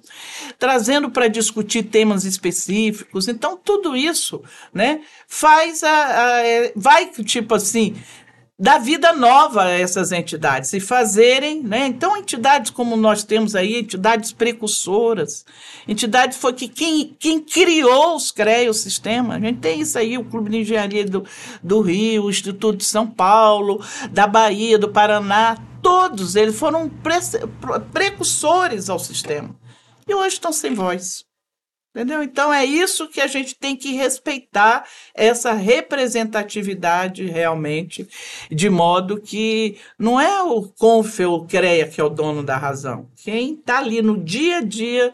trazendo 0.60 1.10
para 1.10 1.28
discutir 1.28 1.82
temas 1.82 2.24
específicos. 2.24 3.28
Então, 3.28 3.58
tudo 3.58 3.97
isso 3.97 4.43
né, 4.72 5.02
faz 5.28 5.84
a, 5.84 5.89
a, 5.89 6.45
é, 6.45 6.72
vai, 6.76 7.08
tipo 7.08 7.56
assim, 7.56 7.95
dar 8.62 8.78
vida 8.78 9.12
nova 9.12 9.64
a 9.64 9.70
essas 9.72 10.12
entidades 10.12 10.72
e 10.72 10.80
fazerem, 10.80 11.64
né? 11.64 11.88
Então, 11.88 12.16
entidades 12.16 12.70
como 12.70 12.95
nós 12.95 13.24
temos 13.24 13.55
aí, 13.55 13.80
entidades 13.80 14.32
precursoras, 14.32 15.43
entidades 15.88 16.38
foi 16.38 16.53
que 16.53 16.68
quem, 16.68 17.16
quem 17.18 17.39
criou 17.39 18.16
os 18.16 18.30
CREA, 18.30 18.70
o 18.70 18.74
sistema, 18.74 19.34
a 19.34 19.39
gente 19.39 19.57
tem 19.57 19.82
isso 19.82 19.97
aí, 19.97 20.16
o 20.16 20.24
Clube 20.24 20.51
de 20.51 20.57
Engenharia 20.59 21.03
do, 21.05 21.26
do 21.64 21.82
Rio, 21.82 22.26
o 22.26 22.30
Instituto 22.30 22.78
de 22.78 22.86
São 22.86 23.07
Paulo, 23.07 23.84
da 24.12 24.28
Bahia, 24.28 24.78
do 24.78 24.89
Paraná, 24.89 25.57
todos 25.82 26.36
eles 26.36 26.55
foram 26.55 26.88
pre, 26.88 27.16
precursores 27.91 28.91
ao 28.91 28.99
sistema. 28.99 29.55
E 30.07 30.14
hoje 30.14 30.36
estão 30.36 30.53
sem 30.53 30.76
voz. 30.76 31.26
Entendeu? 31.94 32.24
Então 32.24 32.54
é 32.54 32.64
isso 32.64 33.10
que 33.10 33.20
a 33.20 33.28
gente 33.28 33.54
tem 33.54 33.76
que 33.76 33.92
respeitar 33.94 34.86
essa 35.14 35.52
representatividade 35.52 37.26
realmente, 37.26 38.08
de 38.50 38.70
modo 38.70 39.20
que 39.20 39.78
não 40.00 40.20
é 40.20 40.42
o 40.42 40.64
Confe 40.70 41.26
ou 41.26 41.39
o 41.39 41.46
CREA 41.46 41.86
que 41.89 42.00
é 42.00 42.04
o 42.04 42.10
dono 42.10 42.44
da 42.44 42.56
razão. 42.56 43.10
Quem 43.18 43.56
está 43.56 43.80
ali 43.80 44.02
no 44.02 44.18
dia 44.18 44.60
a 44.60 44.62
dia 44.62 45.12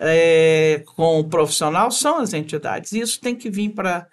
é, 0.00 0.82
com 0.96 1.20
o 1.20 1.24
profissional 1.24 1.90
são 1.90 2.18
as 2.18 2.32
entidades. 2.32 2.92
E 2.92 3.00
isso 3.00 3.20
tem 3.20 3.36
que 3.36 3.50
vir 3.50 3.70
para 3.70 4.08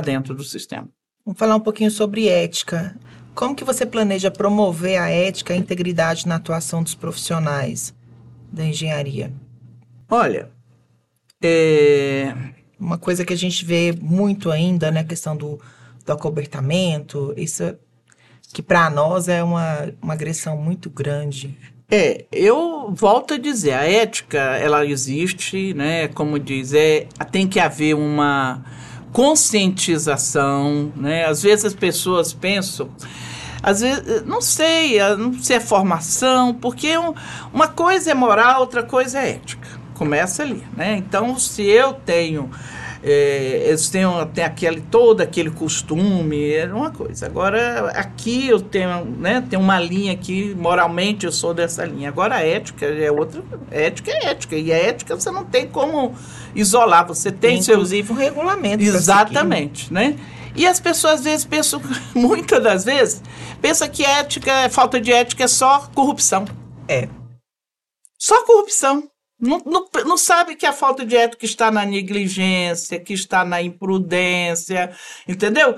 dentro 0.00 0.36
do 0.36 0.44
sistema. 0.44 0.88
Vamos 1.24 1.38
falar 1.38 1.56
um 1.56 1.60
pouquinho 1.60 1.90
sobre 1.90 2.28
ética. 2.28 2.96
Como 3.34 3.56
que 3.56 3.64
você 3.64 3.84
planeja 3.84 4.30
promover 4.30 4.98
a 4.98 5.10
ética 5.10 5.52
e 5.52 5.56
a 5.56 5.58
integridade 5.58 6.28
na 6.28 6.36
atuação 6.36 6.80
dos 6.80 6.94
profissionais 6.94 7.92
da 8.52 8.64
engenharia? 8.64 9.32
Olha, 10.08 10.55
é... 11.42 12.34
Uma 12.78 12.98
coisa 12.98 13.24
que 13.24 13.32
a 13.32 13.36
gente 13.36 13.64
vê 13.64 13.92
muito 13.98 14.50
ainda, 14.50 14.90
né? 14.90 15.00
A 15.00 15.04
questão 15.04 15.34
do, 15.34 15.58
do 16.04 16.12
acobertamento, 16.12 17.32
isso 17.36 17.74
que 18.52 18.62
para 18.62 18.88
nós 18.90 19.28
é 19.28 19.42
uma, 19.42 19.92
uma 20.00 20.12
agressão 20.12 20.56
muito 20.56 20.90
grande. 20.90 21.56
É, 21.90 22.26
eu 22.32 22.92
volto 22.92 23.34
a 23.34 23.38
dizer, 23.38 23.72
a 23.72 23.88
ética, 23.88 24.38
ela 24.38 24.84
existe, 24.84 25.72
né? 25.74 26.08
Como 26.08 26.38
diz, 26.38 26.72
é, 26.72 27.06
tem 27.30 27.46
que 27.46 27.60
haver 27.60 27.94
uma 27.94 28.64
conscientização, 29.12 30.92
né? 30.96 31.26
Às 31.26 31.42
vezes 31.42 31.64
as 31.64 31.74
pessoas 31.74 32.32
pensam, 32.32 32.90
às 33.62 33.80
vezes, 33.80 34.24
não 34.26 34.40
sei, 34.40 34.98
não 35.16 35.32
sei 35.34 35.60
formação, 35.60 36.52
porque 36.54 36.92
uma 37.52 37.68
coisa 37.68 38.10
é 38.10 38.14
moral, 38.14 38.60
outra 38.60 38.82
coisa 38.82 39.20
é 39.20 39.30
ética. 39.30 39.75
Começa 39.96 40.42
ali, 40.42 40.62
né? 40.76 40.96
Então, 40.96 41.38
se 41.38 41.62
eu 41.62 41.92
tenho 41.92 42.50
é, 43.08 43.68
eles 43.68 43.88
têm, 43.88 44.02
têm 44.34 44.42
aquele, 44.42 44.80
todo 44.80 45.20
aquele 45.20 45.50
costume, 45.50 46.52
é 46.52 46.66
uma 46.66 46.90
coisa. 46.90 47.26
Agora, 47.26 47.90
aqui 47.90 48.48
eu 48.48 48.60
tenho, 48.60 49.04
né, 49.04 49.44
tenho 49.48 49.62
uma 49.62 49.78
linha 49.78 50.16
que, 50.16 50.52
moralmente, 50.56 51.24
eu 51.24 51.30
sou 51.30 51.54
dessa 51.54 51.84
linha. 51.84 52.08
Agora, 52.08 52.34
a 52.34 52.44
ética 52.44 52.84
é 52.84 53.08
outra. 53.08 53.44
Ética 53.70 54.10
é 54.10 54.26
ética. 54.30 54.56
E 54.56 54.72
a 54.72 54.76
ética 54.76 55.14
você 55.14 55.30
não 55.30 55.44
tem 55.44 55.68
como 55.68 56.16
isolar. 56.52 57.06
Você 57.06 57.30
tem, 57.30 57.62
tem 57.62 57.74
inclusive, 57.74 58.08
seu... 58.08 58.16
um 58.16 58.18
regulamento. 58.18 58.82
Exatamente, 58.82 59.92
né? 59.92 60.18
E 60.56 60.66
as 60.66 60.80
pessoas, 60.80 61.20
às 61.20 61.24
vezes, 61.24 61.44
pensam, 61.44 61.80
muitas 62.12 62.60
das 62.60 62.84
vezes, 62.84 63.22
pensam 63.62 63.88
que 63.88 64.04
ética, 64.04 64.68
falta 64.68 65.00
de 65.00 65.12
ética 65.12 65.44
é 65.44 65.48
só 65.48 65.88
corrupção. 65.94 66.44
É. 66.88 67.08
Só 68.18 68.44
corrupção. 68.44 69.08
Não, 69.38 69.60
não, 69.66 69.86
não, 70.06 70.16
sabe 70.16 70.56
que 70.56 70.64
a 70.64 70.72
falta 70.72 71.04
de 71.04 71.14
ética 71.14 71.44
está 71.44 71.70
na 71.70 71.84
negligência, 71.84 72.98
que 72.98 73.12
está 73.12 73.44
na 73.44 73.60
imprudência, 73.60 74.96
entendeu? 75.28 75.76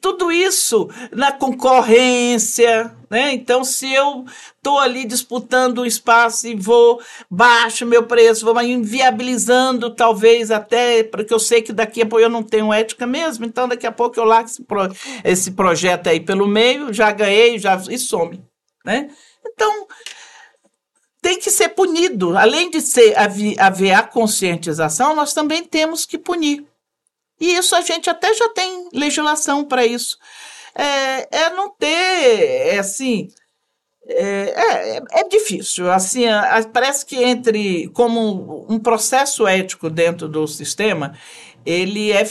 Tudo 0.00 0.30
isso 0.30 0.88
na 1.10 1.32
concorrência, 1.32 2.94
né? 3.10 3.32
Então, 3.32 3.64
se 3.64 3.92
eu 3.92 4.24
estou 4.56 4.78
ali 4.78 5.04
disputando 5.04 5.80
um 5.80 5.84
espaço 5.84 6.46
e 6.46 6.54
vou 6.54 7.02
baixo 7.28 7.84
meu 7.84 8.04
preço, 8.04 8.44
vou 8.44 8.62
inviabilizando 8.62 9.90
talvez 9.90 10.52
até, 10.52 11.02
porque 11.02 11.34
eu 11.34 11.40
sei 11.40 11.60
que 11.60 11.72
daqui 11.72 12.02
a 12.02 12.06
pouco 12.06 12.22
eu 12.22 12.30
não 12.30 12.44
tenho 12.44 12.72
ética 12.72 13.04
mesmo, 13.04 13.44
então 13.44 13.66
daqui 13.66 13.86
a 13.86 13.92
pouco 13.92 14.20
eu 14.20 14.24
largo 14.24 14.48
esse, 14.48 14.62
pro, 14.62 14.88
esse 15.24 15.50
projeto 15.50 16.06
aí 16.06 16.20
pelo 16.20 16.46
meio, 16.46 16.92
já 16.92 17.10
ganhei, 17.10 17.58
já 17.58 17.74
e 17.90 17.98
some, 17.98 18.40
né? 18.84 19.10
Então, 19.44 19.88
tem 21.22 21.38
que 21.38 21.50
ser 21.50 21.70
punido. 21.70 22.36
Além 22.36 22.68
de 22.68 22.80
ser, 22.80 23.14
haver 23.58 23.92
a 23.92 24.02
conscientização, 24.02 25.14
nós 25.14 25.32
também 25.32 25.64
temos 25.64 26.04
que 26.04 26.18
punir. 26.18 26.66
E 27.40 27.54
isso 27.54 27.74
a 27.74 27.80
gente 27.80 28.10
até 28.10 28.34
já 28.34 28.48
tem 28.50 28.88
legislação 28.92 29.64
para 29.64 29.86
isso. 29.86 30.18
É, 30.74 31.44
é, 31.44 31.50
não 31.50 31.70
ter, 31.70 31.86
é 32.74 32.78
assim, 32.78 33.28
é, 34.06 34.96
é, 34.96 35.02
é, 35.20 35.28
difícil. 35.28 35.90
Assim, 35.90 36.24
parece 36.72 37.06
que 37.06 37.22
entre 37.22 37.88
como 37.88 38.66
um 38.68 38.78
processo 38.78 39.46
ético 39.46 39.88
dentro 39.88 40.28
do 40.28 40.46
sistema, 40.46 41.16
ele 41.64 42.10
é, 42.10 42.24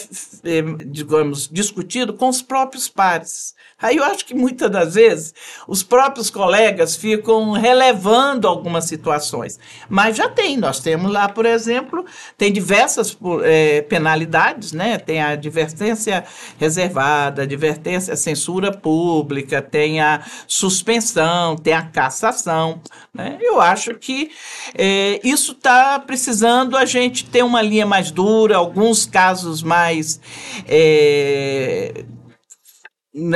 digamos, 0.86 1.48
discutido 1.48 2.14
com 2.14 2.28
os 2.28 2.42
próprios 2.42 2.90
pares. 2.90 3.56
Aí 3.82 3.98
eu 3.98 4.04
acho 4.04 4.26
que 4.26 4.34
muitas 4.34 4.70
das 4.70 4.94
vezes 4.94 5.34
os 5.68 5.84
próprios 5.84 6.30
colegas 6.30 6.96
ficam 6.96 7.52
relevando 7.52 8.48
algumas 8.48 8.86
situações. 8.86 9.60
Mas 9.90 10.18
já 10.18 10.30
tem, 10.30 10.58
nós 10.58 10.80
temos 10.80 11.12
lá, 11.12 11.28
por 11.28 11.46
exemplo, 11.46 12.06
tem 12.38 12.52
diversas 12.52 13.18
é, 13.44 13.82
penalidades, 13.82 14.72
né? 14.72 14.98
Tem 14.98 15.22
a 15.22 15.30
advertência 15.30 16.24
reservada, 16.60 17.44
advertência 17.44 18.16
censura 18.16 18.72
pública, 18.72 19.62
tem 19.62 20.00
a 20.00 20.24
suspensão, 20.48 21.56
tem 21.56 21.74
a 21.74 21.82
cassação. 21.82 22.82
Né? 23.14 23.38
Eu 23.42 23.60
acho 23.60 23.96
que 23.96 24.32
é, 24.74 25.20
isso 25.24 25.54
está 25.54 26.00
precisando 26.00 26.78
a 26.78 26.86
gente 26.86 27.26
ter 27.26 27.44
uma 27.44 27.62
linha 27.62 27.86
mais 27.86 28.12
dura, 28.12 28.58
alguns 28.58 29.06
casos 29.06 29.62
mais. 29.64 30.20
É, 30.68 32.06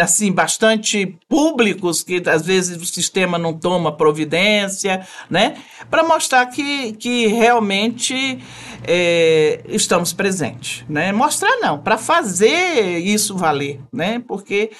assim 0.02 0.32
bastante 0.32 1.18
públicos 1.28 2.02
que 2.02 2.24
às 2.28 2.46
vezes 2.46 2.82
o 2.82 2.86
sistema 2.86 3.38
não 3.38 3.54
toma 3.54 3.92
providência, 3.92 5.06
né, 5.30 5.58
para 5.90 6.04
mostrar 6.04 6.46
que, 6.46 6.94
que 6.94 7.28
realmente 7.28 8.40
é, 8.88 9.62
estamos 9.68 10.14
presentes, 10.14 10.86
né, 10.88 11.12
mostrar 11.12 11.58
não, 11.58 11.78
para 11.78 11.98
fazer 11.98 13.00
isso 13.00 13.36
valer, 13.36 13.82
né, 13.92 14.24
porque 14.26 14.72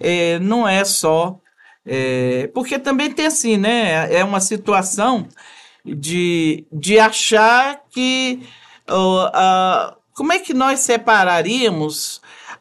é, 0.00 0.40
não 0.40 0.66
é 0.66 0.84
só 0.84 1.38
é, 1.86 2.50
porque 2.52 2.78
também 2.78 3.10
tem 3.10 3.26
assim, 3.26 3.56
né, 3.56 4.12
é 4.12 4.24
uma 4.24 4.40
situação 4.40 5.28
de, 5.84 6.66
de 6.72 6.98
achar 6.98 7.80
que 7.90 8.42
como 10.14 10.32
é 10.32 10.38
que 10.40 10.52
nós 10.52 10.80
separaríamos 10.80 12.20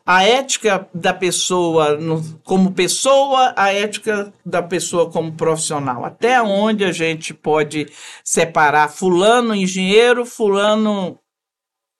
a 0.09 0.23
ética 0.23 0.89
da 0.91 1.13
pessoa 1.13 1.99
como 2.43 2.71
pessoa, 2.71 3.53
a 3.55 3.71
ética 3.71 4.33
da 4.43 4.59
pessoa 4.59 5.11
como 5.11 5.33
profissional. 5.33 6.03
Até 6.03 6.41
onde 6.41 6.83
a 6.83 6.91
gente 6.91 7.31
pode 7.31 7.85
separar 8.23 8.89
fulano 8.89 9.53
engenheiro, 9.53 10.25
fulano 10.25 11.19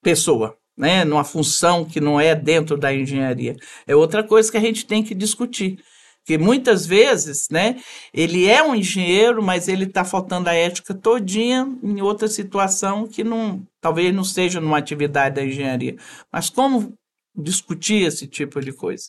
pessoa, 0.02 0.58
né? 0.76 1.06
Numa 1.06 1.24
função 1.24 1.86
que 1.86 2.02
não 2.02 2.20
é 2.20 2.34
dentro 2.34 2.76
da 2.76 2.92
engenharia. 2.92 3.56
É 3.86 3.96
outra 3.96 4.24
coisa 4.24 4.52
que 4.52 4.58
a 4.58 4.62
gente 4.62 4.88
tem 4.88 5.04
que 5.04 5.14
discutir. 5.14 5.78
Porque 6.18 6.36
muitas 6.36 6.88
vezes, 6.88 7.48
né, 7.50 7.76
ele 8.12 8.48
é 8.48 8.64
um 8.64 8.74
engenheiro, 8.74 9.42
mas 9.42 9.68
ele 9.68 9.86
está 9.86 10.04
faltando 10.04 10.50
a 10.50 10.54
ética 10.56 10.96
todinha 10.96 11.68
em 11.84 12.02
outra 12.02 12.28
situação 12.28 13.08
que 13.08 13.24
não, 13.24 13.62
talvez 13.80 14.14
não 14.14 14.24
seja 14.24 14.60
numa 14.60 14.80
atividade 14.80 15.36
da 15.36 15.46
engenharia. 15.46 15.96
Mas 16.32 16.50
como 16.50 16.98
discutir 17.42 18.06
esse 18.06 18.28
tipo 18.28 18.60
de 18.62 18.72
coisa. 18.72 19.06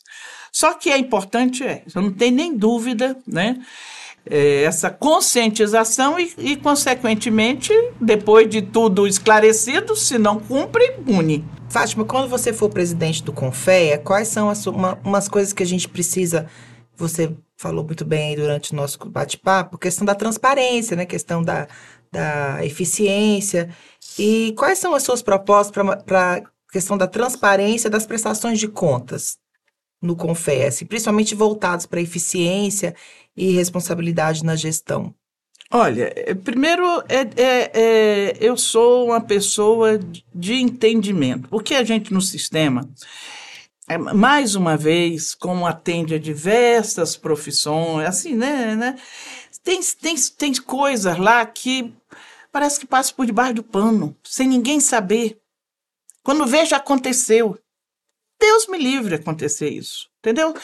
Só 0.51 0.73
que 0.73 0.89
é 0.89 0.97
importante, 0.97 1.63
é, 1.63 1.83
não 1.95 2.11
tenho 2.11 2.35
nem 2.35 2.55
dúvida, 2.55 3.17
né? 3.27 3.57
É, 4.23 4.63
essa 4.63 4.91
conscientização 4.91 6.19
e, 6.19 6.31
e, 6.37 6.55
consequentemente, 6.55 7.73
depois 7.99 8.47
de 8.47 8.61
tudo 8.61 9.07
esclarecido, 9.07 9.95
se 9.95 10.19
não 10.19 10.39
cumpre, 10.39 10.91
pune. 11.03 11.43
Fátima, 11.69 12.05
quando 12.05 12.29
você 12.29 12.53
for 12.53 12.69
presidente 12.69 13.23
do 13.23 13.33
Confeia, 13.33 13.97
quais 13.97 14.27
são 14.27 14.49
as 14.49 14.67
uma, 14.67 14.99
umas 15.03 15.27
coisas 15.27 15.53
que 15.53 15.63
a 15.63 15.65
gente 15.65 15.89
precisa? 15.89 16.47
Você 16.95 17.35
falou 17.57 17.83
muito 17.83 18.05
bem 18.05 18.35
durante 18.35 18.73
o 18.73 18.75
nosso 18.75 18.99
bate-papo, 19.09 19.77
questão 19.77 20.05
da 20.05 20.13
transparência, 20.13 20.95
né? 20.95 21.05
Questão 21.05 21.41
da, 21.41 21.67
da 22.11 22.63
eficiência. 22.65 23.69
E 24.19 24.53
quais 24.57 24.77
são 24.77 24.93
as 24.93 25.03
suas 25.03 25.21
propostas 25.21 25.71
para 26.05 26.43
questão 26.71 26.97
da 26.97 27.07
transparência 27.07 27.89
das 27.89 28.05
prestações 28.05 28.59
de 28.59 28.67
contas 28.67 29.37
no 30.01 30.15
Confesse, 30.15 30.85
principalmente 30.85 31.35
voltados 31.35 31.85
para 31.85 32.01
eficiência 32.01 32.95
e 33.35 33.51
responsabilidade 33.51 34.43
na 34.43 34.55
gestão? 34.55 35.13
Olha, 35.73 36.11
é, 36.15 36.33
primeiro, 36.33 36.83
é, 37.07 37.21
é, 37.41 37.71
é, 37.73 38.37
eu 38.41 38.57
sou 38.57 39.05
uma 39.05 39.21
pessoa 39.21 39.99
de 40.33 40.55
entendimento. 40.55 41.47
Porque 41.47 41.75
a 41.75 41.83
gente 41.83 42.13
no 42.13 42.19
sistema, 42.19 42.89
é, 43.87 43.97
mais 43.97 44.55
uma 44.55 44.75
vez, 44.75 45.33
como 45.33 45.65
atende 45.65 46.15
a 46.15 46.19
diversas 46.19 47.15
profissões, 47.15 48.05
assim, 48.07 48.35
né? 48.35 48.75
né 48.75 48.95
tem, 49.63 49.79
tem, 50.01 50.15
tem 50.37 50.53
coisas 50.55 51.17
lá 51.17 51.45
que 51.45 51.93
parece 52.51 52.79
que 52.79 52.85
passa 52.85 53.13
por 53.13 53.25
debaixo 53.25 53.53
do 53.53 53.63
pano, 53.63 54.15
sem 54.23 54.47
ninguém 54.47 54.79
saber. 54.79 55.40
Quando 56.23 56.45
vejo, 56.45 56.75
aconteceu. 56.75 57.57
Deus 58.39 58.67
me 58.67 58.77
livre 58.77 59.15
acontecer 59.15 59.69
isso, 59.69 60.09
entendeu? 60.19 60.55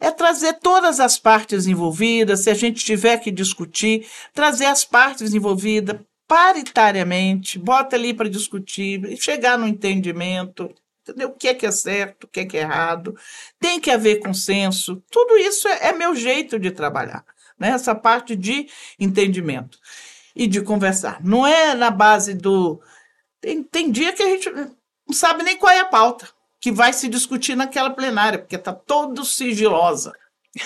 É 0.00 0.10
trazer 0.10 0.54
todas 0.54 0.98
as 0.98 1.16
partes 1.16 1.66
envolvidas, 1.66 2.40
se 2.40 2.50
a 2.50 2.54
gente 2.54 2.84
tiver 2.84 3.18
que 3.18 3.30
discutir, 3.30 4.04
trazer 4.34 4.66
as 4.66 4.84
partes 4.84 5.32
envolvidas 5.32 6.00
paritariamente, 6.26 7.58
bota 7.58 7.94
ali 7.94 8.12
para 8.12 8.28
discutir, 8.28 9.16
chegar 9.16 9.56
no 9.56 9.66
entendimento, 9.66 10.74
entendeu? 11.02 11.28
O 11.28 11.32
que 11.32 11.48
é 11.48 11.54
que 11.54 11.66
é 11.66 11.70
certo, 11.70 12.24
o 12.24 12.28
que 12.28 12.40
é 12.40 12.46
que 12.46 12.56
é 12.56 12.60
errado, 12.62 13.16
tem 13.60 13.80
que 13.80 13.90
haver 13.92 14.20
consenso, 14.20 15.02
tudo 15.10 15.36
isso 15.36 15.68
é, 15.68 15.88
é 15.88 15.92
meu 15.92 16.14
jeito 16.16 16.58
de 16.58 16.72
trabalhar, 16.72 17.24
né? 17.58 17.70
Essa 17.70 17.94
parte 17.94 18.34
de 18.34 18.68
entendimento 18.98 19.78
e 20.34 20.46
de 20.46 20.62
conversar. 20.62 21.22
Não 21.22 21.46
é 21.46 21.74
na 21.74 21.90
base 21.90 22.34
do. 22.34 22.80
Tem, 23.40 23.62
tem 23.62 23.90
dia 23.90 24.12
que 24.12 24.22
a 24.22 24.26
gente 24.26 24.50
não 25.10 25.12
sabe 25.12 25.42
nem 25.42 25.56
qual 25.56 25.72
é 25.72 25.80
a 25.80 25.84
pauta 25.84 26.28
que 26.60 26.70
vai 26.70 26.92
se 26.92 27.08
discutir 27.08 27.56
naquela 27.56 27.90
plenária, 27.90 28.38
porque 28.38 28.54
está 28.54 28.72
todo 28.72 29.24
sigilosa. 29.24 30.12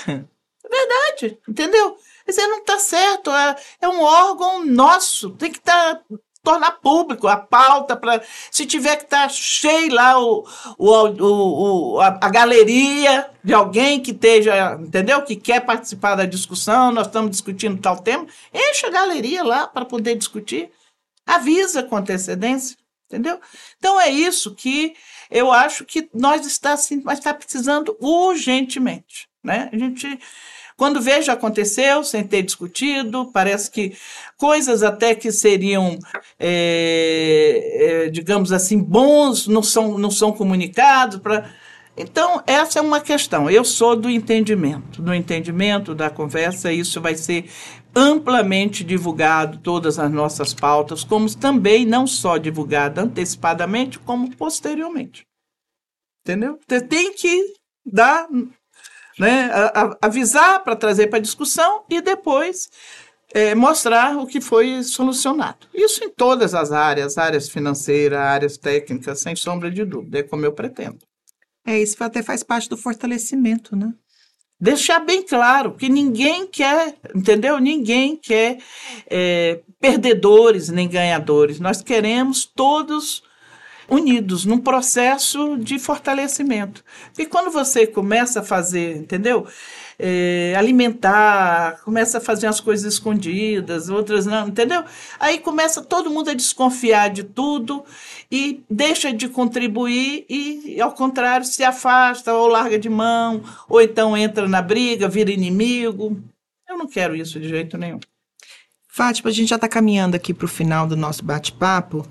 é 0.07 0.13
verdade, 0.69 1.39
entendeu? 1.49 1.97
Isso 2.29 2.41
não 2.43 2.59
está 2.59 2.79
certo, 2.79 3.31
é, 3.31 3.57
é 3.81 3.89
um 3.89 4.03
órgão 4.03 4.65
nosso, 4.65 5.31
tem 5.31 5.51
que 5.51 5.59
estar. 5.59 5.97
Tá, 5.97 6.03
tornar 6.43 6.73
público 6.73 7.27
a 7.27 7.39
pauta 7.39 7.97
para 7.97 8.23
se 8.51 8.67
tiver 8.67 8.97
que 8.97 9.05
estar 9.05 9.23
tá 9.23 9.29
cheio 9.31 9.95
lá 9.95 10.21
o, 10.21 10.47
o, 10.77 10.87
o, 10.87 11.95
o 11.95 12.01
a, 12.03 12.09
a, 12.09 12.29
galeria 12.29 13.31
de 13.43 13.55
alguém 13.55 13.99
que 13.99 14.11
esteja, 14.11 14.79
entendeu? 14.79 15.23
Que 15.23 15.37
quer 15.37 15.65
participar 15.65 16.17
da 16.17 16.27
discussão, 16.27 16.93
nós 16.93 17.07
estamos 17.07 17.31
discutindo 17.31 17.81
tal 17.81 17.99
tema, 17.99 18.27
enche 18.53 18.85
a 18.85 18.91
galeria 18.91 19.43
lá 19.43 19.67
para 19.67 19.87
poder 19.87 20.17
discutir. 20.17 20.71
Avisa 21.27 21.83
com 21.83 21.97
antecedência. 21.97 22.77
Entendeu? 23.07 23.39
Então 23.79 24.01
é 24.01 24.11
isso 24.11 24.55
que 24.55 24.95
eu 25.31 25.53
acho 25.53 25.85
que 25.85 26.09
nós 26.15 26.47
está 26.47 26.73
assim, 26.73 27.03
mas 27.05 27.19
está 27.19 27.35
precisando 27.35 27.97
urgentemente, 28.01 29.29
né? 29.43 29.69
A 29.73 29.77
gente 29.77 30.19
quando 30.77 31.01
vejo 31.01 31.31
aconteceu, 31.31 32.03
sem 32.03 32.27
ter 32.27 32.43
discutido, 32.43 33.31
parece 33.33 33.71
que 33.71 33.97
coisas 34.37 34.83
até 34.83 35.15
que 35.15 35.31
seriam, 35.31 35.97
é, 36.39 38.07
é, 38.07 38.11
digamos 38.11 38.51
assim, 38.51 38.79
bons 38.83 39.47
não 39.47 39.63
são, 39.63 39.97
não 39.97 40.11
são 40.11 40.33
comunicados 40.33 41.21
para 41.21 41.49
então, 41.97 42.43
essa 42.47 42.81
é 42.81 42.83
uma 42.83 43.01
questão. 43.01 43.49
Eu 43.49 43.65
sou 43.65 43.95
do 43.95 44.11
entendimento, 44.11 45.01
do 45.01 45.15
entendimento 45.15 45.95
da 45.95 46.11
conversa, 46.11 46.73
isso 46.73 47.01
vai 47.01 47.15
ser 47.15 47.49
amplamente 47.95 48.83
divulgado, 48.83 49.59
todas 49.59 49.99
as 49.99 50.11
nossas 50.11 50.53
pautas, 50.53 51.05
como 51.05 51.33
também 51.35 51.87
não 51.87 52.07
só 52.07 52.37
divulgada 52.37 53.03
antecipadamente, 53.03 53.99
como 53.99 54.35
posteriormente. 54.37 55.27
Entendeu? 56.25 56.59
Você 56.67 56.81
tem 56.81 57.13
que 57.13 57.55
dar, 57.85 58.27
né, 59.19 59.51
avisar 60.01 60.65
para 60.65 60.75
trazer 60.75 61.09
para 61.09 61.19
discussão 61.19 61.85
e 61.89 62.01
depois 62.01 62.69
é, 63.33 63.55
mostrar 63.55 64.17
o 64.17 64.27
que 64.27 64.41
foi 64.41 64.83
solucionado. 64.83 65.67
Isso 65.75 66.03
em 66.05 66.09
todas 66.09 66.55
as 66.55 66.73
áreas, 66.73 67.19
áreas 67.19 67.49
financeiras, 67.49 68.19
áreas 68.19 68.57
técnicas, 68.57 69.21
sem 69.21 69.37
sombra 69.37 69.71
de 69.71 69.85
dúvida, 69.85 70.21
é 70.21 70.23
como 70.23 70.47
eu 70.47 70.53
pretendo. 70.53 70.99
É, 71.67 71.79
isso 71.81 72.03
até 72.03 72.23
faz 72.23 72.43
parte 72.43 72.69
do 72.69 72.77
fortalecimento, 72.77 73.75
né? 73.75 73.93
Deixar 74.65 75.01
bem 75.01 75.23
claro 75.23 75.73
que 75.73 75.91
ninguém 75.91 76.47
quer, 76.47 76.95
entendeu? 77.15 77.59
Ninguém 77.59 78.17
quer 78.17 78.57
é, 79.11 79.61
perdedores 79.79 80.71
nem 80.71 80.89
ganhadores. 80.89 81.61
Nós 81.61 81.83
queremos 81.83 82.47
todos 82.47 83.23
unidos 83.91 84.47
num 84.47 84.57
processo 84.59 85.59
de 85.59 85.79
fortalecimento. 85.79 86.83
E 87.19 87.27
quando 87.27 87.51
você 87.51 87.87
começa 87.87 88.41
a 88.41 88.43
fazer, 88.43 88.97
entendeu? 88.97 89.47
É, 89.99 90.55
alimentar, 90.57 91.81
começa 91.85 92.19
a 92.19 92.21
fazer 92.21 92.47
umas 92.47 92.61
coisas 92.61 92.95
escondidas, 92.95 93.89
outras 93.89 94.27
não, 94.27 94.49
entendeu? 94.49 94.85
Aí 95.19 95.39
começa 95.39 95.83
todo 95.83 96.11
mundo 96.11 96.31
a 96.31 96.35
desconfiar 96.35 97.11
de 97.11 97.23
tudo 97.23 97.85
e 98.31 98.63
deixa 98.69 99.13
de 99.13 99.29
contribuir 99.29 100.27
e, 100.29 100.81
ao 100.81 100.93
contrário, 100.93 101.47
se 101.47 101.63
afasta 101.63 102.33
ou 102.33 102.49
larga 102.49 102.79
de 102.79 102.89
mão, 102.89 103.43
ou 103.69 103.81
então 103.81 104.17
entra 104.17 104.49
na 104.49 104.63
briga, 104.63 105.09
vira 105.09 105.31
inimigo. 105.31 106.21
Eu 106.69 106.79
não 106.79 106.87
quero 106.87 107.15
isso 107.15 107.39
de 107.39 107.49
jeito 107.49 107.79
nenhum. 107.79 108.01
Fátima, 108.89 109.31
a 109.31 109.33
gente 109.33 109.49
já 109.49 109.57
está 109.57 109.69
caminhando 109.69 110.15
aqui 110.15 110.33
para 110.33 110.45
o 110.45 110.49
final 110.49 110.87
do 110.87 110.97
nosso 110.97 111.25
bate-papo. 111.25 112.07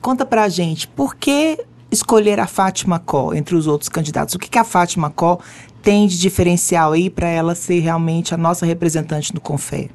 Conta 0.00 0.26
para 0.26 0.44
a 0.44 0.48
gente, 0.48 0.88
por 0.88 1.14
que 1.14 1.64
escolher 1.90 2.40
a 2.40 2.46
Fátima 2.46 2.98
Có 2.98 3.34
entre 3.34 3.54
os 3.54 3.66
outros 3.66 3.88
candidatos? 3.88 4.34
O 4.34 4.38
que, 4.38 4.48
que 4.48 4.58
a 4.58 4.64
Fátima 4.64 5.10
Có 5.10 5.38
tem 5.82 6.06
de 6.06 6.18
diferencial 6.18 6.92
aí 6.92 7.08
para 7.10 7.28
ela 7.28 7.54
ser 7.54 7.80
realmente 7.80 8.34
a 8.34 8.36
nossa 8.36 8.64
representante 8.66 9.34
no 9.34 9.40
Confé? 9.40 9.88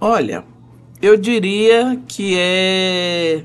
Olha, 0.00 0.44
eu 1.00 1.16
diria 1.16 2.00
que 2.06 2.34
é 2.38 3.42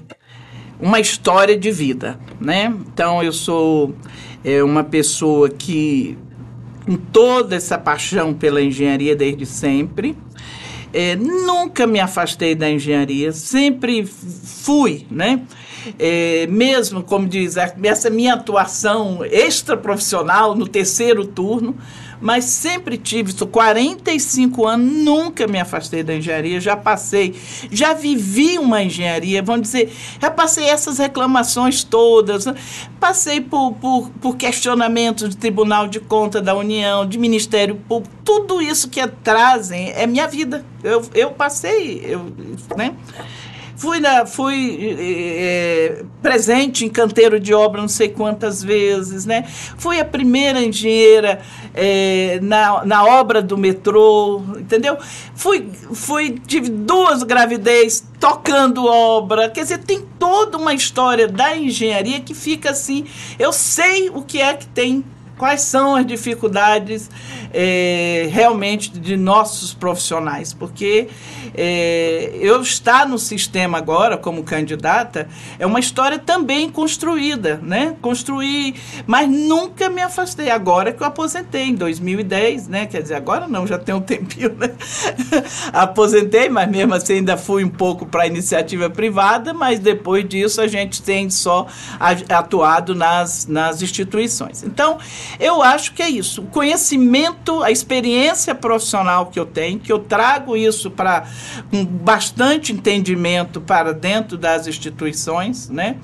uma 0.80 0.99
história 0.99 1.57
de 1.57 1.72
vida, 1.72 2.20
né? 2.39 2.74
Então 2.93 3.22
eu 3.24 3.32
sou 3.32 3.93
é, 4.43 4.64
uma 4.64 4.84
pessoa 4.84 5.49
que 5.49 6.18
com 6.86 6.95
toda 6.95 7.55
essa 7.55 7.78
paixão 7.78 8.34
pela 8.34 8.62
engenharia 8.62 9.16
desde 9.16 9.45
sempre 9.45 10.18
É, 10.93 11.16
nunca 11.16 11.88
me 11.88 12.01
afastei 12.01 12.53
da 12.53 12.70
engenharia, 12.70 13.32
sempre 13.32 14.05
fui, 14.05 15.05
né? 15.09 15.39
É, 15.97 16.47
mesmo, 16.47 17.03
como 17.03 17.27
diz, 17.27 17.55
essa 17.57 18.09
minha 18.09 18.34
atuação 18.34 19.23
extra 19.25 19.75
profissional 19.77 20.55
no 20.55 20.67
terceiro 20.67 21.25
turno, 21.25 21.75
mas 22.21 22.45
sempre 22.45 22.97
tive 22.97 23.32
isso, 23.32 23.47
45 23.47 24.67
anos, 24.67 24.93
nunca 25.03 25.47
me 25.47 25.59
afastei 25.59 26.03
da 26.03 26.15
engenharia, 26.15 26.61
já 26.61 26.77
passei, 26.77 27.36
já 27.71 27.93
vivi 27.93 28.59
uma 28.59 28.84
engenharia, 28.84 29.41
vamos 29.41 29.63
dizer, 29.63 29.91
já 30.21 30.29
passei 30.29 30.69
essas 30.69 30.99
reclamações 30.99 31.84
todas, 31.84 32.45
passei 32.99 33.41
por, 33.41 33.73
por, 33.73 34.09
por 34.21 34.38
questionamentos 34.38 35.29
do 35.29 35.36
Tribunal 35.36 35.88
de 35.88 35.99
Contas 35.99 36.43
da 36.43 36.55
União, 36.55 37.07
de 37.07 37.17
Ministério 37.17 37.75
Público, 37.75 38.15
tudo 38.23 38.61
isso 38.61 38.88
que 38.88 39.05
trazem 39.07 39.91
é 39.91 40.05
minha 40.05 40.27
vida. 40.27 40.63
Eu, 40.84 41.01
eu 41.13 41.32
passei, 41.32 42.01
eu, 42.05 42.32
né? 42.77 42.93
Fui, 43.82 43.99
na, 43.99 44.27
fui 44.27 44.95
é, 44.99 46.03
presente 46.21 46.86
em 46.86 46.88
canteiro 46.88 47.39
de 47.39 47.51
obra 47.51 47.82
não 47.82 47.88
sei 47.88 48.09
quantas 48.09 48.63
vezes, 48.63 49.25
né? 49.25 49.43
Fui 49.75 49.99
a 49.99 50.05
primeira 50.05 50.61
engenheira 50.61 51.41
é, 51.73 52.38
na, 52.43 52.86
na 52.86 53.03
obra 53.03 53.41
do 53.41 53.57
metrô, 53.57 54.43
entendeu? 54.55 54.99
Fui, 55.34 55.67
fui, 55.93 56.39
tive 56.45 56.69
duas 56.69 57.23
gravidez 57.23 58.05
tocando 58.19 58.86
obra. 58.86 59.49
Quer 59.49 59.61
dizer, 59.61 59.79
tem 59.79 60.05
toda 60.19 60.59
uma 60.59 60.75
história 60.75 61.27
da 61.27 61.57
engenharia 61.57 62.19
que 62.19 62.36
fica 62.36 62.69
assim. 62.69 63.05
Eu 63.39 63.51
sei 63.51 64.11
o 64.11 64.21
que 64.21 64.39
é 64.39 64.53
que 64.53 64.67
tem 64.67 65.03
quais 65.42 65.62
são 65.62 65.96
as 65.96 66.06
dificuldades 66.06 67.10
é, 67.52 68.30
realmente 68.32 68.92
de 68.92 69.18
nossos 69.18 69.74
profissionais, 69.74 70.54
porque 70.54 71.08
é, 71.56 72.32
eu 72.39 72.62
estar 72.62 73.08
no 73.08 73.18
sistema 73.18 73.80
agora 73.80 74.20
como 74.20 74.44
candidata 74.44 75.28
é 75.58 75.66
uma 75.66 75.80
história 75.80 76.20
também 76.20 76.70
construída, 76.70 77.60
né? 77.64 77.96
Construí, 78.04 78.76
mas 79.08 79.28
nunca 79.28 79.89
me 79.89 80.00
afastei. 80.00 80.52
Agora 80.52 80.94
que 80.94 81.02
eu 81.02 81.08
aposentei 81.08 81.64
em 81.64 81.76
2010, 81.76 82.68
né? 82.68 82.86
Quer 82.86 83.02
dizer, 83.02 83.16
agora 83.16 83.48
não, 83.48 83.66
já 83.66 83.80
tem 83.80 83.96
um 83.96 84.02
tempinho, 84.02 84.56
né? 84.56 84.72
Aposentei, 85.74 86.50
mas 86.50 86.70
mesmo 86.70 86.94
assim 86.94 87.14
ainda 87.14 87.36
fui 87.36 87.64
um 87.64 87.70
pouco 87.70 88.06
para 88.06 88.24
a 88.24 88.28
iniciativa 88.28 88.92
privada, 88.92 89.56
mas 89.56 89.80
depois 89.80 90.28
disso 90.30 90.62
a 90.62 90.68
gente 90.68 91.02
tem 91.02 91.32
só 91.32 91.66
atuado 92.30 92.94
nas, 92.94 93.48
nas 93.48 93.82
instituições. 93.82 94.64
Então, 94.64 95.00
eu 95.39 95.61
acho 95.61 95.93
que 95.93 96.01
é 96.01 96.09
isso. 96.09 96.41
O 96.41 96.47
conhecimento, 96.47 97.63
a 97.63 97.71
experiência 97.71 98.53
profissional 98.53 99.27
que 99.27 99.39
eu 99.39 99.45
tenho, 99.45 99.79
que 99.79 99.91
eu 99.91 99.99
trago 99.99 100.55
isso 100.55 100.91
para 100.91 101.25
com 101.69 101.86
bastante 101.86 102.71
entendimento 102.71 103.61
para 103.61 103.93
dentro 103.93 104.38
das 104.38 104.67
instituições, 104.67 105.69
né? 105.69 105.97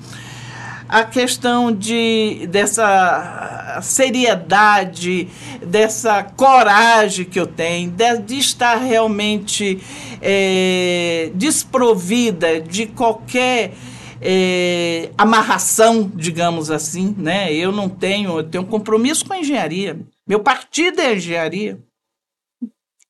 a 0.88 1.04
questão 1.04 1.70
de 1.70 2.46
dessa 2.48 3.78
seriedade, 3.82 5.28
dessa 5.62 6.22
coragem 6.22 7.26
que 7.26 7.38
eu 7.38 7.46
tenho, 7.46 7.90
de, 7.90 8.18
de 8.20 8.38
estar 8.38 8.76
realmente 8.76 9.80
é, 10.22 11.30
desprovida 11.34 12.58
de 12.60 12.86
qualquer 12.86 13.74
é, 14.20 15.10
amarração, 15.16 16.10
digamos 16.14 16.70
assim, 16.70 17.14
né? 17.16 17.52
Eu 17.52 17.72
não 17.72 17.88
tenho, 17.88 18.38
eu 18.38 18.44
tenho 18.44 18.64
um 18.64 18.66
compromisso 18.66 19.24
com 19.24 19.32
a 19.32 19.38
engenharia. 19.38 19.98
Meu 20.26 20.40
partido 20.40 21.00
é 21.00 21.14
engenharia. 21.14 21.78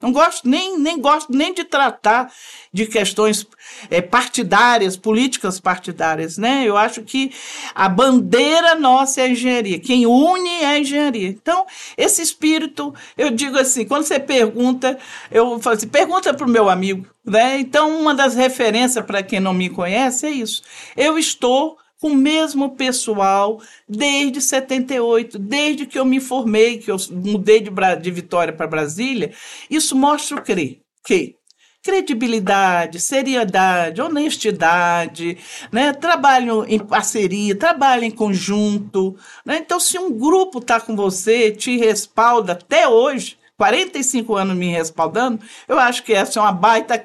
Não 0.01 0.13
gosto 0.13 0.49
nem, 0.49 0.79
nem 0.79 1.01
gosto 1.01 1.33
nem 1.33 1.53
de 1.53 1.65
tratar 1.65 2.33
de 2.73 2.87
questões 2.87 3.45
é, 3.91 4.01
partidárias, 4.01 4.97
políticas 4.97 5.59
partidárias, 5.59 6.39
né? 6.39 6.63
Eu 6.65 6.77
acho 6.77 7.03
que 7.03 7.33
a 7.75 7.89
bandeira 7.89 8.77
nossa 8.77 9.21
é 9.21 9.25
a 9.25 9.29
engenharia. 9.29 9.81
Quem 9.81 10.07
une 10.07 10.63
é 10.63 10.67
a 10.67 10.79
engenharia. 10.79 11.29
Então, 11.29 11.67
esse 11.97 12.23
espírito, 12.23 12.95
eu 13.17 13.31
digo 13.31 13.59
assim, 13.59 13.85
quando 13.85 14.05
você 14.05 14.21
pergunta, 14.21 14.97
eu 15.33 15.59
falo 15.59 15.75
assim, 15.75 15.89
pergunta 15.89 16.33
para 16.33 16.47
o 16.47 16.51
meu 16.51 16.69
amigo, 16.69 17.05
né? 17.25 17.59
Então, 17.59 18.01
uma 18.01 18.15
das 18.15 18.37
referências 18.37 19.05
para 19.05 19.23
quem 19.23 19.41
não 19.41 19.53
me 19.53 19.69
conhece 19.69 20.27
é 20.27 20.31
isso. 20.31 20.63
Eu 20.97 21.19
estou 21.19 21.77
com 22.01 22.09
o 22.09 22.17
mesmo 22.17 22.77
pessoal 22.77 23.61
desde 23.89 24.41
78, 24.41 25.39
desde 25.39 25.87
que 25.87 25.99
eu 25.99 26.05
me 26.05 26.21
formei, 26.21 26.79
que 26.79 26.91
eu 26.91 26.97
mudei 27.11 27.61
de, 27.61 27.71
de 28.01 28.11
Vitória 28.11 28.53
para 28.53 28.67
Brasília. 28.67 29.33
Isso 29.69 29.97
mostra 29.97 30.37
o 30.37 30.43
quê? 30.43 30.81
Que 31.05 31.39
credibilidade, 31.83 33.01
seriedade, 33.01 34.03
honestidade, 34.03 35.39
né? 35.73 35.93
trabalho 35.93 36.65
em 36.69 36.79
parceria, 36.79 37.57
trabalho 37.57 38.05
em 38.05 38.11
conjunto. 38.11 39.17
Né? 39.45 39.59
Então, 39.59 39.81
se 39.81 39.99
um 39.99 40.13
grupo 40.13 40.59
está 40.59 40.81
com 40.81 40.95
você, 40.95 41.51
te 41.51 41.79
respalda 41.79 42.53
até 42.53 42.87
hoje, 42.87 43.39
45 43.59 44.37
anos 44.37 44.57
me 44.57 44.69
respaldando, 44.69 45.41
eu 45.67 45.77
acho 45.81 46.05
que 46.05 46.15
essa 46.15 46.39
é 46.39 46.43
uma 46.43 46.53
baita 46.53 47.03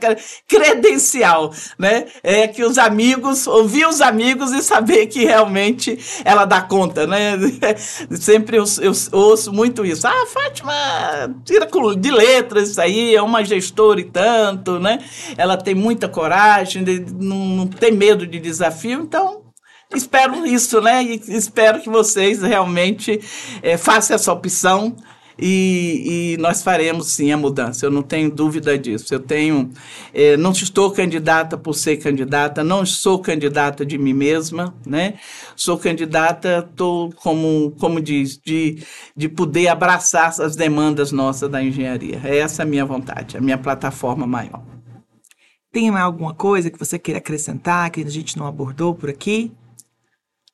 credencial, 0.48 1.52
né? 1.80 2.06
É 2.22 2.48
que 2.48 2.64
os 2.64 2.78
amigos, 2.78 3.48
ouvir 3.48 3.88
os 3.88 4.02
amigos 4.02 4.52
e 4.52 4.62
saber 4.62 5.08
que 5.08 5.26
realmente 5.26 5.98
ela 6.24 6.46
dá 6.46 6.62
conta, 6.62 7.08
né? 7.08 7.32
Sempre 8.22 8.58
eu, 8.58 8.66
eu 8.82 8.92
ouço 9.12 9.52
muito 9.52 9.84
isso. 9.84 10.08
Ah, 10.08 10.28
Fátima 10.28 10.74
tira 11.44 11.68
de 11.98 12.12
letras 12.12 12.70
isso 12.70 12.82
aí, 12.82 13.16
é 13.16 13.22
uma 13.22 13.44
gestora 13.44 14.00
e 14.00 14.04
tanto, 14.04 14.80
né? 14.80 15.00
Ela 15.36 15.58
tem 15.58 15.74
muita 15.74 16.08
coragem, 16.08 16.84
não, 17.20 17.66
tem 17.66 17.92
medo 17.92 18.28
de 18.28 18.40
desafio, 18.40 19.02
então 19.02 19.42
espero 19.96 20.46
isso, 20.46 20.80
né? 20.82 21.04
E 21.04 21.20
espero 21.30 21.82
que 21.82 21.90
vocês 21.90 22.44
realmente 22.44 23.20
é, 23.64 23.76
façam 23.76 24.16
essa 24.16 24.32
opção 24.32 24.96
e, 25.46 26.36
e, 26.36 26.38
nós 26.38 26.64
faremos 26.64 27.08
sim 27.08 27.34
a 27.34 27.38
mudança, 27.38 27.86
eu 27.86 27.92
não 27.92 28.02
tenho 28.02 28.32
dúvida 28.32 28.78
disso. 28.78 29.14
Eu 29.14 29.20
tenho, 29.20 29.70
eh, 30.14 30.38
não 30.38 30.52
estou 30.54 30.90
candidata 30.90 31.58
por 31.58 31.74
ser 31.74 31.98
candidata, 31.98 32.64
não 32.64 32.86
sou 32.86 33.20
candidata 33.20 33.86
de 33.86 33.98
mim 33.98 34.14
mesma, 34.14 34.74
né? 34.86 35.16
Sou 35.54 35.78
candidata, 35.78 36.70
tô, 36.78 37.12
como, 37.18 37.72
como 37.78 38.00
diz, 38.00 38.38
de, 38.38 38.82
de 39.18 39.28
poder 39.28 39.68
abraçar 39.68 40.30
as 40.30 40.56
demandas 40.56 41.12
nossas 41.12 41.50
da 41.50 41.62
engenharia. 41.62 42.22
É 42.24 42.38
essa 42.38 42.64
a 42.64 42.66
minha 42.66 42.86
vontade, 42.86 43.36
a 43.36 43.42
minha 43.42 43.58
plataforma 43.58 44.26
maior. 44.26 44.64
Tem 45.74 45.90
alguma 45.90 46.34
coisa 46.34 46.72
que 46.72 46.80
você 46.80 46.98
queira 46.98 47.18
acrescentar 47.18 47.92
que 47.92 48.00
a 48.02 48.10
gente 48.10 48.38
não 48.38 48.48
abordou 48.48 48.96
por 48.96 49.10
aqui? 49.10 49.52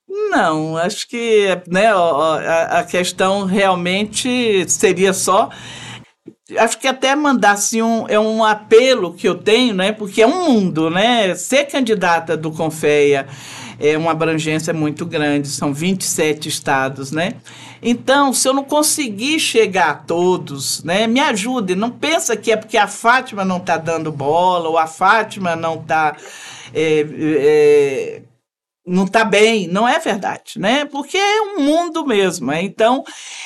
Não, 0.10 0.76
acho 0.76 1.08
que 1.08 1.48
né, 1.68 1.88
a, 1.88 2.80
a 2.80 2.84
questão 2.84 3.46
realmente 3.46 4.68
seria 4.68 5.14
só 5.14 5.50
acho 6.58 6.80
que 6.80 6.88
até 6.88 7.16
mandar 7.16 7.52
assim, 7.52 7.82
um, 7.82 8.08
é 8.08 8.20
um 8.20 8.44
apelo 8.44 9.14
que 9.14 9.28
eu 9.28 9.36
tenho, 9.36 9.74
né? 9.74 9.92
Porque 9.92 10.22
é 10.22 10.28
um 10.28 10.46
mundo, 10.46 10.90
né? 10.90 11.36
Ser 11.36 11.66
candidata 11.66 12.36
do 12.36 12.52
Confeia 12.52 13.28
é 13.80 13.98
uma 13.98 14.12
abrangência 14.12 14.74
muito 14.74 15.06
grande, 15.06 15.48
são 15.48 15.74
27 15.74 16.50
estados, 16.50 17.12
né? 17.12 17.34
Então, 17.82 18.34
se 18.34 18.48
eu 18.48 18.54
não 18.54 18.64
conseguir 18.64 19.40
chegar 19.40 19.90
a 19.90 19.96
todos, 19.96 20.84
né, 20.84 21.08
me 21.08 21.22
ajude. 21.22 21.76
Não 21.76 21.90
pensa 21.90 22.36
que 22.36 22.52
é 22.52 22.58
porque 22.58 22.78
a 22.78 22.88
Fátima 22.88 23.46
não 23.46 23.58
está 23.58 23.78
dando 23.78 24.12
bola 24.12 24.68
ou 24.68 24.78
a 24.78 24.86
Fátima 24.86 25.56
não 25.56 25.76
está 25.76 26.16
é, 26.74 27.06
é, 27.10 28.22
não 28.90 29.06
está 29.06 29.24
bem, 29.24 29.68
não 29.68 29.88
é 29.88 30.00
verdade, 30.00 30.58
né? 30.58 30.86
Porque 30.86 31.18
é 31.18 31.42
um 31.42 31.60
mundo 31.62 32.06
mesmo. 32.06 32.48
Né? 32.48 32.64
Então. 32.64 33.04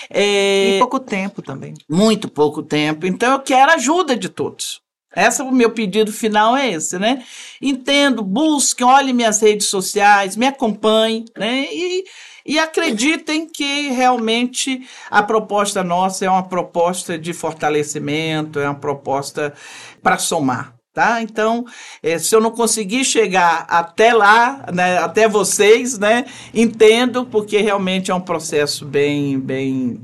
É, 0.10 0.78
pouco 0.80 1.00
tempo 1.00 1.42
também. 1.42 1.74
Muito 1.90 2.30
pouco 2.30 2.64
tempo. 2.64 3.06
Então 3.06 3.34
eu 3.34 3.40
quero 3.40 3.72
a 3.72 3.76
ajuda 3.76 4.16
de 4.16 4.30
todos. 4.30 4.82
Esse 5.16 5.42
é 5.42 5.44
o 5.44 5.52
meu 5.52 5.70
pedido 5.70 6.12
final 6.12 6.58
é 6.58 6.72
esse, 6.72 6.98
né? 6.98 7.24
Entendo, 7.62 8.24
busquem, 8.24 8.86
olhem 8.86 9.14
minhas 9.14 9.40
redes 9.42 9.68
sociais, 9.68 10.36
me 10.36 10.48
acompanhem, 10.48 11.26
né? 11.38 11.68
E, 11.72 12.04
e 12.46 12.58
acreditem 12.58 13.48
que 13.48 13.90
realmente 13.90 14.88
a 15.12 15.22
proposta 15.22 15.84
nossa 15.84 16.26
é 16.26 16.30
uma 16.30 16.42
proposta 16.42 17.18
de 17.18 17.32
fortalecimento, 17.32 18.60
é 18.60 18.68
uma 18.68 18.80
proposta 18.80 19.54
para 20.02 20.18
somar. 20.18 20.73
Tá? 20.94 21.24
Então, 21.24 21.66
é, 22.04 22.20
se 22.20 22.36
eu 22.36 22.40
não 22.40 22.52
conseguir 22.52 23.04
chegar 23.04 23.66
até 23.68 24.14
lá, 24.14 24.64
né, 24.72 25.00
até 25.00 25.28
vocês, 25.28 25.98
né, 25.98 26.26
entendo, 26.54 27.26
porque 27.26 27.58
realmente 27.58 28.12
é 28.12 28.14
um 28.14 28.22
processo 28.22 28.86
bem, 28.86 29.40
bem 29.40 30.02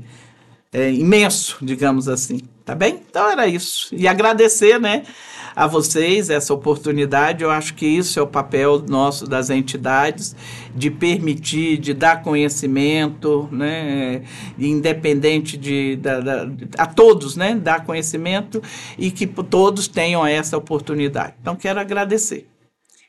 é, 0.72 0.90
imenso, 0.90 1.58
digamos 1.62 2.08
assim. 2.08 2.40
Tá 2.64 2.74
bem? 2.74 3.00
Então 3.08 3.30
era 3.30 3.46
isso. 3.46 3.88
E 3.92 4.06
agradecer, 4.08 4.80
né, 4.80 5.04
a 5.60 5.66
vocês 5.66 6.30
essa 6.30 6.54
oportunidade. 6.54 7.44
Eu 7.44 7.50
acho 7.50 7.74
que 7.74 7.84
isso 7.84 8.18
é 8.18 8.22
o 8.22 8.26
papel 8.26 8.82
nosso 8.88 9.26
das 9.26 9.50
entidades, 9.50 10.34
de 10.74 10.90
permitir, 10.90 11.76
de 11.76 11.92
dar 11.92 12.22
conhecimento, 12.22 13.46
né, 13.52 14.22
independente 14.58 15.58
de, 15.58 15.96
da, 15.96 16.20
da, 16.20 16.48
a 16.78 16.86
todos, 16.86 17.36
né, 17.36 17.54
dar 17.54 17.84
conhecimento 17.84 18.62
e 18.96 19.10
que 19.10 19.26
todos 19.26 19.86
tenham 19.86 20.26
essa 20.26 20.56
oportunidade. 20.56 21.34
Então, 21.42 21.54
quero 21.54 21.78
agradecer. 21.78 22.48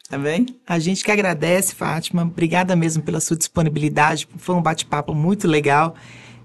Tá 0.09 0.17
bem? 0.17 0.45
A 0.67 0.77
gente 0.77 1.05
que 1.05 1.11
agradece, 1.11 1.73
Fátima. 1.73 2.23
Obrigada 2.23 2.75
mesmo 2.75 3.01
pela 3.01 3.21
sua 3.21 3.37
disponibilidade. 3.37 4.27
Foi 4.35 4.55
um 4.55 4.61
bate-papo 4.61 5.15
muito 5.15 5.47
legal. 5.47 5.95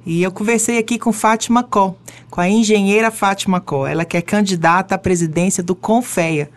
E 0.06 0.22
eu 0.22 0.30
conversei 0.30 0.78
aqui 0.78 1.00
com 1.00 1.12
Fátima 1.12 1.64
Có, 1.64 1.96
com 2.30 2.40
a 2.40 2.48
engenheira 2.48 3.10
Fátima 3.10 3.60
Có, 3.60 3.88
ela 3.88 4.04
que 4.04 4.16
é 4.16 4.22
candidata 4.22 4.94
à 4.94 4.98
presidência 4.98 5.64
do 5.64 5.74
Confeia. 5.74 6.48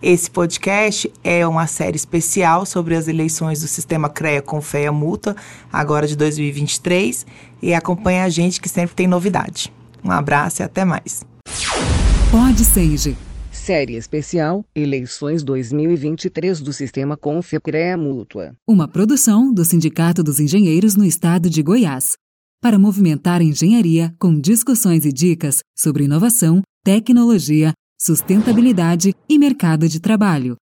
Esse 0.00 0.30
podcast 0.30 1.12
é 1.24 1.44
uma 1.44 1.66
série 1.66 1.96
especial 1.96 2.64
sobre 2.64 2.94
as 2.94 3.08
eleições 3.08 3.60
do 3.60 3.66
sistema 3.66 4.08
CREA 4.08 4.40
Confeia 4.40 4.92
Multa, 4.92 5.34
agora 5.72 6.06
de 6.06 6.14
2023, 6.14 7.26
e 7.60 7.74
acompanha 7.74 8.22
a 8.22 8.28
gente 8.28 8.60
que 8.60 8.68
sempre 8.68 8.94
tem 8.94 9.08
novidade. 9.08 9.72
Um 10.04 10.12
abraço 10.12 10.62
e 10.62 10.64
até 10.64 10.84
mais. 10.84 11.24
Pode 12.30 12.64
Senge. 12.64 13.16
Série 13.50 13.96
especial 13.96 14.64
Eleições 14.74 15.42
2023 15.42 16.60
do 16.60 16.72
Sistema 16.72 17.18
CREA 17.62 17.96
Mútua. 17.96 18.54
Uma 18.66 18.86
produção 18.86 19.52
do 19.52 19.64
Sindicato 19.64 20.22
dos 20.22 20.38
Engenheiros 20.38 20.96
no 20.96 21.04
Estado 21.04 21.50
de 21.50 21.62
Goiás 21.62 22.21
para 22.62 22.78
movimentar 22.78 23.40
a 23.40 23.44
engenharia 23.44 24.14
com 24.20 24.40
discussões 24.40 25.04
e 25.04 25.12
dicas 25.12 25.58
sobre 25.76 26.04
inovação, 26.04 26.62
tecnologia, 26.84 27.72
sustentabilidade 28.00 29.12
e 29.28 29.38
mercado 29.38 29.88
de 29.88 29.98
trabalho. 29.98 30.56